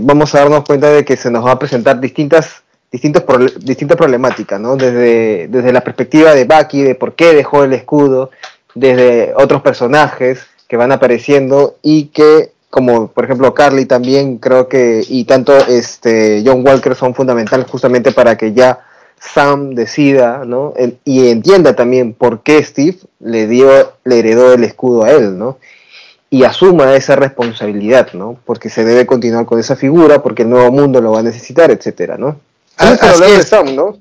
vamos 0.00 0.34
a 0.34 0.40
darnos 0.40 0.64
cuenta 0.64 0.90
de 0.90 1.04
que 1.04 1.16
se 1.16 1.30
nos 1.30 1.44
va 1.44 1.52
a 1.52 1.58
presentar 1.58 2.00
distintas 2.00 2.62
distintas 2.90 3.96
problemáticas, 3.96 4.60
¿no? 4.60 4.76
Desde, 4.76 5.48
desde 5.48 5.72
la 5.72 5.82
perspectiva 5.82 6.34
de 6.34 6.44
Bucky, 6.44 6.82
de 6.82 6.94
por 6.94 7.14
qué 7.14 7.34
dejó 7.34 7.64
el 7.64 7.72
escudo, 7.72 8.30
desde 8.74 9.32
otros 9.36 9.62
personajes 9.62 10.46
que 10.66 10.76
van 10.76 10.92
apareciendo 10.92 11.76
y 11.82 12.06
que, 12.06 12.52
como 12.70 13.08
por 13.08 13.24
ejemplo 13.24 13.54
Carly 13.54 13.86
también, 13.86 14.38
creo 14.38 14.68
que, 14.68 15.04
y 15.08 15.24
tanto 15.24 15.56
este 15.56 16.42
John 16.44 16.66
Walker 16.66 16.94
son 16.94 17.14
fundamentales 17.14 17.66
justamente 17.66 18.12
para 18.12 18.36
que 18.36 18.52
ya 18.52 18.80
Sam 19.20 19.74
decida, 19.74 20.44
¿no? 20.44 20.74
Y 21.04 21.28
entienda 21.28 21.74
también 21.74 22.14
por 22.14 22.42
qué 22.42 22.62
Steve 22.62 22.98
le 23.20 23.46
dio, 23.46 23.94
le 24.04 24.18
heredó 24.18 24.52
el 24.52 24.64
escudo 24.64 25.04
a 25.04 25.10
él, 25.10 25.36
¿no? 25.38 25.58
y 26.30 26.44
asuma 26.44 26.94
esa 26.94 27.16
responsabilidad, 27.16 28.12
¿no? 28.12 28.38
Porque 28.44 28.68
se 28.68 28.84
debe 28.84 29.06
continuar 29.06 29.46
con 29.46 29.58
esa 29.58 29.76
figura, 29.76 30.22
porque 30.22 30.42
el 30.42 30.50
nuevo 30.50 30.70
mundo 30.70 31.00
lo 31.00 31.12
va 31.12 31.20
a 31.20 31.22
necesitar, 31.22 31.70
etcétera, 31.70 32.18
¿no? 32.18 32.38
Ah, 32.78 32.92
así 32.92 33.06
hablar 33.06 33.30
de 33.30 33.36
es. 33.36 33.48
Sam, 33.48 33.74
¿no? 33.74 34.00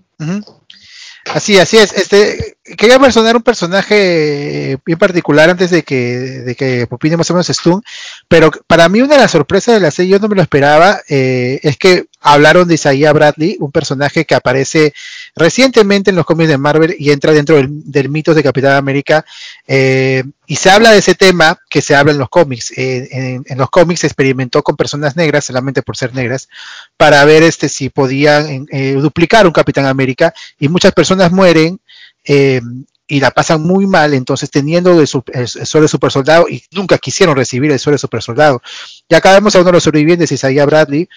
Así, 1.33 1.57
así 1.59 1.77
es. 1.77 1.93
Este, 1.93 2.57
quería 2.77 2.99
mencionar 2.99 3.35
un 3.35 3.43
personaje 3.43 4.71
eh, 4.73 4.77
bien 4.85 4.97
particular 4.97 5.49
antes 5.49 5.71
de 5.71 5.83
que, 5.83 6.17
de 6.17 6.55
que 6.55 6.87
opine 6.89 7.17
más 7.17 7.29
o 7.31 7.33
menos 7.33 7.47
Stun, 7.47 7.83
pero 8.27 8.51
para 8.67 8.89
mí 8.89 9.01
una 9.01 9.15
de 9.15 9.21
las 9.21 9.31
sorpresas 9.31 9.75
de 9.75 9.81
la 9.81 9.91
serie, 9.91 10.11
yo 10.11 10.19
no 10.19 10.27
me 10.27 10.35
lo 10.35 10.41
esperaba, 10.41 10.99
eh, 11.07 11.59
es 11.63 11.77
que 11.77 12.07
hablaron 12.19 12.67
de 12.67 12.73
Isaiah 12.73 13.13
Bradley, 13.13 13.57
un 13.59 13.71
personaje 13.71 14.25
que 14.25 14.35
aparece 14.35 14.93
recientemente 15.35 16.09
en 16.09 16.17
los 16.17 16.25
cómics 16.25 16.49
de 16.49 16.57
Marvel 16.57 16.95
y 16.99 17.11
entra 17.11 17.31
dentro 17.31 17.55
del, 17.55 18.09
mito 18.09 18.33
de 18.33 18.43
Capitán 18.43 18.73
América, 18.73 19.25
eh, 19.65 20.23
y 20.45 20.55
se 20.57 20.69
habla 20.69 20.91
de 20.91 20.97
ese 20.97 21.15
tema 21.15 21.59
que 21.69 21.81
se 21.81 21.95
habla 21.95 22.11
en 22.11 22.17
los 22.17 22.29
cómics. 22.29 22.71
Eh, 22.77 23.07
en, 23.11 23.43
en 23.45 23.57
los 23.57 23.69
cómics 23.69 24.01
se 24.01 24.07
experimentó 24.07 24.61
con 24.63 24.75
personas 24.75 25.15
negras, 25.15 25.45
solamente 25.45 25.81
por 25.81 25.95
ser 25.95 26.13
negras, 26.13 26.49
para 26.97 27.23
ver 27.25 27.43
este 27.43 27.69
si 27.69 27.89
podían 27.89 28.65
eh, 28.71 28.93
duplicar 28.93 29.45
un 29.45 29.53
Capitán 29.53 29.85
América 29.85 30.33
y 30.59 30.67
muchas 30.67 30.93
personas 30.93 31.31
mueren 31.31 31.79
eh, 32.25 32.61
y 33.07 33.19
la 33.19 33.31
pasan 33.31 33.61
muy 33.63 33.87
mal, 33.87 34.13
entonces 34.13 34.51
teniendo 34.51 34.91
el, 34.91 34.99
el- 35.33 35.41
el 35.41 35.47
suelo 35.65 35.83
de 35.83 35.87
super 35.89 36.11
soldado 36.11 36.47
y 36.49 36.63
nunca 36.71 36.97
quisieron 36.97 37.35
recibir 37.35 37.71
el 37.71 37.79
suelo 37.79 37.95
de 37.95 37.99
super 37.99 38.21
soldado. 38.21 38.61
Y 39.09 39.15
acá 39.15 39.33
vemos 39.33 39.55
a 39.55 39.59
uno 39.59 39.67
de 39.67 39.73
los 39.73 39.83
sobrevivientes, 39.83 40.31
Isaiah 40.31 40.65
Bradley, 40.65 41.07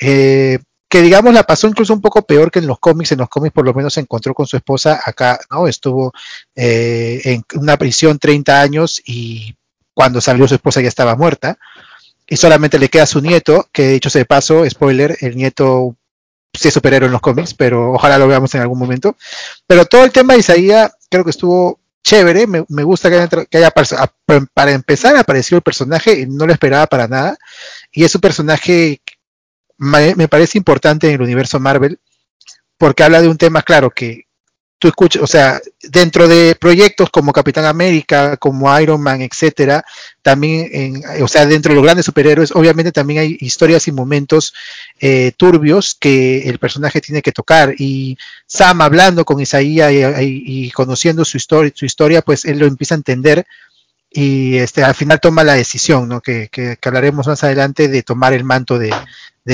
eh, 0.00 0.58
que 0.88 1.02
digamos 1.02 1.32
la 1.34 1.44
pasó 1.44 1.68
incluso 1.68 1.92
un 1.94 2.00
poco 2.00 2.22
peor 2.22 2.50
que 2.50 2.58
en 2.60 2.66
los 2.66 2.78
cómics, 2.80 3.12
en 3.12 3.18
los 3.18 3.28
cómics 3.28 3.52
por 3.54 3.64
lo 3.64 3.74
menos 3.74 3.94
se 3.94 4.00
encontró 4.00 4.34
con 4.34 4.46
su 4.46 4.56
esposa 4.56 5.00
acá, 5.04 5.38
¿no? 5.50 5.66
Estuvo 5.68 6.12
eh, 6.56 7.20
en 7.24 7.44
una 7.60 7.76
prisión 7.76 8.18
30 8.18 8.60
años 8.60 9.00
y 9.04 9.54
cuando 9.94 10.20
salió 10.20 10.48
su 10.48 10.54
esposa 10.54 10.80
ya 10.80 10.88
estaba 10.88 11.14
muerta 11.16 11.58
y 12.28 12.36
solamente 12.36 12.78
le 12.78 12.88
queda 12.88 13.06
su 13.06 13.20
nieto, 13.20 13.68
que 13.72 13.82
de 13.88 13.94
hecho 13.96 14.10
se 14.10 14.20
de 14.20 14.24
paso, 14.24 14.68
spoiler, 14.68 15.16
el 15.20 15.36
nieto 15.36 15.96
sí 16.54 16.68
es 16.68 16.74
superhéroe 16.74 17.06
en 17.06 17.12
los 17.12 17.20
cómics, 17.20 17.54
pero 17.54 17.92
ojalá 17.92 18.18
lo 18.18 18.28
veamos 18.28 18.54
en 18.54 18.60
algún 18.62 18.78
momento. 18.78 19.16
Pero 19.66 19.86
todo 19.86 20.04
el 20.04 20.12
tema 20.12 20.34
de 20.34 20.40
Isaías 20.40 20.92
creo 21.10 21.24
que 21.24 21.30
estuvo 21.30 21.80
chévere, 22.02 22.46
me, 22.46 22.64
me 22.68 22.82
gusta 22.82 23.10
que 23.10 23.16
haya, 23.16 23.28
que 23.28 23.58
haya 23.58 23.70
para 24.54 24.72
empezar 24.72 25.16
apareció 25.16 25.58
el 25.58 25.62
personaje, 25.62 26.26
no 26.26 26.46
lo 26.46 26.52
esperaba 26.52 26.86
para 26.86 27.08
nada, 27.08 27.36
y 27.92 28.04
es 28.04 28.14
un 28.14 28.20
personaje 28.22 29.02
me 29.76 30.28
parece 30.28 30.58
importante 30.58 31.08
en 31.08 31.14
el 31.14 31.22
universo 31.22 31.58
Marvel, 31.58 32.00
porque 32.76 33.02
habla 33.02 33.22
de 33.22 33.28
un 33.28 33.38
tema 33.38 33.62
claro 33.62 33.90
que 33.90 34.24
tú 34.80 34.88
escuchas, 34.88 35.22
o 35.22 35.28
sea, 35.28 35.60
dentro 35.82 36.26
de 36.26 36.56
proyectos 36.60 37.10
como 37.10 37.32
Capitán 37.32 37.66
América, 37.66 38.36
como 38.38 38.76
Iron 38.80 39.00
Man, 39.02 39.22
etcétera, 39.22 39.84
también, 40.22 40.68
en, 40.72 41.22
o 41.22 41.28
sea, 41.28 41.46
dentro 41.46 41.70
de 41.70 41.76
los 41.76 41.84
grandes 41.84 42.06
superhéroes, 42.06 42.50
obviamente 42.52 42.90
también 42.90 43.20
hay 43.20 43.36
historias 43.40 43.86
y 43.88 43.92
momentos 43.92 44.54
eh, 44.98 45.32
turbios 45.36 45.94
que 46.00 46.48
el 46.48 46.58
personaje 46.58 47.00
tiene 47.00 47.22
que 47.22 47.32
tocar. 47.32 47.74
Y 47.78 48.18
Sam 48.46 48.80
hablando 48.80 49.24
con 49.24 49.40
Isaías 49.40 49.92
y, 49.92 50.70
conociendo 50.72 51.24
su 51.24 51.36
historia, 51.36 51.72
su 51.74 51.84
historia, 51.84 52.22
pues 52.22 52.44
él 52.44 52.58
lo 52.58 52.66
empieza 52.66 52.94
a 52.94 52.98
entender 52.98 53.46
y 54.10 54.56
este, 54.58 54.82
al 54.82 54.94
final 54.94 55.20
toma 55.20 55.44
la 55.44 55.54
decisión, 55.54 56.08
¿no? 56.08 56.20
Que, 56.20 56.48
que- 56.50 56.76
que 56.80 56.88
hablaremos 56.88 57.26
más 57.28 57.44
adelante 57.44 57.88
de 57.88 58.02
tomar 58.02 58.32
el 58.32 58.44
manto 58.44 58.78
de 58.78 58.92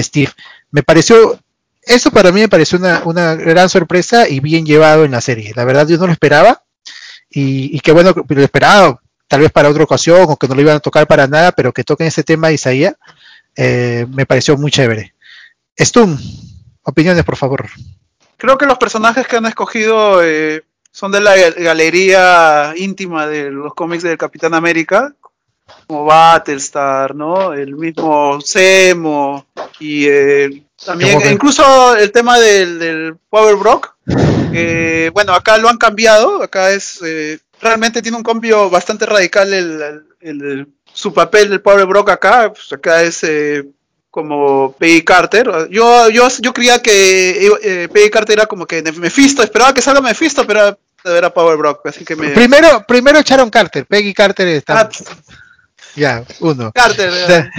Steve. 0.03 0.33
Me 0.71 0.83
pareció, 0.83 1.39
eso 1.87 2.11
para 2.11 2.33
mí 2.33 2.41
me 2.41 2.49
pareció 2.49 2.79
una, 2.79 3.03
una 3.05 3.35
gran 3.35 3.69
sorpresa 3.69 4.29
y 4.29 4.41
bien 4.41 4.67
llevado 4.67 5.05
en 5.05 5.13
la 5.13 5.21
serie. 5.21 5.53
La 5.57 5.65
verdad 5.65 5.87
yo 5.89 5.97
no 5.99 6.07
lo 6.07 6.13
esperaba 6.13 6.63
y, 7.31 7.75
y 7.75 7.81
qué 7.81 7.93
bueno 7.93 8.13
que 8.13 8.35
lo 8.35 8.43
esperaba, 8.43 9.01
tal 9.29 9.41
vez 9.41 9.51
para 9.53 9.69
otra 9.71 9.85
ocasión 9.85 10.27
o 10.29 10.37
que 10.37 10.49
no 10.49 10.55
lo 10.55 10.61
iban 10.61 10.77
a 10.77 10.81
tocar 10.81 11.07
para 11.07 11.27
nada, 11.27 11.53
pero 11.53 11.73
que 11.73 11.85
toquen 11.85 12.09
ese 12.09 12.23
tema 12.25 12.49
de 12.49 12.55
Isaías, 12.55 12.95
eh, 13.57 14.07
me 14.11 14.27
pareció 14.27 14.57
muy 14.57 14.71
chévere. 14.71 15.15
Stun, 15.79 16.19
opiniones 16.83 17.25
por 17.25 17.37
favor. 17.37 17.67
Creo 18.37 18.59
que 18.59 18.67
los 18.67 18.79
personajes 18.79 19.27
que 19.27 19.37
han 19.37 19.47
escogido 19.47 20.23
eh, 20.23 20.63
son 20.91 21.13
de 21.13 21.21
la 21.21 21.37
gal- 21.37 21.55
galería 21.57 22.73
íntima 22.77 23.27
de 23.27 23.51
los 23.51 23.75
cómics 23.75 24.03
del 24.03 24.19
Capitán 24.19 24.55
América, 24.55 25.15
como 25.87 26.05
Battlestar, 26.05 27.15
¿no? 27.15 27.53
El 27.53 27.77
mismo 27.77 28.39
Zemo 28.45 29.47
y 29.79 30.07
eh, 30.09 30.63
también 30.85 31.19
incluso 31.33 31.97
el 31.97 32.11
tema 32.13 32.39
del, 32.39 32.79
del 32.79 33.17
Power 33.31 33.57
Brock, 33.57 33.95
que 34.53 35.11
bueno, 35.15 35.33
acá 35.35 35.59
lo 35.59 35.69
han 35.69 35.79
cambiado, 35.79 36.43
acá 36.43 36.71
es 36.71 37.01
eh, 37.05 37.39
realmente 37.61 38.03
tiene 38.03 38.17
un 38.17 38.23
cambio 38.25 38.69
bastante 38.71 39.07
radical 39.07 39.53
el, 39.53 39.83
el- 40.21 40.43
el- 40.43 40.67
su 40.93 41.13
papel 41.13 41.51
del 41.51 41.61
Power 41.61 41.85
Brock 41.87 42.09
acá, 42.11 42.53
pues 42.53 42.73
acá 42.73 43.03
es 43.03 43.23
eh, 43.23 43.65
como 44.11 44.73
Peggy 44.79 45.03
Carter. 45.05 45.69
Yo, 45.71 46.09
yo, 46.09 46.27
yo 46.41 46.55
creía 46.55 46.81
que 46.81 47.51
eh, 47.63 47.89
Peggy 47.93 48.09
Carter 48.09 48.39
era 48.39 48.47
como 48.47 48.67
que 48.67 48.81
Mephisto, 48.83 49.43
esperaba 49.43 49.75
que 49.75 49.83
salga 49.83 50.01
Mephisto, 50.01 50.47
pero 50.47 50.79
de 51.05 51.13
ver 51.13 51.25
a 51.27 51.35
Power 51.35 51.59
Brock, 51.59 51.87
así 51.87 52.03
que 52.05 52.17
me... 52.17 52.31
Primero, 52.31 52.83
primero 52.89 53.19
echaron 53.19 53.51
Carter, 53.51 53.85
Peggy 53.85 54.15
Carter 54.15 54.49
está. 54.49 54.81
Ah, 54.81 54.89
Ya, 55.97 56.25
uno. 56.41 56.73
Carter. 56.73 57.13
eh, 57.13 57.51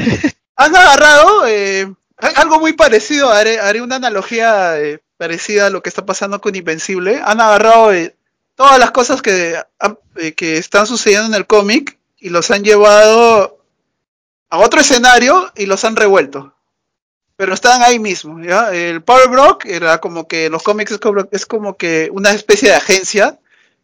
Han 0.55 0.75
agarrado 0.75 1.45
eh, 1.47 1.93
algo 2.35 2.59
muy 2.59 2.73
parecido, 2.73 3.29
haré, 3.31 3.59
haré 3.59 3.81
una 3.81 3.97
analogía 3.97 4.79
eh, 4.79 4.99
parecida 5.17 5.67
a 5.67 5.69
lo 5.69 5.81
que 5.81 5.89
está 5.89 6.05
pasando 6.05 6.39
con 6.41 6.55
Invencible. 6.55 7.21
Han 7.23 7.41
agarrado 7.41 7.93
eh, 7.93 8.15
todas 8.55 8.79
las 8.79 8.91
cosas 8.91 9.21
que, 9.21 9.59
eh, 10.15 10.33
que 10.33 10.57
están 10.57 10.87
sucediendo 10.87 11.27
en 11.27 11.35
el 11.35 11.45
cómic 11.47 11.97
y 12.17 12.29
los 12.29 12.49
han 12.51 12.63
llevado 12.63 13.63
a 14.49 14.57
otro 14.59 14.81
escenario 14.81 15.51
y 15.55 15.65
los 15.65 15.83
han 15.85 15.95
revuelto. 15.95 16.53
Pero 17.35 17.53
están 17.53 17.83
ahí 17.83 17.99
mismo, 17.99 18.41
¿ya? 18.43 18.73
El 18.73 19.03
Power 19.03 19.29
Brock 19.29 19.65
era 19.65 19.99
como 19.99 20.27
que 20.27 20.49
los 20.49 20.63
cómics 20.63 20.93
es 20.93 20.97
como, 20.97 21.27
es 21.31 21.45
como 21.45 21.77
que 21.77 22.09
una 22.11 22.31
especie 22.31 22.69
de 22.69 22.75
agencia 22.75 23.37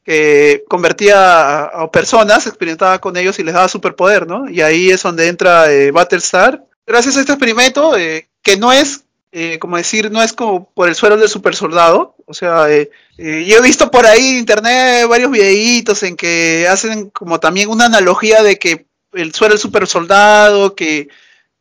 que 0.04 0.64
convertía 0.68 1.64
a, 1.64 1.90
personas, 1.92 2.46
experimentaba 2.46 3.00
con 3.00 3.16
ellos 3.16 3.40
y 3.40 3.44
les 3.44 3.54
daba 3.54 3.68
superpoder, 3.68 4.28
¿no? 4.28 4.50
Y 4.50 4.62
ahí 4.62 4.90
es 4.90 5.04
donde 5.04 5.28
entra 5.28 5.72
eh, 5.72 5.92
Battlestar. 5.92 6.64
Gracias 6.86 7.16
a 7.16 7.22
este 7.22 7.32
experimento, 7.32 7.98
eh, 7.98 8.28
que 8.42 8.58
no 8.58 8.74
es, 8.74 9.04
eh, 9.32 9.58
como 9.60 9.78
decir, 9.78 10.12
no 10.12 10.22
es 10.22 10.34
como 10.34 10.70
por 10.74 10.90
el 10.90 10.96
suelo 10.96 11.16
del 11.16 11.30
super 11.30 11.56
soldado. 11.56 12.16
O 12.26 12.34
sea, 12.34 12.68
yo 12.68 13.58
he 13.58 13.62
visto 13.62 13.92
por 13.92 14.06
ahí 14.06 14.32
en 14.32 14.38
internet 14.38 15.08
varios 15.08 15.32
videitos 15.32 16.04
en 16.04 16.16
que 16.16 16.68
hacen 16.70 17.10
como 17.10 17.40
también 17.40 17.70
una 17.70 17.86
analogía 17.86 18.44
de 18.44 18.58
que 18.58 18.86
el 19.14 19.34
suelo 19.34 19.54
del 19.54 19.62
super 19.62 19.88
soldado, 19.88 20.76
que 20.76 21.10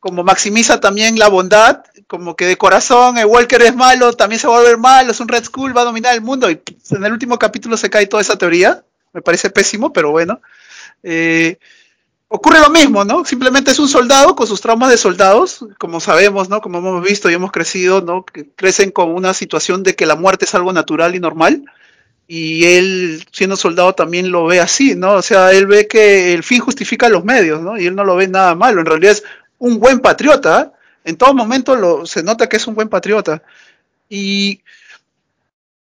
como 0.03 0.21
maximiza 0.21 0.81
también 0.81 1.17
la 1.17 1.29
bondad, 1.29 1.81
como 2.07 2.35
que 2.35 2.45
de 2.45 2.57
corazón 2.57 3.17
el 3.17 3.25
Walker 3.25 3.61
es 3.61 3.73
malo, 3.73 4.11
también 4.11 4.37
se 4.37 4.47
va 4.47 4.57
a 4.57 4.59
volver 4.59 4.77
malo, 4.77 5.11
es 5.11 5.19
un 5.21 5.29
Red 5.29 5.45
Skull, 5.45 5.75
va 5.75 5.83
a 5.83 5.85
dominar 5.85 6.13
el 6.13 6.19
mundo 6.19 6.51
y 6.51 6.59
en 6.89 7.05
el 7.05 7.13
último 7.13 7.39
capítulo 7.39 7.77
se 7.77 7.89
cae 7.89 8.05
toda 8.07 8.19
esa 8.19 8.37
teoría, 8.37 8.83
me 9.13 9.21
parece 9.21 9.49
pésimo, 9.49 9.93
pero 9.93 10.11
bueno. 10.11 10.41
Eh, 11.03 11.57
ocurre 12.27 12.59
lo 12.59 12.69
mismo, 12.69 13.05
¿no? 13.05 13.23
Simplemente 13.23 13.71
es 13.71 13.79
un 13.79 13.87
soldado 13.87 14.35
con 14.35 14.45
sus 14.45 14.59
traumas 14.59 14.89
de 14.89 14.97
soldados, 14.97 15.65
como 15.77 16.01
sabemos, 16.01 16.49
¿no? 16.49 16.59
Como 16.59 16.79
hemos 16.79 17.01
visto 17.01 17.31
y 17.31 17.35
hemos 17.35 17.53
crecido, 17.53 18.01
¿no? 18.01 18.25
Crecen 18.57 18.91
con 18.91 19.09
una 19.09 19.33
situación 19.33 19.83
de 19.83 19.95
que 19.95 20.05
la 20.05 20.17
muerte 20.17 20.43
es 20.43 20.53
algo 20.53 20.73
natural 20.73 21.15
y 21.15 21.21
normal. 21.21 21.63
Y 22.27 22.65
él, 22.65 23.25
siendo 23.31 23.55
soldado, 23.55 23.95
también 23.95 24.31
lo 24.31 24.45
ve 24.47 24.59
así, 24.59 24.95
¿no? 24.95 25.13
O 25.13 25.21
sea, 25.21 25.53
él 25.53 25.65
ve 25.65 25.87
que 25.87 26.33
el 26.33 26.43
fin 26.43 26.59
justifica 26.59 27.07
los 27.07 27.23
medios, 27.23 27.61
¿no? 27.61 27.79
Y 27.79 27.85
él 27.85 27.95
no 27.95 28.03
lo 28.03 28.17
ve 28.17 28.27
nada 28.27 28.53
malo. 28.53 28.81
En 28.81 28.85
realidad 28.85 29.13
es 29.13 29.23
un 29.63 29.79
buen 29.79 29.99
patriota. 29.99 30.73
En 31.05 31.15
todo 31.17 31.33
momento 31.33 31.75
lo, 31.75 32.05
se 32.05 32.21
nota 32.23 32.47
que 32.47 32.57
es 32.57 32.67
un 32.67 32.75
buen 32.75 32.89
patriota. 32.89 33.41
Y 34.09 34.61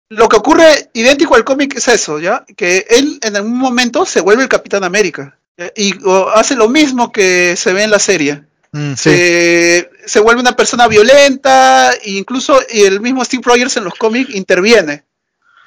lo 0.09 0.29
que 0.29 0.37
ocurre 0.37 0.89
idéntico 0.93 1.35
al 1.35 1.43
cómic 1.43 1.75
es 1.75 1.87
eso, 1.87 2.19
¿ya? 2.19 2.45
Que 2.55 2.85
él 2.89 3.19
en 3.21 3.35
algún 3.35 3.57
momento 3.57 4.05
se 4.05 4.21
vuelve 4.21 4.43
el 4.43 4.49
Capitán 4.49 4.83
América. 4.83 5.37
¿ya? 5.57 5.71
Y 5.75 5.93
o, 6.05 6.29
hace 6.29 6.55
lo 6.55 6.69
mismo 6.69 7.11
que 7.11 7.55
se 7.55 7.73
ve 7.73 7.83
en 7.83 7.91
la 7.91 7.99
serie. 7.99 8.43
Mm, 8.71 8.93
sí. 8.93 9.09
Se, 9.09 9.89
se 10.05 10.19
vuelve 10.19 10.41
una 10.41 10.55
persona 10.55 10.87
violenta, 10.87 11.91
e 11.93 12.11
incluso 12.11 12.59
y 12.69 12.81
el 12.81 12.99
mismo 13.01 13.25
Steve 13.25 13.43
Rogers 13.45 13.77
en 13.77 13.83
los 13.85 13.95
cómics 13.95 14.33
interviene. 14.35 15.03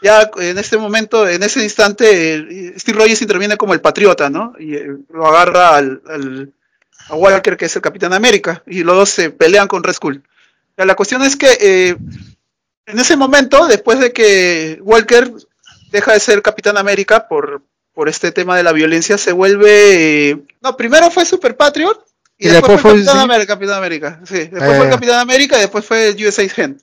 Ya 0.01 0.31
en 0.37 0.59
este 0.59 0.77
momento, 0.77 1.27
en 1.29 1.43
ese 1.43 1.63
instante, 1.65 2.75
Steve 2.79 2.99
Rogers 2.99 3.23
interviene 3.23 3.57
como 3.57 3.75
el 3.75 3.81
patriota, 3.81 4.31
¿no? 4.31 4.55
Y 4.59 4.75
eh, 4.77 4.97
lo 5.13 5.27
agarra 5.27 5.75
al, 5.75 6.01
al- 6.07 6.53
a 7.09 7.15
Walker, 7.15 7.57
que 7.57 7.67
es 7.67 7.77
el 7.77 7.83
Capitán 7.83 8.13
América, 8.13 8.63
y 8.67 8.83
los 8.83 8.97
dos 8.97 9.11
se 9.11 9.31
pelean 9.31 9.69
con 9.69 9.83
Red 9.83 9.95
Skull. 9.95 10.23
La 10.77 10.95
cuestión 10.95 11.23
es 11.23 11.35
que 11.37 11.59
eh, 11.61 11.97
en 12.87 12.99
ese 12.99 13.17
momento, 13.17 13.67
después 13.67 13.99
de 13.99 14.13
que 14.13 14.79
Walker 14.83 15.33
deja 15.91 16.13
de 16.13 16.21
ser 16.21 16.41
Capitán 16.43 16.77
América 16.77 17.27
por, 17.29 17.63
por 17.93 18.09
este 18.09 18.31
tema 18.33 18.57
de 18.57 18.63
la 18.63 18.73
violencia, 18.73 19.19
se 19.19 19.33
vuelve... 19.33 20.31
eh, 20.31 20.37
no, 20.63 20.77
primero 20.77 21.11
fue 21.11 21.25
Super 21.25 21.57
Patriot 21.57 22.05
y, 22.39 22.47
Y 22.47 22.51
después, 22.51 22.73
después 22.75 22.81
fue 22.83 22.91
Capitán 22.93 23.17
sí. 23.17 23.21
América. 23.23 23.55
Capitán 23.55 23.77
América, 23.79 24.21
sí. 24.25 24.39
Después 24.39 24.63
Eh. 24.63 24.77
fue 24.77 24.85
el 24.85 24.91
Capitán 24.91 25.19
América 25.19 25.57
y 25.59 25.61
después 25.63 25.85
fue 25.85 26.09
el 26.09 26.25
USA 26.27 26.43
Agent. 26.43 26.81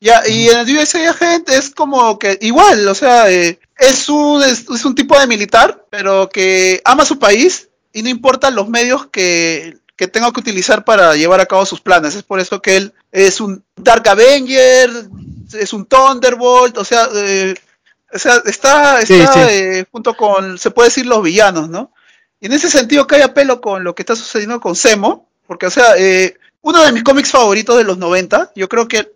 Ya, 0.00 0.26
y 0.28 0.48
en 0.48 0.58
el 0.58 0.76
USA 0.78 1.10
Agent 1.10 1.48
es 1.50 1.70
como 1.70 2.18
que 2.18 2.38
igual, 2.40 2.86
o 2.88 2.94
sea, 2.94 3.30
eh, 3.30 3.58
es, 3.78 4.08
un, 4.08 4.42
es, 4.42 4.64
es 4.68 4.84
un 4.84 4.94
tipo 4.94 5.18
de 5.18 5.26
militar, 5.26 5.84
pero 5.90 6.28
que 6.30 6.80
ama 6.84 7.04
su 7.04 7.18
país 7.18 7.68
y 7.96 8.02
no 8.02 8.10
importa 8.10 8.50
los 8.50 8.68
medios 8.68 9.06
que, 9.06 9.78
que 9.96 10.06
tenga 10.06 10.30
que 10.30 10.40
utilizar 10.40 10.84
para 10.84 11.16
llevar 11.16 11.40
a 11.40 11.46
cabo 11.46 11.64
sus 11.64 11.80
planes. 11.80 12.14
Es 12.14 12.24
por 12.24 12.40
eso 12.40 12.60
que 12.60 12.76
él 12.76 12.92
es 13.10 13.40
un 13.40 13.64
Dark 13.74 14.06
Avenger, 14.06 14.90
es 15.58 15.72
un 15.72 15.86
Thunderbolt, 15.86 16.76
o 16.76 16.84
sea, 16.84 17.08
eh, 17.14 17.54
o 18.12 18.18
sea 18.18 18.42
está, 18.44 19.00
está 19.00 19.32
sí. 19.32 19.38
eh, 19.48 19.86
junto 19.90 20.14
con, 20.14 20.58
se 20.58 20.70
puede 20.70 20.90
decir, 20.90 21.06
los 21.06 21.22
villanos, 21.22 21.70
¿no? 21.70 21.90
Y 22.38 22.46
en 22.46 22.52
ese 22.52 22.68
sentido 22.68 23.06
cae 23.06 23.22
a 23.22 23.32
pelo 23.32 23.62
con 23.62 23.82
lo 23.82 23.94
que 23.94 24.02
está 24.02 24.14
sucediendo 24.14 24.60
con 24.60 24.76
Semo, 24.76 25.26
porque, 25.46 25.64
o 25.64 25.70
sea, 25.70 25.96
eh, 25.96 26.36
uno 26.60 26.82
de 26.82 26.92
mis 26.92 27.02
cómics 27.02 27.30
favoritos 27.30 27.78
de 27.78 27.84
los 27.84 27.96
90, 27.96 28.52
yo 28.54 28.68
creo 28.68 28.86
que 28.88 29.10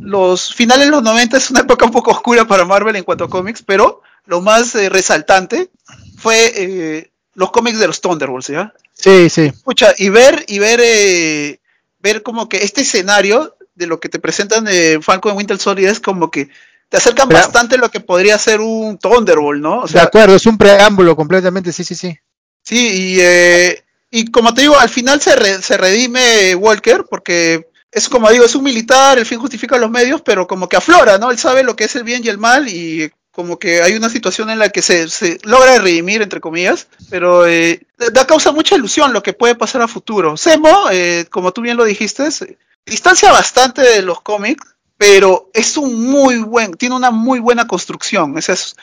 los 0.00 0.54
finales 0.54 0.84
de 0.84 0.92
los 0.92 1.02
90 1.02 1.38
es 1.38 1.50
una 1.50 1.60
época 1.60 1.86
un 1.86 1.90
poco 1.90 2.10
oscura 2.10 2.44
para 2.44 2.66
Marvel 2.66 2.94
en 2.94 3.04
cuanto 3.04 3.24
a 3.24 3.30
cómics, 3.30 3.64
pero 3.66 4.02
lo 4.26 4.42
más 4.42 4.74
resaltante 4.74 5.70
fue 6.18 7.10
los 7.34 7.50
cómics 7.50 7.78
de 7.78 7.86
los 7.86 8.00
Thunderbolts, 8.00 8.48
¿ya? 8.48 8.72
Sí, 8.92 9.28
sí. 9.30 9.42
Escucha, 9.46 9.92
y 9.98 10.08
ver, 10.08 10.44
y 10.48 10.58
ver, 10.58 10.80
eh, 10.82 11.60
ver 12.00 12.22
como 12.22 12.48
que 12.48 12.58
este 12.58 12.82
escenario 12.82 13.56
de 13.74 13.86
lo 13.86 13.98
que 14.00 14.08
te 14.08 14.18
presentan 14.18 14.64
de 14.64 15.00
Falcon 15.02 15.32
en 15.32 15.38
Winter 15.38 15.58
Soldier 15.58 15.90
es 15.90 16.00
como 16.00 16.30
que 16.30 16.48
te 16.88 16.96
acercan 16.98 17.26
Pero- 17.28 17.40
bastante 17.40 17.74
a 17.74 17.78
lo 17.78 17.90
que 17.90 18.00
podría 18.00 18.38
ser 18.38 18.60
un 18.60 18.98
Thunderbolt, 18.98 19.60
¿no? 19.60 19.80
O 19.80 19.86
de 19.88 19.98
acuerdo, 20.00 20.36
es 20.36 20.46
un 20.46 20.56
preámbulo 20.58 21.16
completamente, 21.16 21.72
sí, 21.72 21.82
sí, 21.82 21.94
sí. 21.94 22.16
Sí, 22.62 22.76
y, 22.76 23.16
eh, 23.20 23.82
y 24.10 24.30
como 24.30 24.54
te 24.54 24.60
digo, 24.62 24.78
al 24.78 24.88
final 24.88 25.20
se, 25.20 25.34
re- 25.34 25.60
se 25.60 25.76
redime 25.76 26.54
Walker, 26.54 27.04
porque 27.10 27.66
es 27.90 28.08
como 28.08 28.30
digo, 28.30 28.44
es 28.44 28.54
un 28.54 28.62
militar, 28.64 29.18
el 29.18 29.26
fin 29.26 29.38
justifica 29.40 29.76
los 29.76 29.90
medios, 29.90 30.22
pero 30.22 30.46
como 30.46 30.68
que 30.68 30.76
aflora, 30.76 31.18
¿no? 31.18 31.30
Él 31.30 31.38
sabe 31.38 31.62
lo 31.64 31.74
que 31.74 31.84
es 31.84 31.96
el 31.96 32.04
bien 32.04 32.22
y 32.24 32.28
el 32.28 32.38
mal, 32.38 32.68
y 32.68 33.10
como 33.34 33.58
que 33.58 33.82
hay 33.82 33.94
una 33.94 34.08
situación 34.08 34.48
en 34.50 34.58
la 34.60 34.68
que 34.68 34.80
se, 34.80 35.08
se 35.08 35.38
logra 35.42 35.78
redimir, 35.78 36.22
entre 36.22 36.40
comillas, 36.40 36.86
pero 37.10 37.46
eh, 37.46 37.82
da 38.12 38.26
causa 38.26 38.52
mucha 38.52 38.76
ilusión 38.76 39.12
lo 39.12 39.22
que 39.22 39.32
puede 39.32 39.56
pasar 39.56 39.82
a 39.82 39.88
futuro. 39.88 40.36
Semo, 40.36 40.88
eh, 40.92 41.26
como 41.30 41.52
tú 41.52 41.60
bien 41.60 41.76
lo 41.76 41.84
dijiste, 41.84 42.30
se- 42.30 42.56
distancia 42.86 43.32
bastante 43.32 43.82
de 43.82 44.02
los 44.02 44.20
cómics, 44.20 44.64
pero 44.96 45.50
es 45.52 45.76
un 45.76 46.04
muy 46.08 46.38
buen, 46.38 46.74
tiene 46.74 46.94
una 46.94 47.10
muy 47.10 47.40
buena 47.40 47.66
construcción. 47.66 48.38
Es, 48.38 48.76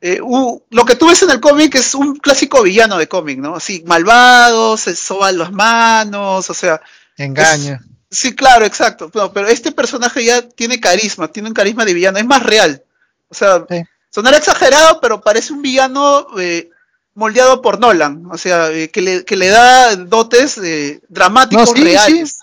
eh, 0.00 0.20
lo 0.20 0.84
que 0.84 0.94
tú 0.94 1.08
ves 1.08 1.22
en 1.22 1.30
el 1.30 1.40
cómic 1.40 1.74
es 1.74 1.94
un 1.94 2.14
clásico 2.16 2.62
villano 2.62 2.96
de 2.96 3.08
cómic, 3.08 3.38
¿no? 3.38 3.56
Así, 3.56 3.82
malvado, 3.86 4.76
se 4.76 4.94
soban 4.94 5.36
las 5.36 5.50
manos, 5.52 6.48
o 6.48 6.54
sea, 6.54 6.80
Engaña. 7.16 7.80
sí, 8.08 8.36
claro, 8.36 8.64
exacto. 8.64 9.10
No, 9.14 9.32
pero 9.32 9.48
este 9.48 9.72
personaje 9.72 10.24
ya 10.24 10.42
tiene 10.42 10.78
carisma, 10.78 11.26
tiene 11.28 11.48
un 11.48 11.54
carisma 11.54 11.84
de 11.84 11.94
villano, 11.94 12.18
es 12.18 12.24
más 12.26 12.42
real. 12.44 12.84
O 13.30 13.34
sea, 13.34 13.64
Sí. 13.68 13.82
sonará 14.10 14.36
exagerado, 14.38 15.00
pero 15.00 15.20
parece 15.20 15.52
un 15.52 15.62
villano 15.62 16.26
eh, 16.38 16.68
moldeado 17.14 17.62
por 17.62 17.78
Nolan, 17.80 18.24
o 18.30 18.36
sea, 18.38 18.70
eh, 18.70 18.90
que, 18.90 19.00
le, 19.02 19.24
que 19.24 19.36
le 19.36 19.48
da 19.48 19.96
dotes 19.96 20.58
eh, 20.58 21.00
dramáticos 21.08 21.70
No, 21.70 21.76
sí, 21.76 21.82
reales. 21.84 22.30
sí. 22.30 22.36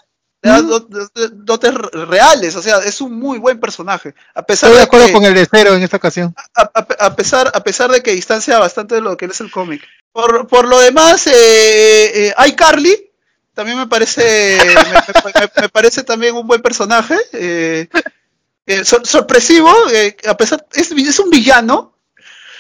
Le 0.44 0.52
da 0.52 0.62
Mm. 0.62 0.68
do- 0.68 0.80
do- 0.82 1.10
dotes 1.34 1.74
re- 1.74 2.06
reales, 2.06 2.56
o 2.56 2.62
sea, 2.62 2.78
es 2.80 3.02
un 3.02 3.18
muy 3.18 3.40
buen 3.40 3.60
personaje. 3.60 4.14
A 4.36 4.44
pesar 4.44 4.70
Estoy 4.70 4.78
de 4.80 4.84
acuerdo 4.86 5.08
que, 5.08 5.14
con 5.14 5.26
el 5.26 5.34
de 5.34 5.48
cero 5.50 5.74
en 5.74 5.82
esta 5.82 5.98
ocasión. 5.98 6.36
a, 6.56 6.62
a- 6.62 7.06
a 7.08 7.16
pesar, 7.16 7.52
a 7.54 7.64
pesar 7.64 7.90
de 7.92 8.04
que 8.04 8.12
distancia 8.12 8.60
bastante 8.60 8.96
de 8.96 9.02
lo 9.02 9.18
que 9.18 9.26
es 9.26 9.42
el 9.42 9.50
cómic. 9.50 9.82
Por, 10.12 10.48
por 10.48 10.68
lo 10.68 10.80
demás, 10.80 11.26
eh, 11.28 12.28
eh, 12.30 12.34
iCarly 12.50 13.10
también 13.56 13.80
me 13.80 13.88
parece, 13.88 14.58
me, 15.26 15.42
me- 15.42 15.62
me 15.64 15.70
parece 15.70 16.04
también 16.04 16.36
un 16.36 16.46
buen 16.46 16.62
personaje. 16.62 17.18
eh, 17.34 17.90
eh, 18.68 18.86
sor- 18.86 19.08
sorpresivo, 19.08 19.74
eh, 19.92 20.16
a 20.28 20.38
pesar, 20.38 20.66
es, 20.74 20.92
es 20.92 21.20
un 21.20 21.30
villano, 21.30 21.94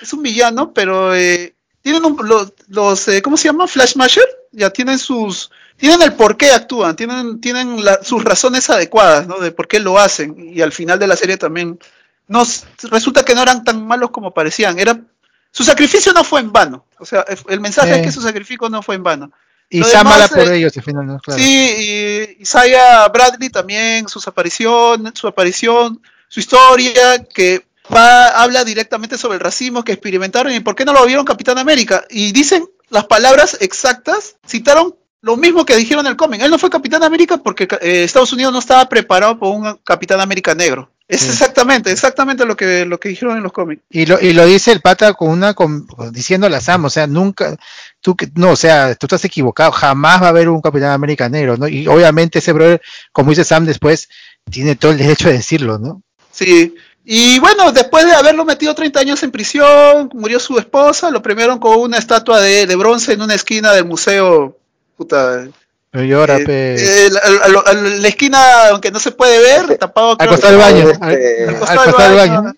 es 0.01 0.11
un 0.13 0.23
villano, 0.23 0.73
pero 0.73 1.13
eh, 1.15 1.55
tienen 1.81 2.03
un- 2.05 2.27
los, 2.27 2.53
los, 2.67 3.07
eh, 3.09 3.21
¿cómo 3.21 3.37
se 3.37 3.49
llama? 3.49 3.67
Flashmasher, 3.67 4.27
ya 4.51 4.69
tienen 4.71 4.97
sus, 4.99 5.51
tienen 5.77 6.01
el 6.01 6.13
por 6.13 6.37
qué 6.37 6.51
actúan, 6.51 6.95
tienen, 6.95 7.39
tienen 7.41 7.83
la- 7.83 8.03
sus 8.03 8.23
razones 8.23 8.69
adecuadas, 8.69 9.27
¿no? 9.27 9.37
De 9.39 9.51
por 9.51 9.67
qué 9.67 9.79
lo 9.79 9.99
hacen, 9.99 10.35
y 10.39 10.61
al 10.61 10.71
final 10.71 10.97
de 10.97 11.07
la 11.07 11.15
serie 11.15 11.37
también, 11.37 11.77
no, 12.27 12.41
s- 12.43 12.65
resulta 12.83 13.23
que 13.23 13.35
no 13.35 13.41
eran 13.43 13.63
tan 13.63 13.85
malos 13.85 14.09
como 14.11 14.33
parecían, 14.33 14.79
era, 14.79 14.99
su 15.51 15.63
sacrificio 15.63 16.13
no 16.13 16.23
fue 16.23 16.39
en 16.41 16.51
vano, 16.51 16.85
o 16.99 17.05
sea, 17.05 17.25
el 17.49 17.59
mensaje 17.59 17.89
es 17.95 18.01
que 18.03 18.11
su 18.11 18.21
sacrificio 18.21 18.69
no 18.69 18.81
fue 18.81 18.95
en 18.95 19.03
vano. 19.03 19.31
Y 19.69 19.79
Lo 19.79 19.87
demás, 19.87 20.29
por 20.29 20.47
eh, 20.47 20.57
ellos 20.57 20.75
al 20.77 20.83
final, 20.83 21.05
¿no? 21.05 21.19
Claro. 21.19 21.41
Sí, 21.41 21.47
y 21.47 22.41
Isaiah 22.41 23.07
Bradley 23.09 23.49
también, 23.49 24.07
sus 24.07 24.27
apariciones, 24.27 25.13
su 25.15 25.27
aparición, 25.27 26.01
su 26.29 26.39
historia, 26.39 27.23
que 27.25 27.65
va, 27.93 28.29
habla 28.29 28.63
directamente 28.63 29.17
sobre 29.17 29.35
el 29.35 29.41
racismo 29.41 29.83
que 29.83 29.91
experimentaron 29.91 30.53
y 30.53 30.61
por 30.61 30.75
qué 30.75 30.85
no 30.85 30.93
lo 30.93 31.05
vieron 31.05 31.25
Capitán 31.25 31.57
América. 31.57 32.05
Y 32.09 32.31
dicen 32.31 32.65
las 32.89 33.05
palabras 33.05 33.57
exactas, 33.59 34.37
citaron 34.47 34.95
lo 35.21 35.35
mismo 35.35 35.65
que 35.65 35.75
dijeron 35.75 36.05
en 36.05 36.11
el 36.11 36.17
cómic. 36.17 36.41
Él 36.41 36.51
no 36.51 36.57
fue 36.59 36.69
Capitán 36.69 37.03
América 37.03 37.37
porque 37.37 37.67
eh, 37.81 38.03
Estados 38.03 38.31
Unidos 38.31 38.53
no 38.53 38.59
estaba 38.59 38.87
preparado 38.87 39.37
por 39.37 39.53
un 39.53 39.77
Capitán 39.83 40.21
América 40.21 40.55
negro. 40.55 40.89
Es 41.07 41.21
Sí. 41.21 41.29
exactamente, 41.29 41.91
exactamente 41.91 42.45
lo 42.45 42.57
que, 42.57 42.85
lo 42.85 42.99
que 42.99 43.09
dijeron 43.09 43.37
en 43.37 43.43
los 43.43 43.53
cómics. 43.53 43.81
Y 43.89 44.05
lo, 44.05 44.19
y 44.19 44.33
lo 44.33 44.45
dice 44.45 44.71
el 44.73 44.81
pata 44.81 45.13
con 45.13 45.29
una, 45.29 45.53
con, 45.53 45.87
diciendo 46.11 46.49
la 46.49 46.59
Sam, 46.59 46.85
o 46.85 46.89
sea, 46.89 47.07
nunca, 47.07 47.55
tú, 48.01 48.15
que- 48.15 48.29
no, 48.35 48.51
o 48.51 48.55
sea, 48.55 48.95
tú 48.95 49.05
estás 49.07 49.23
equivocado, 49.25 49.71
jamás 49.71 50.21
va 50.21 50.27
a 50.27 50.29
haber 50.29 50.49
un 50.49 50.61
Capitán 50.61 50.91
América 50.91 51.29
negro, 51.29 51.57
¿no? 51.57 51.67
Y 51.67 51.87
obviamente 51.87 52.39
ese 52.39 52.53
brother, 52.53 52.81
como 53.11 53.29
dice 53.31 53.43
Sam 53.43 53.65
después, 53.65 54.09
tiene 54.49 54.75
todo 54.75 54.91
el 54.91 54.97
derecho 54.97 55.27
de 55.29 55.35
decirlo, 55.35 55.77
¿no? 55.77 56.01
Sí. 56.31 56.75
Y 57.09 57.39
bueno, 57.39 57.71
después 57.71 58.05
de 58.05 58.13
haberlo 58.13 58.43
metido 58.45 58.75
30 58.75 58.99
años 58.99 59.23
en 59.23 59.31
prisión, 59.31 60.09
murió 60.13 60.39
su 60.39 60.57
esposa, 60.59 61.09
lo 61.09 61.21
premiaron 61.21 61.57
con 61.57 61.79
una 61.79 61.97
estatua 61.97 62.41
de, 62.41 62.67
de 62.67 62.75
bronce 62.75 63.13
en 63.13 63.21
una 63.21 63.33
esquina 63.33 63.71
del 63.73 63.85
museo. 63.85 64.57
Puta. 64.97 65.47
Pero 65.89 66.03
llora, 66.03 66.37
eh, 66.37 66.45
pe. 66.45 66.75
eh, 67.05 67.09
la, 67.09 67.47
la- 67.47 67.73
la- 67.73 67.73
la 67.73 68.07
esquina, 68.09 68.67
aunque 68.71 68.91
no 68.91 68.99
se 68.99 69.11
puede 69.11 69.39
ver, 69.39 69.77
tapado 69.77 70.17
al 70.19 70.27
costado 70.27 70.53
del 70.57 70.61
baño, 70.61 70.89
este, 70.89 71.45
al, 71.47 71.59
costado 71.59 71.83
del 71.97 72.15
baño. 72.15 72.41
baño. 72.43 72.55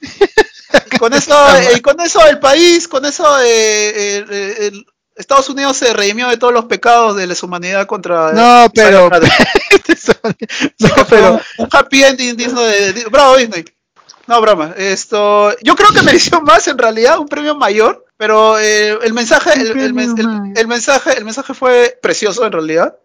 Y 0.91 0.97
con 0.97 1.13
eso, 1.13 1.57
eh, 1.57 1.81
con 1.81 1.99
eso 2.01 2.25
el 2.27 2.39
país, 2.39 2.87
con 2.87 3.05
eso 3.05 3.39
eh, 3.43 4.17
el- 4.17 4.31
el- 4.63 4.85
Estados 5.20 5.49
Unidos 5.49 5.78
se 5.78 5.93
redimió 5.93 6.28
de 6.30 6.38
todos 6.38 6.53
los 6.53 6.65
pecados 6.65 7.15
de 7.15 7.28
la 7.28 7.36
humanidad 7.43 7.86
contra. 7.86 8.32
No, 8.34 8.72
pero- 8.74 9.09
no, 10.80 10.89
pero, 11.09 11.41
un 11.57 11.67
happy 11.72 12.03
ending 12.03 12.36
de, 12.38 12.93
de- 12.93 13.05
bravo 13.05 13.38
Disney. 13.38 13.65
No, 14.28 14.41
broma. 14.41 14.74
Esto, 14.78 15.55
yo 15.63 15.76
creo 15.76 15.89
que 15.91 16.01
mereció 16.03 16.39
más 16.41 16.67
en 16.67 16.78
realidad, 16.78 17.20
un 17.20 17.28
premio 17.28 17.55
mayor, 17.55 18.05
pero 18.15 18.59
eh, 18.59 18.97
el 19.01 19.13
mensaje, 19.13 19.53
el, 19.53 19.72
el 19.72 19.99
el- 19.99 20.53
el 20.55 20.67
mensaje, 20.67 21.17
el 21.17 21.26
mensaje 21.26 21.53
fue 21.53 21.97
precioso 22.01 22.45
en 22.45 22.51
realidad. 22.51 22.95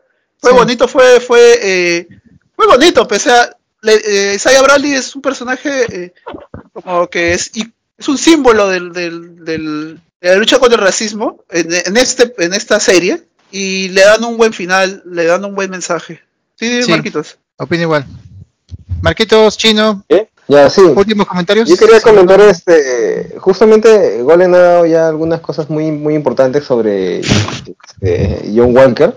Fue 0.41 0.51
Sí. 0.51 0.57
bonito, 0.57 0.87
fue, 0.89 1.21
fue, 1.21 1.59
eh, 1.63 2.09
fue 2.55 2.67
bonito, 2.67 3.09
pese 3.09 3.31
a 3.33 3.57
le- 3.81 4.03
eh, 4.33 4.35
Isaiah 4.35 4.63
Bradley 4.63 4.93
es 4.93 5.15
un 5.17 5.23
personaje 5.23 6.05
eh, 6.05 6.15
como 6.73 7.09
que 7.09 7.33
es, 7.33 7.51
y- 7.55 7.73
es 7.97 8.09
un 8.09 8.19
símbolo 8.19 8.69
del, 8.69 8.93
del, 8.93 9.45
del- 9.45 9.95
de 9.95 10.01
la 10.31 10.37
lucha 10.37 10.59
contra 10.59 10.79
el 10.79 10.85
racismo 10.85 11.45
en, 11.51 11.73
en 11.73 11.97
este, 11.97 12.35
en 12.39 12.55
esta 12.55 12.81
serie 12.81 13.23
y 13.51 13.89
le 13.91 14.03
dan 14.03 14.25
un 14.25 14.37
buen 14.37 14.53
final, 14.53 15.03
le 15.07 15.25
dan 15.25 15.45
un 15.45 15.55
buen 15.55 15.71
mensaje. 15.71 16.21
Sí, 16.59 16.83
Sí. 16.83 16.91
Marquitos. 16.91 17.39
opino 17.57 17.83
igual. 17.83 18.07
Marquitos, 19.03 19.57
Chino, 19.59 20.05
¿Qué? 20.09 20.29
Ya, 20.49 20.69
sí. 20.69 20.83
últimos 20.83 21.27
comentarios. 21.27 21.69
Yo 21.69 21.77
quería 21.77 22.01
comentar 22.01 22.41
este, 22.41 23.35
justamente 23.39 24.21
Golden 24.23 24.55
ha 24.55 24.59
dado 24.59 24.87
ya 24.87 25.09
algunas 25.09 25.41
cosas 25.41 25.71
muy 25.71 25.91
muy 25.91 26.15
importantes 26.15 26.65
sobre 26.65 27.21
este, 27.21 28.53
John 28.55 28.77
Walker. 28.77 29.15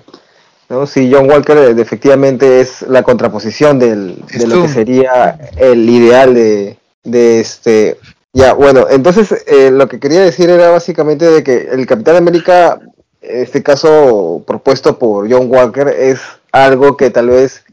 ¿no? 0.69 0.87
Sí, 0.87 1.09
John 1.11 1.29
Walker 1.29 1.57
eh, 1.57 1.75
efectivamente 1.81 2.61
es 2.61 2.81
la 2.83 3.03
contraposición 3.03 3.77
del, 3.79 4.21
de 4.31 4.47
lo 4.47 4.63
que 4.63 4.69
sería 4.69 5.37
el 5.57 5.89
ideal 5.89 6.33
de, 6.33 6.77
de 7.03 7.39
este. 7.41 7.97
Ya, 8.37 8.53
bueno, 8.53 8.85
entonces 8.91 9.43
eh, 9.47 9.71
lo 9.71 9.87
que 9.87 9.99
quería 9.99 10.21
decir 10.21 10.49
era 10.51 10.69
básicamente 10.69 11.25
de 11.25 11.43
que 11.43 11.69
el 11.71 11.87
Capitán 11.87 12.17
América, 12.17 12.79
este 13.19 13.63
caso 13.63 14.43
propuesto 14.45 14.99
por 14.99 15.27
John 15.31 15.47
Walker, 15.49 15.87
es 15.87 16.19
algo 16.51 16.97
que 16.97 17.09
tal 17.09 17.29
vez 17.29 17.63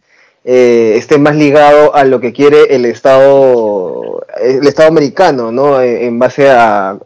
eh, 0.45 0.95
esté 0.97 1.19
más 1.19 1.37
ligado 1.37 1.95
a 1.95 2.05
lo 2.05 2.19
que 2.21 2.33
quiere 2.33 2.75
el 2.75 2.87
Estado 2.87 4.25
el 4.41 4.67
Estado 4.67 4.89
americano, 4.89 5.53
¿no? 5.53 5.81
Eh, 5.83 6.07
En 6.07 6.19
base 6.19 6.49
a, 6.51 6.99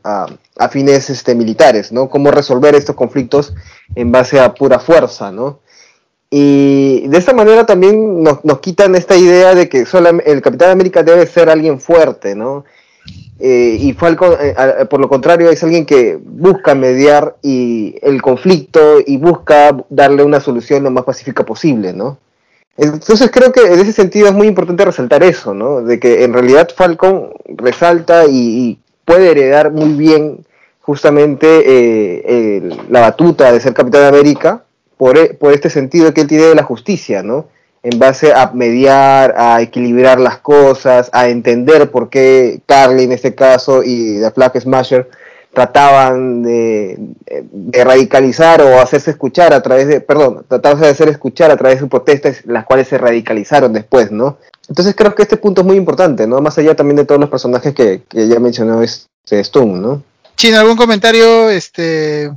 fines 0.71 1.11
este, 1.11 1.35
militares, 1.35 1.91
¿no? 1.93 2.09
Cómo 2.09 2.31
resolver 2.31 2.75
estos 2.77 2.95
conflictos 2.97 3.55
en 3.97 4.13
base 4.13 4.39
a 4.41 4.55
pura 4.55 4.79
fuerza, 4.79 5.33
¿no? 5.33 5.61
Y 6.31 7.07
de 7.09 7.19
esta 7.19 7.33
manera 7.33 7.67
también 7.67 8.23
nos, 8.23 8.45
nos 8.45 8.61
quitan 8.61 8.95
esta 8.95 9.17
idea 9.17 9.55
de 9.55 9.69
que 9.69 9.85
solam- 9.87 10.23
el 10.27 10.43
Capitán 10.43 10.71
América 10.71 11.03
debe 11.03 11.27
ser 11.27 11.49
alguien 11.51 11.81
fuerte, 11.81 12.35
¿no? 12.35 12.65
Eh, 13.41 13.77
y 13.81 13.93
Falcon, 13.93 14.35
eh, 14.41 14.55
por 14.91 15.01
lo 15.01 15.09
contrario, 15.09 15.49
es 15.49 15.63
alguien 15.63 15.87
que 15.87 16.19
busca 16.21 16.75
mediar 16.75 17.37
y 17.43 17.97
el 18.03 18.21
conflicto 18.21 18.99
y 19.07 19.17
busca 19.17 19.77
darle 19.91 20.25
una 20.25 20.41
solución 20.41 20.83
lo 20.83 20.91
más 20.91 21.05
pacífica 21.05 21.45
posible, 21.45 21.93
¿no? 21.93 22.19
Entonces 22.77 23.31
creo 23.33 23.53
que 23.53 23.61
en 23.61 23.79
ese 23.79 23.93
sentido 23.93 24.29
es 24.29 24.35
muy 24.35 24.47
importante 24.47 24.85
resaltar 24.85 25.23
eso, 25.23 25.55
¿no? 25.55 25.83
De 25.83 26.01
que 26.01 26.25
en 26.25 26.33
realidad 26.33 26.69
Falcon 26.75 27.31
resalta 27.47 28.25
y, 28.29 28.79
puede 29.05 29.31
heredar 29.31 29.73
muy 29.73 29.95
bien 29.95 30.45
justamente 30.81 31.47
eh, 31.65 32.77
la 32.91 33.01
batuta 33.01 33.51
de 33.51 33.59
ser 33.59 33.73
Capitán 33.73 34.05
América 34.05 34.65
por, 34.99 35.17
e- 35.17 35.33
por 35.33 35.55
este 35.55 35.71
sentido 35.71 36.13
que 36.13 36.21
él 36.21 36.27
tiene 36.27 36.45
de 36.45 36.55
la 36.55 36.63
justicia, 36.63 37.23
¿no? 37.23 37.47
En 37.83 37.99
base 37.99 38.33
a 38.33 38.51
mediar, 38.53 39.35
a 39.37 39.61
equilibrar 39.63 40.19
las 40.19 40.39
cosas, 40.39 41.11
a 41.13 41.29
entender 41.29 41.91
por 41.91 42.11
qué 42.11 42.61
Carly 42.67 43.05
en 43.05 43.13
este 43.13 43.35
caso 43.35 43.83
y 43.85 44.21
The 44.21 44.31
Flag 44.33 44.61
Smasher 44.61 45.09
trataban 45.53 46.43
de, 46.43 46.99
radicalizar 47.73 48.63
o 48.63 48.81
hacerse 48.81 49.11
escuchar 49.11 49.53
a 49.53 49.63
través 49.63 49.89
de, 49.89 50.01
perdón, 50.01 50.45
trataban 50.47 50.81
de 50.81 50.89
hacer 50.89 51.09
escuchar 51.09 51.51
a 51.51 51.57
través 51.57 51.77
de 51.77 51.81
sus 51.81 51.89
protestas, 51.89 52.43
las 52.45 52.65
cuales 52.65 52.89
se 52.89 52.99
radicalizaron 52.99 53.73
después, 53.73 54.13
¿no? 54.13 54.39
Entonces 54.69 54.95
creo 54.95 55.15
que 55.15 55.23
este 55.23 55.37
punto 55.37 55.63
es 55.63 55.67
muy 55.67 55.77
importante, 55.77 56.27
¿no? 56.27 56.41
Más 56.41 56.59
allá 56.59 56.77
también 56.77 56.97
de 56.97 57.05
todos 57.05 57.21
los 57.21 57.31
personajes 57.31 57.75
que, 57.75 58.03
que 58.09 58.29
ya 58.29 58.39
mencionó 58.39 58.83
este 58.83 59.41
Stone, 59.41 59.81
¿no? 59.81 60.03
Chino, 60.37 60.59
¿algún 60.59 60.77
comentario? 60.77 61.51
Este, 61.51 62.31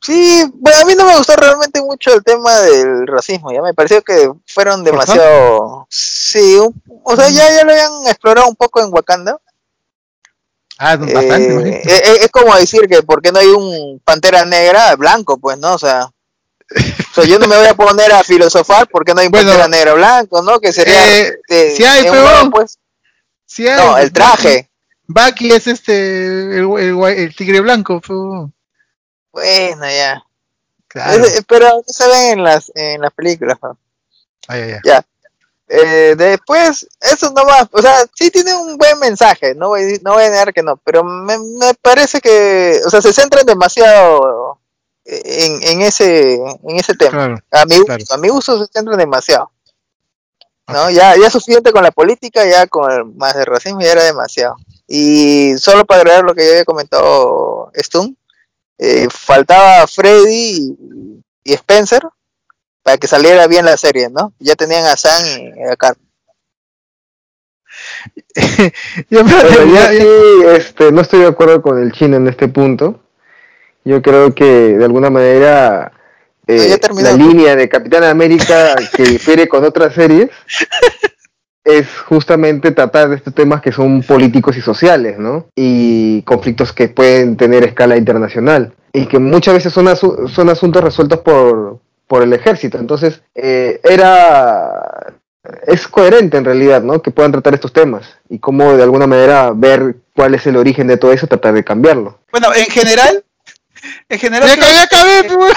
Sí, 0.00 0.44
bueno, 0.54 0.78
a 0.80 0.84
mí 0.84 0.94
no 0.94 1.04
me 1.04 1.16
gustó 1.16 1.34
realmente 1.36 1.82
mucho 1.82 2.14
el 2.14 2.22
tema 2.22 2.54
del 2.60 3.06
racismo, 3.06 3.52
ya 3.52 3.60
me 3.60 3.74
pareció 3.74 4.00
que 4.02 4.30
fueron 4.46 4.84
demasiado... 4.84 5.86
Sí, 5.90 6.56
un- 6.56 6.82
o 7.04 7.16
sea, 7.16 7.28
ya, 7.28 7.50
ya 7.52 7.64
lo 7.64 7.72
habían 7.72 8.06
explorado 8.06 8.48
un 8.48 8.54
poco 8.56 8.80
en 8.80 8.92
Wakanda. 8.92 9.38
ah, 10.78 10.94
Eh, 10.94 11.12
bastante, 11.14 11.52
imagino. 11.52 11.76
eh, 11.76 11.82
eh, 11.86 12.18
es 12.20 12.28
como 12.30 12.54
decir 12.54 12.82
que 12.88 13.02
por 13.02 13.20
qué 13.20 13.32
no 13.32 13.40
hay 13.40 13.48
un 13.48 14.00
pantera 14.04 14.44
negra 14.44 14.94
blanco, 14.96 15.36
pues, 15.38 15.58
¿no? 15.58 15.74
O 15.74 15.78
sea, 15.78 16.04
o 16.04 17.14
sea, 17.14 17.24
yo 17.24 17.38
no 17.38 17.48
me 17.48 17.56
voy 17.56 17.66
a 17.66 17.74
poner 17.74 18.12
a 18.12 18.22
filosofar 18.22 18.86
por 18.88 19.04
qué 19.04 19.14
no 19.14 19.20
hay 19.20 19.26
un 19.26 19.32
Bueno, 19.32 19.48
pantera 19.48 19.68
negra 19.68 19.94
blanco, 19.94 20.42
¿no? 20.42 20.60
Que 20.60 20.72
sería... 20.72 21.18
Eh, 21.18 21.38
de- 21.48 21.74
sí 21.76 21.84
hay, 21.84 22.04
pero- 22.08 22.50
pues, 22.50 22.78
Sí 23.46 23.66
hay, 23.66 23.76
no, 23.84 23.96
el 23.98 24.12
traje. 24.12 24.68
Bucky 25.06 25.50
es 25.50 25.66
este, 25.66 26.58
el, 26.58 26.68
el 26.78 27.02
el 27.04 27.34
tigre 27.34 27.60
blanco. 27.62 28.00
Bueno, 29.40 29.86
ya. 29.86 30.22
Claro. 30.88 31.24
Es- 31.24 31.44
pero 31.46 31.82
se 31.86 32.06
ven 32.08 32.38
en 32.38 32.44
las, 32.44 32.72
en 32.74 33.00
las 33.00 33.12
películas, 33.12 33.58
¿no? 33.62 33.78
Ay, 34.48 34.72
ay. 34.84 35.00
Eh, 35.70 36.14
después, 36.16 36.88
eso 36.98 37.30
no 37.36 37.44
va, 37.44 37.68
o 37.70 37.82
sea, 37.82 38.06
sí 38.14 38.30
tiene 38.30 38.54
un 38.54 38.78
buen 38.78 38.98
mensaje, 39.00 39.54
no 39.54 39.68
voy, 39.68 40.00
no 40.02 40.14
voy 40.14 40.24
a 40.24 40.30
negar 40.30 40.54
que 40.54 40.62
no, 40.62 40.78
pero 40.78 41.04
me, 41.04 41.36
me 41.38 41.74
parece 41.74 42.22
que, 42.22 42.80
o 42.86 42.88
sea, 42.88 43.02
se 43.02 43.12
centran 43.12 43.44
demasiado 43.44 44.58
en, 45.04 45.62
en 45.62 45.82
ese, 45.82 46.36
en 46.36 46.76
ese 46.78 46.94
tema. 46.94 47.10
Claro. 47.10 47.38
A 47.50 47.66
mi, 47.66 47.84
claro. 47.84 48.02
a 48.10 48.16
mi 48.16 48.30
uso 48.30 48.58
se 48.64 48.72
centran 48.72 48.96
demasiado. 48.98 49.50
¿no? 50.68 50.90
Ya, 50.90 51.16
ya 51.16 51.30
suficiente 51.30 51.72
con 51.72 51.82
la 51.82 51.90
política, 51.90 52.44
ya 52.46 52.66
con 52.66 52.90
el, 52.90 53.04
más 53.04 53.34
el 53.36 53.46
racismo 53.46 53.80
ya 53.80 53.92
era 53.92 54.04
demasiado. 54.04 54.56
Y 54.86 55.54
solo 55.58 55.84
para 55.84 56.00
agregar 56.00 56.24
lo 56.24 56.34
que 56.34 56.44
ya 56.44 56.50
había 56.52 56.64
comentado 56.64 57.70
Stun, 57.76 58.16
eh, 58.78 59.08
faltaba 59.10 59.86
Freddy 59.86 60.76
y, 60.78 61.24
y 61.44 61.52
Spencer 61.54 62.02
para 62.82 62.98
que 62.98 63.06
saliera 63.08 63.46
bien 63.46 63.64
la 63.66 63.76
serie, 63.76 64.08
¿no? 64.10 64.32
Ya 64.38 64.54
tenían 64.56 64.84
a 64.86 64.96
Sam 64.96 65.22
y 65.56 65.62
a 65.70 65.76
Carl. 65.76 65.96
Yo, 69.10 69.22
ya- 69.74 69.90
sí, 69.90 70.06
este, 70.56 70.92
no 70.92 71.00
estoy 71.02 71.20
de 71.20 71.26
acuerdo 71.26 71.62
con 71.62 71.80
el 71.82 71.92
chino 71.92 72.16
en 72.16 72.28
este 72.28 72.48
punto. 72.48 73.00
Yo 73.84 74.02
creo 74.02 74.34
que 74.34 74.44
de 74.44 74.84
alguna 74.84 75.10
manera 75.10 75.92
eh, 76.46 76.56
No, 76.68 77.00
la 77.02 77.12
línea 77.12 77.56
de 77.56 77.68
Capitán 77.68 78.04
América 78.04 78.74
que 78.96 79.02
difiere 79.04 79.48
con 79.48 79.64
otras 79.64 79.94
series 79.94 80.30
es 81.68 81.86
justamente 82.06 82.70
tratar 82.72 83.10
de 83.10 83.16
estos 83.16 83.34
temas 83.34 83.60
que 83.60 83.72
son 83.72 84.02
políticos 84.02 84.56
y 84.56 84.60
sociales, 84.62 85.18
¿no? 85.18 85.46
Y 85.54 86.22
conflictos 86.22 86.72
que 86.72 86.88
pueden 86.88 87.36
tener 87.36 87.62
escala 87.64 87.96
internacional 87.96 88.72
y 88.92 89.06
que 89.06 89.18
muchas 89.18 89.54
veces 89.54 89.72
son, 89.72 89.86
asu- 89.86 90.28
son 90.28 90.48
asuntos 90.48 90.82
resueltos 90.82 91.20
por, 91.20 91.78
por 92.06 92.22
el 92.22 92.32
ejército. 92.32 92.78
Entonces, 92.78 93.20
eh, 93.34 93.80
era 93.84 95.14
es 95.66 95.86
coherente 95.88 96.36
en 96.36 96.44
realidad, 96.44 96.82
¿no? 96.82 97.00
Que 97.00 97.10
puedan 97.10 97.32
tratar 97.32 97.54
estos 97.54 97.72
temas 97.72 98.16
y 98.28 98.38
cómo 98.38 98.76
de 98.76 98.82
alguna 98.82 99.06
manera 99.06 99.52
ver 99.54 99.96
cuál 100.14 100.34
es 100.34 100.46
el 100.46 100.56
origen 100.56 100.86
de 100.88 100.96
todo 100.96 101.12
eso 101.12 101.26
y 101.26 101.28
tratar 101.28 101.54
de 101.54 101.64
cambiarlo. 101.64 102.18
Bueno, 102.32 102.48
en 102.54 102.66
general, 102.66 103.24
en 104.08 104.18
general, 104.18 104.48
ya 104.48 104.54
creo 104.56 104.66
acabé, 104.82 105.28
ya 105.28 105.34
acabé, 105.34 105.52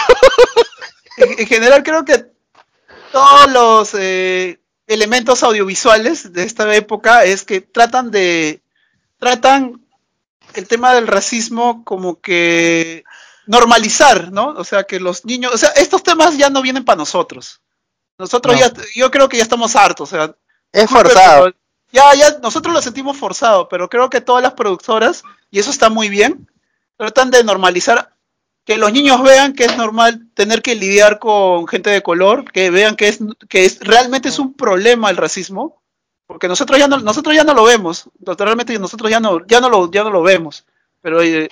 en, 1.18 1.40
en 1.40 1.48
general 1.48 1.84
creo 1.84 2.06
que 2.06 2.26
todos 3.12 3.52
los 3.52 3.96
eh, 4.00 4.60
elementos 4.94 5.44
audiovisuales 5.44 6.34
de 6.34 6.44
esta 6.44 6.74
época 6.76 7.24
es 7.24 7.44
que 7.44 7.62
tratan 7.62 8.12
de 8.12 8.62
tratan 9.20 9.82
el 10.54 10.68
tema 10.68 10.94
del 10.94 11.08
racismo 11.08 11.84
como 11.86 12.20
que 12.20 13.04
normalizar, 13.46 14.32
¿no? 14.32 14.48
O 14.50 14.64
sea, 14.64 14.84
que 14.84 15.00
los 15.00 15.26
niños, 15.26 15.54
o 15.54 15.58
sea, 15.58 15.70
estos 15.70 16.04
temas 16.04 16.38
ya 16.38 16.50
no 16.50 16.62
vienen 16.62 16.84
para 16.86 16.98
nosotros. 16.98 17.62
Nosotros 18.18 18.56
No. 18.56 18.60
ya, 18.60 18.74
yo 18.96 19.10
creo 19.12 19.30
que 19.30 19.38
ya 19.38 19.44
estamos 19.44 19.76
hartos, 19.76 20.12
o 20.12 20.16
sea, 20.16 20.36
Es 20.72 20.90
forzado. 20.90 21.54
ya, 21.92 22.14
ya, 22.16 22.38
nosotros 22.40 22.74
lo 22.74 22.82
sentimos 22.82 23.18
forzado, 23.18 23.68
pero 23.70 23.90
creo 23.90 24.10
que 24.10 24.22
todas 24.22 24.44
las 24.44 24.54
productoras, 24.54 25.24
y 25.50 25.60
eso 25.60 25.72
está 25.72 25.90
muy 25.90 26.10
bien, 26.10 26.48
tratan 26.98 27.32
de 27.32 27.44
normalizar 27.44 28.14
que 28.66 28.78
los 28.78 28.92
niños 28.92 29.22
vean 29.24 29.54
que 29.54 29.66
es 29.66 29.78
normal 29.78 30.28
tener 30.34 30.62
que 30.62 30.76
lidiar 30.76 31.20
con 31.20 31.68
gente 31.68 31.90
de 31.90 32.04
color, 32.04 32.52
que 32.52 32.70
vean 32.70 32.96
que 32.96 33.08
es 33.08 33.20
que 33.50 33.66
es 33.66 33.80
realmente 33.80 34.30
es 34.30 34.40
un 34.40 34.54
problema 34.54 35.10
el 35.10 35.18
racismo, 35.18 35.82
porque 36.28 36.48
nosotros 36.48 36.80
ya 36.80 36.88
no 36.88 37.00
nosotros 37.00 37.36
ya 37.36 37.44
no 37.44 37.54
lo 37.54 37.64
vemos, 37.64 38.10
realmente 38.38 38.78
nosotros 38.78 39.10
ya 39.10 39.20
no 39.20 39.46
ya 39.48 39.60
no 39.60 39.70
lo 39.70 39.92
ya 39.92 40.04
no 40.04 40.12
lo 40.12 40.22
vemos, 40.22 40.66
pero 41.02 41.22
eh, 41.22 41.50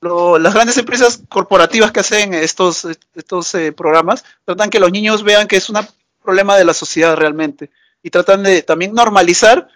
lo, 0.00 0.38
las 0.38 0.54
grandes 0.54 0.76
empresas 0.78 1.22
corporativas 1.28 1.92
que 1.92 2.00
hacen 2.00 2.34
estos 2.34 2.86
estos 3.14 3.54
eh, 3.54 3.72
programas 3.72 4.24
tratan 4.44 4.70
que 4.70 4.80
los 4.80 4.90
niños 4.90 5.22
vean 5.22 5.46
que 5.46 5.56
es 5.56 5.68
un 5.70 5.78
problema 6.22 6.56
de 6.56 6.64
la 6.64 6.74
sociedad 6.74 7.16
realmente 7.16 7.70
y 8.02 8.10
tratan 8.10 8.42
de 8.42 8.62
también 8.62 8.92
normalizar 8.92 9.68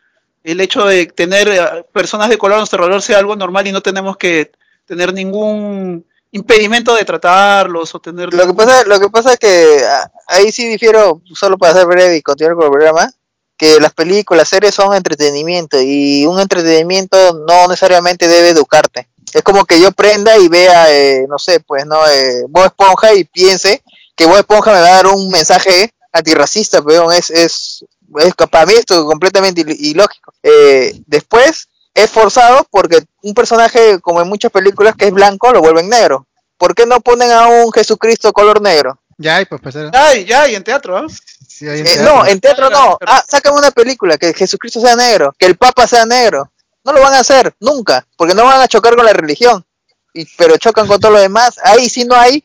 el 0.42 0.60
hecho 0.60 0.84
de 0.86 1.06
tener 1.06 1.48
eh, 1.48 1.84
personas 1.92 2.28
de 2.28 2.38
color 2.38 2.56
a 2.56 2.58
nuestro 2.58 2.78
alrededor 2.78 3.02
sea 3.02 3.18
algo 3.18 3.36
normal 3.36 3.66
y 3.66 3.72
no 3.72 3.80
tenemos 3.80 4.16
que 4.16 4.50
tener 4.86 5.14
ningún 5.14 6.04
impedimento 6.34 6.94
de 6.94 7.04
tratarlos 7.04 7.94
o 7.94 8.00
tener... 8.00 8.34
Lo 8.34 8.46
que 8.48 8.54
pasa, 8.54 8.84
lo 8.84 8.98
que 8.98 9.08
pasa 9.08 9.34
es 9.34 9.38
que 9.38 9.84
ah, 9.88 10.10
ahí 10.26 10.50
sí 10.50 10.66
difiero, 10.66 11.22
solo 11.32 11.56
para 11.56 11.74
ser 11.74 11.86
breve 11.86 12.16
y 12.16 12.22
continuar 12.22 12.56
con 12.56 12.64
el 12.64 12.72
programa, 12.72 13.10
que 13.56 13.78
las 13.78 13.92
películas, 13.92 14.48
series 14.48 14.74
son 14.74 14.96
entretenimiento 14.96 15.80
y 15.80 16.26
un 16.26 16.40
entretenimiento 16.40 17.16
no 17.46 17.68
necesariamente 17.68 18.26
debe 18.26 18.48
educarte. 18.48 19.08
Es 19.32 19.42
como 19.42 19.64
que 19.64 19.80
yo 19.80 19.92
prenda 19.92 20.36
y 20.36 20.48
vea, 20.48 20.92
eh, 20.92 21.24
no 21.28 21.38
sé, 21.38 21.60
pues, 21.60 21.86
¿no? 21.86 22.04
Eh, 22.08 22.42
Bob 22.48 22.64
Esponja 22.64 23.14
y 23.14 23.22
piense 23.24 23.84
que 24.16 24.26
Bob 24.26 24.38
Esponja 24.38 24.72
me 24.72 24.80
va 24.80 24.86
a 24.88 25.02
dar 25.02 25.06
un 25.06 25.28
mensaje 25.28 25.94
antirracista, 26.12 26.82
pero 26.82 27.12
es, 27.12 27.30
es, 27.30 27.84
es 28.18 28.34
para 28.34 28.66
mí 28.66 28.74
esto 28.74 28.98
es 28.98 29.04
completamente 29.04 29.64
ilógico. 29.78 30.34
Eh, 30.42 31.00
después, 31.06 31.68
es 31.94 32.10
forzado 32.10 32.66
porque 32.70 32.98
un 33.22 33.34
personaje, 33.34 34.00
como 34.00 34.20
en 34.20 34.28
muchas 34.28 34.50
películas, 34.50 34.94
que 34.96 35.06
es 35.06 35.12
blanco, 35.12 35.52
lo 35.52 35.60
vuelven 35.60 35.88
negro. 35.88 36.26
¿Por 36.58 36.74
qué 36.74 36.86
no 36.86 37.00
ponen 37.00 37.30
a 37.30 37.46
un 37.46 37.72
Jesucristo 37.72 38.32
color 38.32 38.60
negro? 38.60 38.98
Ya 39.16 39.36
hay, 39.36 39.44
pues, 39.44 39.60
pues 39.62 39.74
Ya 39.74 40.14
ya 40.14 40.42
hay 40.42 40.54
en 40.56 40.64
teatro, 40.64 40.98
¿eh? 40.98 41.06
Sí, 41.48 41.68
hay 41.68 41.80
en 41.80 41.84
teatro. 41.84 42.04
no, 42.04 42.26
en 42.26 42.40
teatro 42.40 42.70
no. 42.70 42.98
Ah, 43.06 43.24
sácame 43.28 43.58
una 43.58 43.70
película 43.70 44.18
que 44.18 44.34
Jesucristo 44.34 44.80
sea 44.80 44.96
negro, 44.96 45.34
que 45.38 45.46
el 45.46 45.56
Papa 45.56 45.86
sea 45.86 46.04
negro. 46.04 46.50
No 46.84 46.92
lo 46.92 47.00
van 47.00 47.14
a 47.14 47.20
hacer, 47.20 47.54
nunca, 47.60 48.06
porque 48.16 48.34
no 48.34 48.44
van 48.44 48.60
a 48.60 48.68
chocar 48.68 48.94
con 48.94 49.06
la 49.06 49.12
religión. 49.12 49.64
Y, 50.12 50.26
pero 50.36 50.56
chocan 50.58 50.86
con 50.86 51.00
todo 51.00 51.12
lo 51.12 51.20
demás. 51.20 51.58
Ahí 51.62 51.88
sí 51.88 52.04
no 52.04 52.14
hay, 52.14 52.44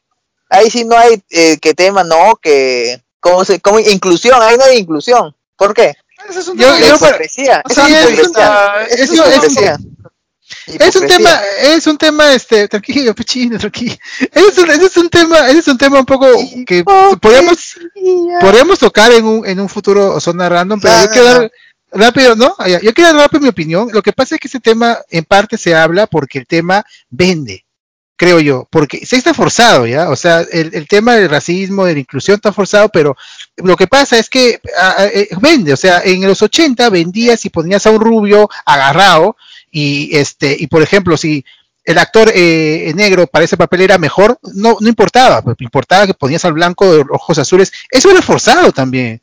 ahí 0.50 0.70
sí 0.70 0.86
no 0.86 0.98
hay 0.98 1.22
eh, 1.30 1.58
que 1.58 1.74
tema, 1.74 2.04
no, 2.04 2.36
que, 2.42 3.02
como 3.20 3.44
se, 3.44 3.60
como 3.60 3.80
inclusión, 3.80 4.42
ahí 4.42 4.58
no 4.58 4.64
hay 4.64 4.78
inclusión. 4.78 5.36
¿Por 5.58 5.74
qué? 5.74 5.96
Eso 6.30 6.40
es 6.40 6.48
un 6.48 6.58
tema. 6.58 6.78
es 10.68 10.96
un 10.96 11.08
tema, 11.08 11.42
es 11.62 11.88
un 11.88 11.98
tema, 11.98 12.34
este, 12.34 12.68
tranquilo, 12.68 13.16
pechino, 13.16 13.58
tranquilo. 13.58 13.96
Ese 14.34 14.62
es, 14.62 14.84
es, 14.84 14.98
un 14.98 15.10
tema, 15.10 15.48
ese 15.50 15.60
es 15.60 15.68
un 15.68 15.78
tema 15.78 16.00
un 16.00 16.06
poco 16.06 16.28
que 16.66 16.84
podríamos, 16.84 17.80
podríamos 18.40 18.80
tocar 18.80 19.12
en 19.12 19.26
un, 19.26 19.46
en 19.46 19.60
un 19.60 19.70
futuro 19.70 20.20
zona 20.20 20.50
random, 20.50 20.80
pero 20.80 21.02
yo 21.04 21.10
quiero 21.10 21.26
dar 21.26 21.52
rápido, 21.92 22.36
¿no? 22.36 22.56
Yo 22.66 22.94
quiero 22.94 23.14
dar 23.14 23.16
rápido 23.16 23.42
mi 23.42 23.50
opinión. 23.50 23.90
Lo 23.92 24.02
que 24.02 24.14
pasa 24.14 24.36
es 24.36 24.42
que 24.42 24.48
ese 24.48 24.60
tema 24.60 24.98
en 25.10 25.24
parte 25.26 25.58
se 25.58 25.76
habla 25.76 26.08
porque 26.08 26.40
el 26.40 26.48
tema 26.48 26.86
vende 27.10 27.66
creo 28.20 28.42
yo, 28.42 28.68
porque 28.70 29.06
se 29.06 29.16
está 29.16 29.34
forzado, 29.34 29.88
¿ya? 29.88 30.10
O 30.10 30.16
sea, 30.18 30.42
el, 30.52 30.72
el, 30.74 30.90
tema 30.90 31.16
del 31.16 31.30
racismo, 31.30 31.86
de 31.86 31.94
la 31.94 32.00
inclusión 32.02 32.36
está 32.36 32.52
forzado, 32.52 32.90
pero 32.90 33.16
lo 33.56 33.78
que 33.78 33.88
pasa 33.88 34.20
es 34.20 34.30
que 34.30 34.60
eh, 35.14 35.30
vende, 35.40 35.72
o 35.72 35.78
sea, 35.78 36.02
en 36.04 36.28
los 36.28 36.42
80 36.42 36.90
vendías 36.90 37.46
y 37.46 37.50
ponías 37.50 37.88
a 37.88 37.92
un 37.92 38.02
rubio 38.02 38.50
agarrado 38.66 39.38
y 39.72 40.18
este 40.18 40.54
y 40.60 40.68
por 40.68 40.82
ejemplo, 40.82 41.16
si 41.16 41.46
el 41.86 41.98
actor 41.98 42.30
eh, 42.36 42.92
negro 42.94 43.26
para 43.26 43.46
ese 43.46 43.56
papel 43.56 43.82
era 43.82 43.98
mejor, 43.98 44.38
no, 44.54 44.76
no 44.82 44.90
importaba, 44.90 45.42
pues, 45.42 45.56
importaba 45.62 46.06
que 46.06 46.14
ponías 46.14 46.44
al 46.44 46.54
blanco 46.54 46.94
de 46.94 47.06
ojos 47.10 47.38
azules, 47.38 47.72
eso 47.90 48.12
era 48.12 48.22
forzado 48.22 48.74
también. 48.74 49.22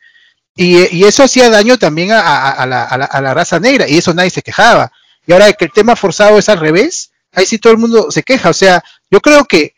Y, 0.57 0.97
y 0.97 1.05
eso 1.05 1.23
hacía 1.23 1.51
daño 1.51 1.77
también 1.77 2.13
a, 2.13 2.51
a, 2.51 2.65
la, 2.65 2.85
a, 2.85 3.21
la, 3.21 3.35
raza 3.35 3.61
negra, 3.61 3.87
y 3.87 3.99
eso 3.99 4.15
nadie 4.15 4.31
se 4.31 4.41
quejaba. 4.41 4.91
Y 5.27 5.33
ahora 5.33 5.53
que 5.53 5.67
el 5.67 5.71
tema 5.73 5.97
forzado 5.97 6.39
es 6.39 6.49
al 6.49 6.59
revés, 6.59 7.11
ahí 7.37 7.47
sí 7.47 7.59
todo 7.59 7.73
el 7.73 7.79
mundo 7.79 8.11
se 8.11 8.25
queja. 8.25 8.51
O 8.51 8.55
sea, 8.55 8.83
yo 9.11 9.21
creo 9.21 9.45
que 9.45 9.75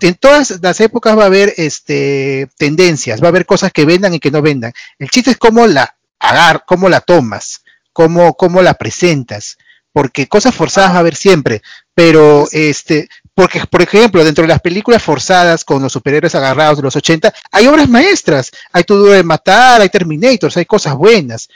en 0.00 0.14
todas 0.14 0.60
las 0.62 0.80
épocas 0.80 1.18
va 1.18 1.24
a 1.24 1.26
haber 1.26 1.54
este, 1.56 2.48
tendencias, 2.56 3.20
va 3.20 3.26
a 3.26 3.30
haber 3.30 3.46
cosas 3.46 3.72
que 3.72 3.84
vendan 3.84 4.14
y 4.14 4.20
que 4.20 4.30
no 4.30 4.42
vendan. 4.42 4.72
El 4.98 5.10
chiste 5.10 5.32
es 5.32 5.38
cómo 5.38 5.66
la 5.66 5.96
agar, 6.20 6.64
cómo 6.66 6.88
la 6.88 7.00
tomas, 7.00 7.62
cómo, 7.92 8.34
cómo 8.34 8.62
la 8.62 8.74
presentas, 8.74 9.58
porque 9.92 10.28
cosas 10.28 10.54
forzadas 10.54 10.92
va 10.92 10.96
a 10.96 11.00
haber 11.00 11.16
siempre, 11.16 11.62
pero 11.94 12.46
este, 12.52 13.08
porque 13.34 13.62
por 13.66 13.82
ejemplo, 13.82 14.24
dentro 14.24 14.42
de 14.42 14.48
las 14.48 14.60
películas 14.60 15.02
forzadas 15.02 15.64
con 15.64 15.82
los 15.82 15.92
superhéroes 15.92 16.34
agarrados 16.34 16.76
de 16.76 16.82
los 16.82 16.94
80, 16.94 17.32
hay 17.50 17.66
obras 17.66 17.88
maestras, 17.88 18.52
hay 18.72 18.84
todo 18.84 19.06
de 19.06 19.24
matar, 19.24 19.80
hay 19.80 19.88
Terminators, 19.88 20.56
hay 20.56 20.66
cosas 20.66 20.94
buenas. 20.94 21.48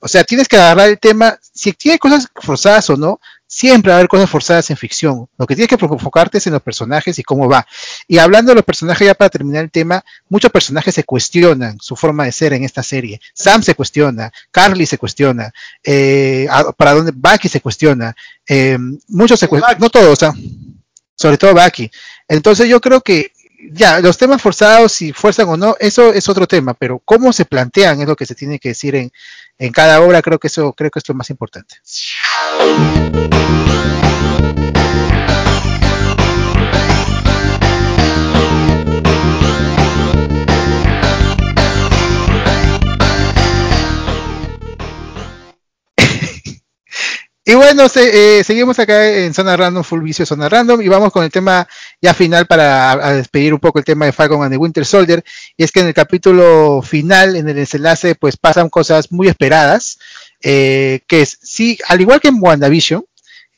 O 0.00 0.06
sea, 0.06 0.22
tienes 0.22 0.46
que 0.46 0.56
agarrar 0.56 0.90
el 0.90 0.98
tema, 0.98 1.36
si 1.40 1.72
tiene 1.72 1.98
cosas 1.98 2.28
forzadas 2.34 2.88
o 2.90 2.96
no, 2.96 3.20
Siempre 3.50 3.90
va 3.90 3.96
a 3.96 3.98
haber 3.98 4.08
cosas 4.08 4.28
forzadas 4.28 4.68
en 4.68 4.76
ficción. 4.76 5.26
Lo 5.38 5.46
que 5.46 5.56
tienes 5.56 5.68
que 5.68 5.82
enfocarte 5.82 6.36
es 6.36 6.46
en 6.46 6.52
los 6.52 6.62
personajes 6.62 7.18
y 7.18 7.22
cómo 7.22 7.48
va. 7.48 7.66
Y 8.06 8.18
hablando 8.18 8.50
de 8.50 8.56
los 8.56 8.64
personajes, 8.64 9.06
ya 9.06 9.14
para 9.14 9.30
terminar 9.30 9.64
el 9.64 9.70
tema, 9.70 10.04
muchos 10.28 10.52
personajes 10.52 10.94
se 10.94 11.04
cuestionan 11.04 11.78
su 11.80 11.96
forma 11.96 12.26
de 12.26 12.32
ser 12.32 12.52
en 12.52 12.64
esta 12.64 12.82
serie. 12.82 13.20
Sam 13.32 13.62
se 13.62 13.74
cuestiona, 13.74 14.30
Carly 14.50 14.84
se 14.84 14.98
cuestiona, 14.98 15.50
eh, 15.82 16.46
para 16.76 16.92
dónde 16.92 17.12
Bucky 17.14 17.48
se 17.48 17.62
cuestiona, 17.62 18.14
eh, 18.46 18.78
muchos 19.08 19.40
se 19.40 19.48
cuestionan, 19.48 19.80
no 19.80 19.88
todos, 19.88 20.18
sobre 21.14 21.38
todo 21.38 21.54
Bucky. 21.54 21.90
Entonces 22.28 22.68
yo 22.68 22.80
creo 22.82 23.00
que 23.00 23.32
ya, 23.72 24.00
los 24.00 24.16
temas 24.16 24.40
forzados, 24.40 24.92
si 24.92 25.12
fuerzan 25.12 25.48
o 25.48 25.56
no, 25.56 25.76
eso 25.80 26.12
es 26.12 26.28
otro 26.28 26.46
tema, 26.46 26.74
pero 26.74 27.00
cómo 27.04 27.32
se 27.32 27.44
plantean 27.44 28.00
es 28.00 28.06
lo 28.06 28.14
que 28.14 28.26
se 28.26 28.34
tiene 28.34 28.58
que 28.58 28.70
decir 28.70 28.94
en, 28.94 29.10
en 29.58 29.72
cada 29.72 30.00
obra, 30.00 30.22
creo 30.22 30.38
que 30.38 30.46
eso, 30.46 30.72
creo 30.72 30.90
que 30.90 31.00
es 31.00 31.08
lo 31.08 31.14
más 31.14 31.30
importante. 31.30 31.76
Y 47.48 47.54
bueno, 47.54 47.86
eh, 47.94 48.44
seguimos 48.44 48.78
acá 48.78 49.08
en 49.08 49.32
Zona 49.32 49.56
Random, 49.56 49.82
Full 49.82 50.02
Vicio 50.02 50.26
Zona 50.26 50.50
Random, 50.50 50.82
y 50.82 50.88
vamos 50.88 51.10
con 51.10 51.24
el 51.24 51.30
tema 51.30 51.66
ya 51.98 52.12
final 52.12 52.46
para 52.46 53.14
despedir 53.14 53.54
un 53.54 53.58
poco 53.58 53.78
el 53.78 53.86
tema 53.86 54.04
de 54.04 54.12
Falcon 54.12 54.42
and 54.42 54.52
the 54.52 54.58
Winter 54.58 54.84
Soldier. 54.84 55.24
Y 55.56 55.64
es 55.64 55.72
que 55.72 55.80
en 55.80 55.86
el 55.86 55.94
capítulo 55.94 56.82
final, 56.82 57.36
en 57.36 57.48
el 57.48 57.54
desenlace, 57.54 58.16
pues 58.16 58.36
pasan 58.36 58.68
cosas 58.68 59.10
muy 59.10 59.28
esperadas, 59.28 59.98
eh, 60.42 61.00
que 61.06 61.22
es, 61.22 61.38
sí, 61.42 61.78
al 61.88 62.00
igual 62.00 62.20
que 62.20 62.28
en 62.28 62.38
WandaVision, 62.40 63.04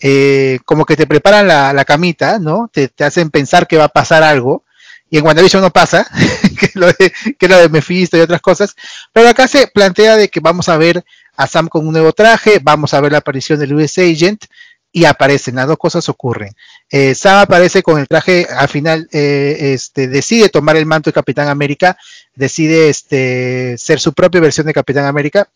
eh, 0.01 0.59
como 0.65 0.87
que 0.87 0.97
te 0.97 1.07
preparan 1.07 1.47
la, 1.47 1.85
camita, 1.85 2.39
¿no? 2.39 2.71
Te, 2.73 2.91
hacen 3.05 3.31
pensar 3.31 3.67
que 3.67 3.77
va 3.77 3.85
a 3.85 3.89
pasar 3.89 4.23
algo, 4.23 4.65
y 5.11 5.19
en 5.19 5.27
WandaVision 5.27 5.63
no 5.63 5.71
pasa, 5.71 6.07
que, 6.59 6.71
lo 6.75 6.87
de, 6.87 7.13
que 7.39 7.49
lo 7.49 7.59
de 7.59 7.69
Mephisto 7.69 8.17
y 8.17 8.21
otras 8.21 8.41
cosas, 8.41 8.75
pero 9.13 9.29
acá 9.29 9.49
se 9.49 9.67
plantea 9.67 10.17
de 10.17 10.29
que 10.29 10.41
vamos 10.41 10.69
a 10.69 10.77
ver 10.77 11.05
a 11.37 11.47
Sam 11.47 11.69
con 11.69 11.87
un 11.87 11.93
nuevo 11.93 12.13
traje, 12.13 12.61
vamos 12.63 12.95
a 12.95 13.01
ver 13.01 13.13
la 13.13 13.19
aparición 13.19 13.59
del 13.59 13.75
US 13.75 13.99
Agent 13.99 14.45
y 14.93 15.05
aparecen, 15.05 15.55
las 15.55 15.69
dos 15.69 15.79
cosas 15.79 16.09
ocurren. 16.09 16.53
Eh, 16.91 17.15
Sam 17.15 17.39
aparece 17.39 17.83
con 17.83 18.01
el 18.01 18.09
traje, 18.09 18.47
al 18.51 18.69
final 18.69 19.09
eh, 19.13 19.73
este, 19.75 20.09
decide 20.09 20.49
tomar 20.49 20.77
el 20.77 20.87
manto 20.87 21.11
de 21.11 21.15
Capitán 21.15 21.49
América, 21.49 21.97
decide 22.35 22.89
este, 22.89 23.77
ser 23.79 24.01
su 24.01 24.13
propia 24.13 24.41
versión 24.41 24.67
de 24.67 24.75
Capitán 24.75 25.05
América. 25.05 25.49